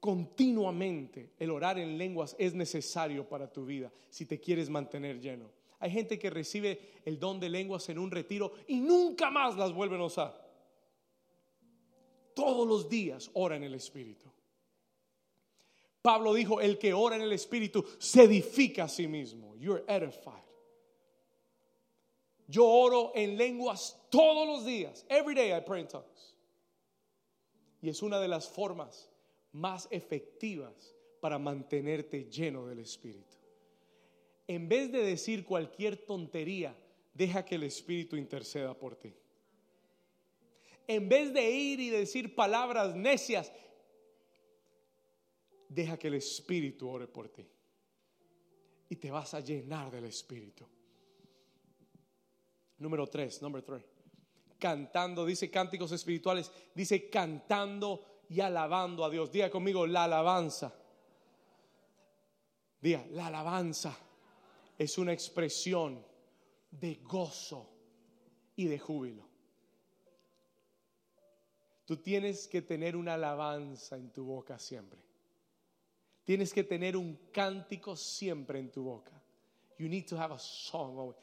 Continuamente 0.00 1.32
el 1.38 1.50
orar 1.50 1.78
en 1.78 1.96
lenguas 1.98 2.36
es 2.38 2.54
necesario 2.54 3.28
para 3.28 3.50
tu 3.50 3.64
vida 3.64 3.90
si 4.10 4.26
te 4.26 4.38
quieres 4.38 4.68
mantener 4.68 5.20
lleno. 5.20 5.50
Hay 5.78 5.90
gente 5.90 6.18
que 6.18 6.30
recibe 6.30 7.00
el 7.04 7.18
don 7.18 7.38
de 7.38 7.48
lenguas 7.48 7.88
en 7.88 7.98
un 7.98 8.10
retiro 8.10 8.52
y 8.66 8.80
nunca 8.80 9.30
más 9.30 9.56
las 9.56 9.72
vuelven 9.72 10.00
a 10.00 10.04
usar. 10.04 10.46
Todos 12.34 12.66
los 12.66 12.88
días 12.88 13.30
ora 13.34 13.56
en 13.56 13.64
el 13.64 13.74
Espíritu. 13.74 14.30
Pablo 16.02 16.34
dijo, 16.34 16.60
el 16.60 16.78
que 16.78 16.94
ora 16.94 17.16
en 17.16 17.22
el 17.22 17.32
Espíritu 17.32 17.84
se 17.98 18.24
edifica 18.24 18.84
a 18.84 18.88
sí 18.88 19.08
mismo. 19.08 19.56
You're 19.56 19.84
edified. 19.88 20.44
Yo 22.46 22.64
oro 22.64 23.12
en 23.14 23.36
lenguas 23.36 23.98
todos 24.08 24.46
los 24.46 24.64
días. 24.64 25.04
Every 25.08 25.34
day 25.34 25.52
I 25.52 25.60
pray 25.60 25.80
in 25.80 25.88
tongues. 25.88 26.36
Y 27.82 27.88
es 27.88 28.02
una 28.02 28.20
de 28.20 28.28
las 28.28 28.48
formas 28.48 29.10
más 29.52 29.88
efectivas 29.90 30.94
para 31.20 31.38
mantenerte 31.38 32.24
lleno 32.30 32.66
del 32.66 32.80
Espíritu 32.80 33.36
en 34.46 34.68
vez 34.68 34.92
de 34.92 35.02
decir 35.02 35.44
cualquier 35.44 35.96
tontería, 35.96 36.76
deja 37.12 37.44
que 37.44 37.56
el 37.56 37.64
Espíritu 37.64 38.16
interceda 38.16 38.74
por 38.74 38.96
ti. 38.96 39.12
En 40.86 41.08
vez 41.08 41.32
de 41.32 41.50
ir 41.50 41.80
y 41.80 41.90
decir 41.90 42.34
palabras 42.34 42.94
necias, 42.94 43.52
deja 45.68 45.98
que 45.98 46.08
el 46.08 46.14
Espíritu 46.14 46.88
ore 46.88 47.08
por 47.08 47.28
ti. 47.28 47.44
Y 48.88 48.96
te 48.96 49.10
vas 49.10 49.34
a 49.34 49.40
llenar 49.40 49.90
del 49.90 50.04
Espíritu. 50.04 50.64
Número 52.78 53.06
tres, 53.08 53.42
número 53.42 53.64
tres. 53.64 53.84
Cantando, 54.60 55.26
dice 55.26 55.50
cánticos 55.50 55.90
espirituales, 55.90 56.52
dice 56.72 57.10
cantando 57.10 58.15
y 58.28 58.40
alabando 58.40 59.04
a 59.04 59.10
Dios. 59.10 59.30
Diga 59.30 59.50
conmigo 59.50 59.86
la 59.86 60.04
alabanza. 60.04 60.74
Diga 62.80 63.04
la 63.10 63.26
alabanza 63.28 63.96
es 64.78 64.98
una 64.98 65.12
expresión 65.12 66.04
de 66.70 66.96
gozo 66.96 67.70
y 68.56 68.66
de 68.66 68.78
júbilo. 68.78 69.26
Tú 71.84 71.98
tienes 71.98 72.48
que 72.48 72.62
tener 72.62 72.96
una 72.96 73.14
alabanza 73.14 73.96
en 73.96 74.10
tu 74.10 74.24
boca 74.24 74.58
siempre. 74.58 75.00
Tienes 76.24 76.52
que 76.52 76.64
tener 76.64 76.96
un 76.96 77.28
cántico 77.32 77.96
siempre 77.96 78.58
en 78.58 78.72
tu 78.72 78.82
boca. 78.82 79.12
You 79.78 79.88
need 79.88 80.06
to 80.08 80.18
have 80.18 80.34
a 80.34 80.38
song. 80.38 81.14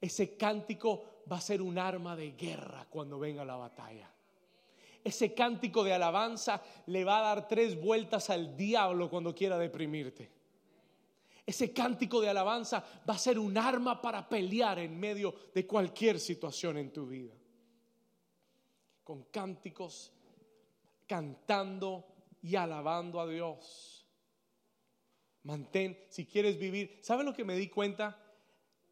Ese 0.00 0.36
cántico 0.36 1.22
va 1.30 1.38
a 1.38 1.40
ser 1.40 1.62
un 1.62 1.78
arma 1.78 2.14
de 2.14 2.32
guerra 2.32 2.86
cuando 2.90 3.18
venga 3.18 3.44
la 3.44 3.56
batalla. 3.56 4.13
Ese 5.04 5.34
cántico 5.34 5.84
de 5.84 5.92
alabanza 5.92 6.62
le 6.86 7.04
va 7.04 7.18
a 7.18 7.34
dar 7.34 7.46
tres 7.46 7.78
vueltas 7.78 8.30
al 8.30 8.56
diablo 8.56 9.10
cuando 9.10 9.34
quiera 9.34 9.58
deprimirte. 9.58 10.30
Ese 11.44 11.74
cántico 11.74 12.22
de 12.22 12.30
alabanza 12.30 12.82
va 13.06 13.12
a 13.12 13.18
ser 13.18 13.38
un 13.38 13.58
arma 13.58 14.00
para 14.00 14.26
pelear 14.26 14.78
en 14.78 14.98
medio 14.98 15.34
de 15.54 15.66
cualquier 15.66 16.18
situación 16.18 16.78
en 16.78 16.90
tu 16.90 17.06
vida. 17.06 17.34
Con 19.04 19.24
cánticos, 19.24 20.10
cantando 21.06 22.06
y 22.40 22.56
alabando 22.56 23.20
a 23.20 23.26
Dios. 23.26 24.06
Mantén, 25.42 25.98
si 26.08 26.24
quieres 26.24 26.58
vivir, 26.58 26.98
¿saben 27.02 27.26
lo 27.26 27.34
que 27.34 27.44
me 27.44 27.56
di 27.56 27.68
cuenta? 27.68 28.18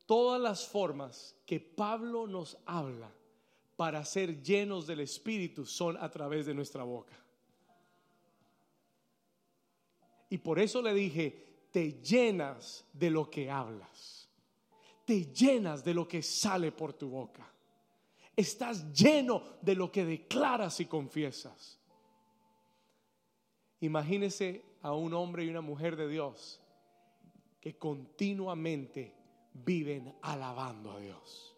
Todas 0.05 0.39
las 0.39 0.67
formas 0.67 1.35
que 1.47 1.59
Pablo 1.59 2.27
nos 2.27 2.59
habla 2.67 3.11
para 3.77 4.05
ser 4.05 4.43
llenos 4.43 4.87
del 4.87 5.01
Espíritu 5.01 5.65
son 5.65 5.97
a 5.97 6.11
través 6.11 6.47
de 6.47 6.55
nuestra 6.55 6.85
boca. 6.85 7.19
Y 10.31 10.39
por 10.39 10.59
eso 10.59 10.81
le 10.81 10.95
dije, 10.95 11.67
te 11.71 12.01
llenas 12.01 12.85
de 12.93 13.11
lo 13.11 13.31
que 13.31 13.51
hablas. 13.51 14.29
Te 15.05 15.27
llenas 15.27 15.85
de 15.85 15.95
lo 15.95 16.07
que 16.07 16.23
sale 16.23 16.73
por 16.73 16.93
tu 16.93 17.09
boca. 17.09 17.51
Estás 18.35 18.93
lleno 18.93 19.43
de 19.61 19.75
lo 19.75 19.93
que 19.93 20.05
declaras 20.05 20.81
y 20.81 20.87
confiesas. 20.87 21.79
Imagínese 23.81 24.65
a 24.83 24.93
un 24.95 25.13
hombre 25.13 25.45
y 25.45 25.49
una 25.49 25.61
mujer 25.61 25.97
de 25.97 26.09
Dios 26.09 26.61
que 27.61 27.77
continuamente 27.77 29.15
viven 29.53 30.15
alabando 30.23 30.93
a 30.93 31.01
Dios. 31.01 31.52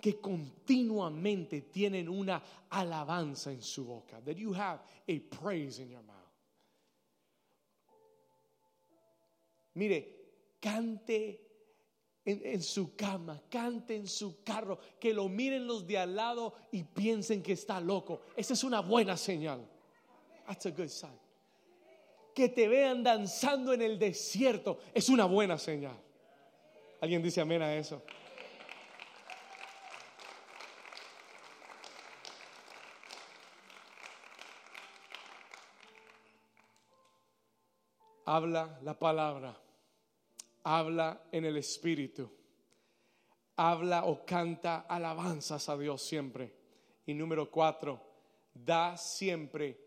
Que 0.00 0.20
continuamente 0.20 1.62
tienen 1.62 2.08
una 2.08 2.42
alabanza 2.70 3.52
en 3.52 3.62
su 3.62 3.84
boca. 3.84 4.20
That 4.24 4.36
you 4.36 4.52
have 4.54 4.80
a 5.08 5.18
praise 5.18 5.80
in 5.80 5.90
your 5.90 6.02
mouth. 6.02 6.16
Mire, 9.74 10.04
cante 10.60 11.50
en, 12.24 12.62
su 12.62 12.94
cama, 12.94 13.40
cante 13.50 13.96
en 13.96 14.06
su 14.06 14.42
carro, 14.42 14.78
que 14.98 15.14
lo 15.14 15.28
miren 15.28 15.66
los 15.66 15.86
de 15.86 15.98
al 15.98 16.14
lado 16.14 16.54
y 16.72 16.84
piensen 16.84 17.42
que 17.42 17.52
está 17.52 17.80
loco. 17.80 18.22
Esa 18.36 18.54
es 18.54 18.64
una 18.64 18.80
buena 18.80 19.16
señal. 19.16 19.66
That's 20.46 20.66
a 20.66 20.70
good 20.70 20.88
sign. 20.88 21.18
Que 22.34 22.48
te 22.48 22.68
vean 22.68 23.02
danzando 23.02 23.72
en 23.72 23.82
el 23.82 23.98
desierto 23.98 24.78
es 24.94 25.08
una 25.08 25.24
buena 25.24 25.58
señal. 25.58 25.96
¿Alguien 27.00 27.22
dice 27.22 27.40
amén 27.40 27.62
a 27.62 27.74
eso? 27.74 28.02
Habla 38.26 38.78
la 38.82 38.98
palabra, 38.98 39.58
habla 40.64 41.22
en 41.32 41.44
el 41.44 41.56
Espíritu, 41.56 42.30
habla 43.56 44.04
o 44.04 44.24
canta 44.24 44.80
alabanzas 44.80 45.68
a 45.68 45.76
Dios 45.76 46.02
siempre. 46.02 46.54
Y 47.06 47.14
número 47.14 47.50
cuatro, 47.50 48.00
da 48.54 48.96
siempre 48.96 49.78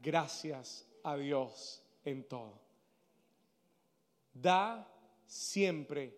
gracias 0.00 0.86
a 1.02 1.16
Dios 1.16 1.82
en 2.04 2.24
todo. 2.24 2.60
Da 4.32 4.88
siempre 5.26 6.16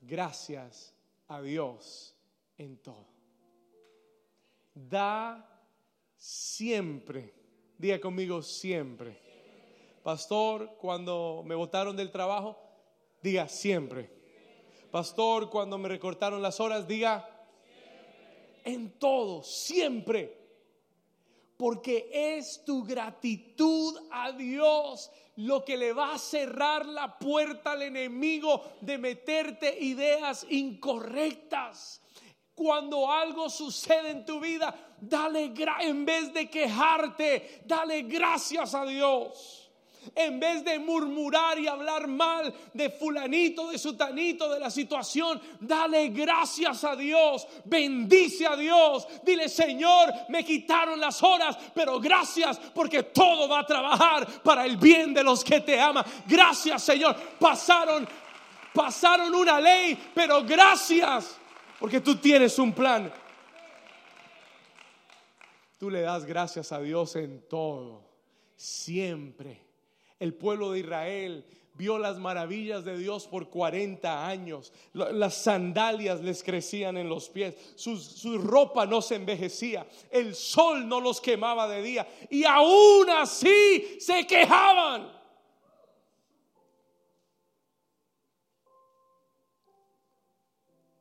gracias 0.00 0.94
a 1.28 1.40
Dios 1.40 2.14
en 2.58 2.76
todo. 2.78 3.06
Da 4.74 5.62
siempre, 6.16 7.32
diga 7.78 8.00
conmigo 8.00 8.42
siempre. 8.42 9.23
Pastor, 10.04 10.76
cuando 10.76 11.42
me 11.44 11.56
botaron 11.56 11.96
del 11.96 12.12
trabajo, 12.12 12.56
diga 13.20 13.48
siempre. 13.48 14.08
Pastor, 14.92 15.50
cuando 15.50 15.76
me 15.78 15.88
recortaron 15.88 16.40
las 16.40 16.60
horas, 16.60 16.86
diga 16.86 17.28
en 18.62 18.96
todo, 19.00 19.42
siempre 19.42 20.44
porque 21.56 22.10
es 22.12 22.64
tu 22.64 22.84
gratitud 22.84 23.96
a 24.10 24.32
Dios 24.32 25.10
lo 25.36 25.64
que 25.64 25.76
le 25.76 25.92
va 25.92 26.14
a 26.14 26.18
cerrar 26.18 26.86
la 26.86 27.18
puerta 27.18 27.72
al 27.72 27.82
enemigo 27.82 28.62
de 28.80 28.98
meterte 28.98 29.76
ideas 29.80 30.46
incorrectas. 30.50 32.02
Cuando 32.54 33.10
algo 33.10 33.48
sucede 33.48 34.10
en 34.10 34.24
tu 34.24 34.38
vida, 34.40 34.94
dale 35.00 35.52
en 35.80 36.04
vez 36.04 36.32
de 36.32 36.48
quejarte, 36.48 37.62
dale 37.64 38.02
gracias 38.02 38.74
a 38.74 38.84
Dios. 38.84 39.63
En 40.14 40.38
vez 40.38 40.64
de 40.64 40.78
murmurar 40.78 41.58
y 41.58 41.66
hablar 41.66 42.06
mal 42.06 42.52
de 42.72 42.90
fulanito, 42.90 43.70
de 43.70 43.78
sutanito, 43.78 44.50
de 44.50 44.60
la 44.60 44.70
situación, 44.70 45.40
dale 45.60 46.08
gracias 46.08 46.84
a 46.84 46.94
Dios, 46.94 47.46
bendice 47.64 48.46
a 48.46 48.56
Dios. 48.56 49.06
Dile, 49.22 49.48
Señor, 49.48 50.12
me 50.28 50.44
quitaron 50.44 51.00
las 51.00 51.22
horas, 51.22 51.56
pero 51.74 51.98
gracias 52.00 52.58
porque 52.74 53.04
todo 53.04 53.48
va 53.48 53.60
a 53.60 53.66
trabajar 53.66 54.42
para 54.42 54.66
el 54.66 54.76
bien 54.76 55.14
de 55.14 55.24
los 55.24 55.42
que 55.42 55.60
te 55.60 55.80
aman. 55.80 56.04
Gracias, 56.26 56.82
Señor. 56.82 57.16
Pasaron, 57.38 58.06
pasaron 58.72 59.34
una 59.34 59.60
ley, 59.60 59.98
pero 60.14 60.42
gracias 60.44 61.36
porque 61.78 62.00
tú 62.00 62.16
tienes 62.16 62.58
un 62.58 62.72
plan. 62.72 63.12
Tú 65.78 65.90
le 65.90 66.02
das 66.02 66.24
gracias 66.24 66.72
a 66.72 66.80
Dios 66.80 67.16
en 67.16 67.46
todo, 67.48 68.02
siempre 68.56 69.63
el 70.18 70.34
pueblo 70.34 70.72
de 70.72 70.80
Israel 70.80 71.44
vio 71.74 71.98
las 71.98 72.18
maravillas 72.18 72.84
de 72.84 72.96
Dios 72.96 73.26
por 73.26 73.48
40 73.48 74.26
años. 74.26 74.72
Las 74.92 75.34
sandalias 75.34 76.20
les 76.20 76.42
crecían 76.42 76.96
en 76.96 77.08
los 77.08 77.28
pies, 77.28 77.56
su, 77.74 78.38
ropa 78.38 78.86
no 78.86 79.02
se 79.02 79.16
envejecía, 79.16 79.86
el 80.10 80.34
sol 80.34 80.88
no 80.88 81.00
los 81.00 81.20
quemaba 81.20 81.68
de 81.68 81.82
día 81.82 82.08
y 82.30 82.44
aún 82.44 83.10
así 83.10 83.98
se 84.00 84.26
quejaban. 84.26 85.12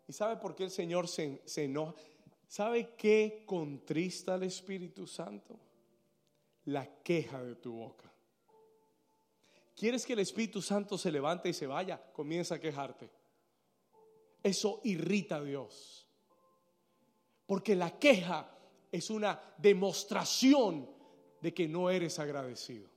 ¿Y 0.07 0.13
sabe 0.13 0.37
por 0.37 0.55
qué 0.55 0.65
el 0.65 0.71
Señor 0.71 1.07
se, 1.07 1.41
se 1.45 1.63
enoja? 1.63 1.95
¿Sabe 2.47 2.93
qué 2.95 3.43
contrista 3.47 4.35
al 4.35 4.43
Espíritu 4.43 5.07
Santo? 5.07 5.59
La 6.65 7.01
queja 7.01 7.41
de 7.41 7.55
tu 7.55 7.73
boca. 7.73 8.12
¿Quieres 9.75 10.05
que 10.05 10.13
el 10.13 10.19
Espíritu 10.19 10.61
Santo 10.61 10.97
se 10.97 11.11
levante 11.11 11.49
y 11.49 11.53
se 11.53 11.67
vaya? 11.67 12.01
Comienza 12.13 12.55
a 12.55 12.59
quejarte. 12.59 13.09
Eso 14.41 14.81
irrita 14.83 15.37
a 15.37 15.43
Dios. 15.43 16.07
Porque 17.45 17.75
la 17.75 17.97
queja 17.97 18.57
es 18.91 19.09
una 19.09 19.39
demostración 19.57 20.89
de 21.41 21.53
que 21.53 21.67
no 21.67 21.89
eres 21.89 22.19
agradecido. 22.19 22.89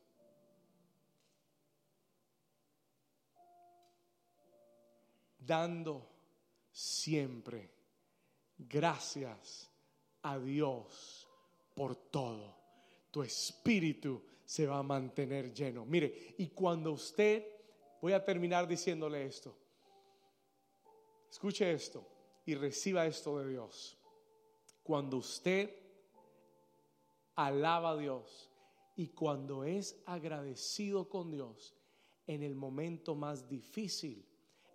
Dando 5.38 6.10
siempre 6.70 7.70
gracias 8.58 9.70
a 10.22 10.38
Dios 10.38 11.28
por 11.74 11.96
todo. 11.96 12.56
Tu 13.10 13.22
espíritu 13.22 14.22
se 14.46 14.66
va 14.66 14.78
a 14.78 14.82
mantener 14.82 15.52
lleno. 15.52 15.84
Mire, 15.84 16.34
y 16.38 16.48
cuando 16.48 16.92
usted, 16.92 17.44
voy 18.00 18.12
a 18.12 18.24
terminar 18.24 18.66
diciéndole 18.66 19.26
esto, 19.26 19.54
escuche 21.28 21.72
esto 21.72 22.06
y 22.46 22.54
reciba 22.54 23.04
esto 23.06 23.38
de 23.40 23.48
Dios. 23.48 23.98
Cuando 24.84 25.16
usted 25.16 25.68
alaba 27.34 27.90
a 27.90 27.96
Dios 27.96 28.48
y 28.94 29.08
cuando 29.08 29.64
es 29.64 30.00
agradecido 30.06 31.08
con 31.08 31.32
Dios 31.32 31.74
en 32.26 32.44
el 32.44 32.54
momento 32.54 33.16
más 33.16 33.48
difícil, 33.48 34.24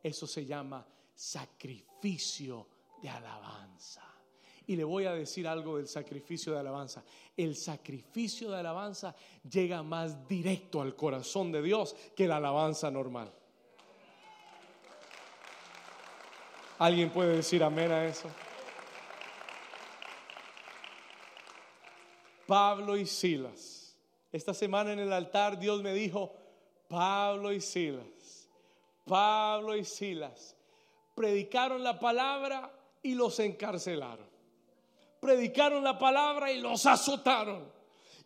eso 0.04 0.28
se 0.28 0.46
llama 0.46 0.86
sacrificio 1.16 2.68
de 3.02 3.10
alabanza. 3.10 4.11
Y 4.68 4.76
le 4.76 4.84
voy 4.84 5.06
a 5.06 5.14
decir 5.14 5.48
algo 5.48 5.78
del 5.78 5.88
sacrificio 5.88 6.54
de 6.54 6.60
alabanza. 6.60 7.04
El 7.36 7.56
sacrificio 7.56 8.52
de 8.52 8.60
alabanza 8.60 9.16
llega 9.50 9.84
más 9.84 10.28
directo 10.28 10.82
al 10.82 10.96
corazón 10.96 11.52
de 11.52 11.62
Dios 11.62 11.96
que 12.16 12.28
la 12.28 12.38
alabanza 12.38 12.90
normal. 12.92 13.32
¿Alguien 16.80 17.12
puede 17.12 17.36
decir 17.36 17.64
amén 17.64 17.92
a 17.92 18.06
eso? 18.06 18.28
Pablo 22.48 22.98
y 22.98 23.06
Silas. 23.06 23.96
Esta 24.32 24.54
semana 24.54 24.94
en 24.94 25.00
el 25.00 25.14
altar 25.14 25.60
Dios 25.60 25.84
me 25.84 25.94
dijo, 25.94 26.34
Pablo 26.88 27.52
y 27.54 27.62
Silas, 27.62 28.50
Pablo 29.06 29.76
y 29.76 29.86
Silas 29.86 30.56
predicaron 31.14 31.84
la 31.84 32.00
palabra 32.00 32.74
y 33.04 33.14
los 33.14 33.40
encarcelaron. 33.40 34.31
Predicaron 35.22 35.84
la 35.84 36.00
palabra 36.00 36.52
y 36.52 36.60
los 36.60 36.84
azotaron. 36.88 37.72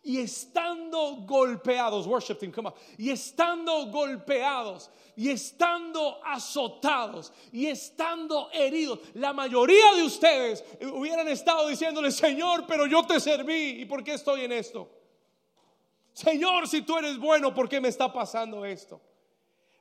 Y 0.02 0.18
estando 0.18 1.16
golpeados, 1.26 2.06
worship 2.06 2.36
team, 2.36 2.50
come 2.50 2.68
on. 2.68 2.74
Y 2.96 3.10
estando 3.10 3.86
golpeados, 3.86 4.90
y 5.14 5.28
estando 5.28 6.20
azotados, 6.24 7.32
y 7.52 7.66
estando 7.66 8.48
heridos, 8.52 9.00
la 9.14 9.32
mayoría 9.32 9.94
de 9.94 10.04
ustedes 10.04 10.64
hubieran 10.92 11.28
estado 11.28 11.68
diciéndole, 11.68 12.10
Señor, 12.10 12.64
pero 12.66 12.86
yo 12.86 13.04
te 13.04 13.20
serví, 13.20 13.82
¿y 13.82 13.84
por 13.84 14.02
qué 14.02 14.14
estoy 14.14 14.44
en 14.44 14.52
esto? 14.52 14.88
Señor, 16.14 16.66
si 16.66 16.80
tú 16.80 16.96
eres 16.96 17.18
bueno, 17.18 17.52
¿por 17.52 17.68
qué 17.68 17.78
me 17.78 17.88
está 17.88 18.10
pasando 18.10 18.64
esto? 18.64 19.02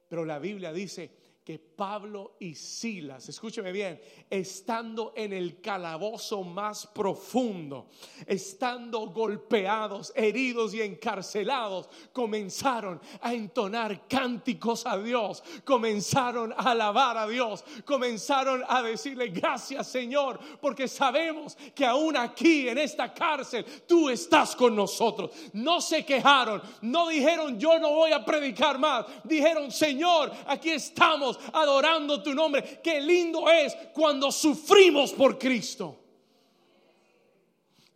Pero 0.09 0.25
la 0.25 0.37
Biblia 0.39 0.73
dice 0.73 1.11
que 1.45 1.59
Pablo 1.59 2.37
y 2.39 2.55
Silas, 2.55 3.29
escúcheme 3.29 3.71
bien, 3.71 4.01
estando 4.31 5.13
en 5.15 5.31
el 5.31 5.61
calabozo 5.61 6.41
más 6.41 6.87
profundo, 6.87 7.91
estando 8.25 9.01
golpeados, 9.11 10.11
heridos 10.15 10.73
y 10.73 10.81
encarcelados, 10.81 11.87
comenzaron 12.11 12.99
a 13.21 13.31
entonar 13.31 14.07
cánticos 14.07 14.87
a 14.87 14.97
Dios, 14.97 15.43
comenzaron 15.63 16.51
a 16.51 16.71
alabar 16.71 17.15
a 17.15 17.27
Dios, 17.27 17.63
comenzaron 17.85 18.63
a 18.67 18.81
decirle 18.81 19.27
gracias 19.27 19.85
Señor, 19.85 20.39
porque 20.59 20.87
sabemos 20.87 21.55
que 21.75 21.85
aún 21.85 22.17
aquí 22.17 22.67
en 22.69 22.79
esta 22.79 23.13
cárcel 23.13 23.63
tú 23.87 24.09
estás 24.09 24.55
con 24.55 24.75
nosotros. 24.75 25.29
No 25.53 25.79
se 25.79 26.03
quejaron, 26.03 26.59
no 26.81 27.07
dijeron 27.07 27.59
yo 27.59 27.77
no 27.77 27.91
voy 27.91 28.13
a 28.13 28.25
predicar 28.25 28.79
más, 28.79 29.05
dijeron 29.23 29.71
Señor, 29.71 30.31
aquí 30.47 30.71
estamos 30.71 31.34
adorando 31.53 32.21
tu 32.21 32.33
nombre. 32.33 32.79
Qué 32.83 33.01
lindo 33.01 33.49
es 33.49 33.75
cuando 33.93 34.31
sufrimos 34.31 35.13
por 35.13 35.37
Cristo. 35.37 35.99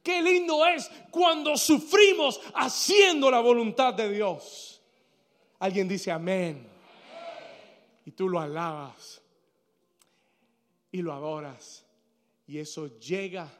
Qué 0.03 0.21
lindo 0.21 0.65
es 0.65 0.89
cuando 1.11 1.57
sufrimos 1.57 2.39
haciendo 2.55 3.29
la 3.29 3.39
voluntad 3.39 3.93
de 3.93 4.11
Dios. 4.11 4.81
Alguien 5.59 5.87
dice 5.87 6.11
amén. 6.11 6.67
Y 8.05 8.11
tú 8.11 8.29
lo 8.29 8.39
alabas 8.39 9.21
y 10.91 11.01
lo 11.01 11.13
adoras. 11.13 11.85
Y 12.47 12.57
eso 12.57 12.99
llega 12.99 13.51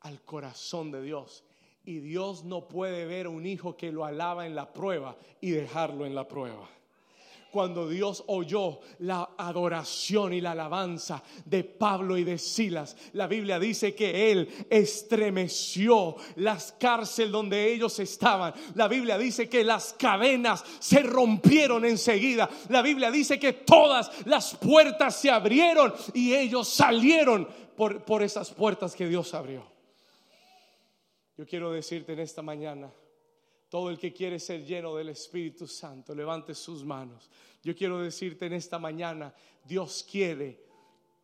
al 0.00 0.20
corazón 0.22 0.90
de 0.90 1.00
Dios. 1.02 1.44
Y 1.84 2.00
Dios 2.00 2.44
no 2.44 2.68
puede 2.68 3.06
ver 3.06 3.26
a 3.26 3.30
un 3.30 3.46
hijo 3.46 3.76
que 3.76 3.92
lo 3.92 4.04
alaba 4.04 4.46
en 4.46 4.54
la 4.54 4.72
prueba 4.72 5.16
y 5.40 5.50
dejarlo 5.50 6.06
en 6.06 6.14
la 6.14 6.26
prueba 6.26 6.68
cuando 7.54 7.88
Dios 7.88 8.24
oyó 8.26 8.80
la 8.98 9.30
adoración 9.38 10.32
y 10.32 10.40
la 10.40 10.50
alabanza 10.50 11.22
de 11.44 11.62
Pablo 11.62 12.18
y 12.18 12.24
de 12.24 12.36
Silas. 12.36 12.96
La 13.12 13.28
Biblia 13.28 13.60
dice 13.60 13.94
que 13.94 14.32
Él 14.32 14.66
estremeció 14.68 16.16
las 16.34 16.72
cárceles 16.72 17.30
donde 17.30 17.72
ellos 17.72 17.96
estaban. 18.00 18.52
La 18.74 18.88
Biblia 18.88 19.16
dice 19.16 19.48
que 19.48 19.62
las 19.62 19.92
cadenas 19.92 20.64
se 20.80 21.04
rompieron 21.04 21.84
enseguida. 21.84 22.50
La 22.70 22.82
Biblia 22.82 23.12
dice 23.12 23.38
que 23.38 23.52
todas 23.52 24.10
las 24.26 24.56
puertas 24.56 25.14
se 25.14 25.30
abrieron 25.30 25.94
y 26.12 26.34
ellos 26.34 26.68
salieron 26.68 27.46
por, 27.76 28.04
por 28.04 28.24
esas 28.24 28.50
puertas 28.50 28.96
que 28.96 29.06
Dios 29.06 29.32
abrió. 29.32 29.64
Yo 31.38 31.46
quiero 31.46 31.70
decirte 31.70 32.14
en 32.14 32.18
esta 32.18 32.42
mañana 32.42 32.92
todo 33.74 33.90
el 33.90 33.98
que 33.98 34.12
quiere 34.12 34.38
ser 34.38 34.64
lleno 34.64 34.94
del 34.94 35.08
Espíritu 35.08 35.66
Santo, 35.66 36.14
levante 36.14 36.54
sus 36.54 36.84
manos. 36.84 37.28
Yo 37.60 37.74
quiero 37.74 37.98
decirte 37.98 38.46
en 38.46 38.52
esta 38.52 38.78
mañana, 38.78 39.34
Dios 39.64 40.06
quiere 40.08 40.64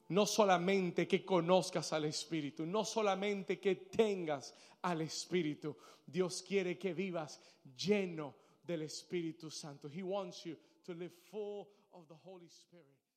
no 0.08 0.26
solamente 0.26 1.06
que 1.06 1.24
conozcas 1.24 1.92
al 1.92 2.06
Espíritu, 2.06 2.66
no 2.66 2.84
solamente 2.84 3.60
que 3.60 3.76
tengas 3.76 4.52
al 4.82 5.02
Espíritu, 5.02 5.76
Dios 6.04 6.42
quiere 6.42 6.76
que 6.76 6.92
vivas 6.92 7.40
lleno 7.76 8.34
del 8.64 8.82
Espíritu 8.82 9.48
Santo. 9.48 9.88
He 9.88 10.02
wants 10.02 10.42
you 10.42 10.56
to 10.82 10.92
live 10.92 11.12
full 11.30 11.68
of 11.92 12.08
the 12.08 12.16
Holy 12.24 12.48
Spirit. 12.48 13.09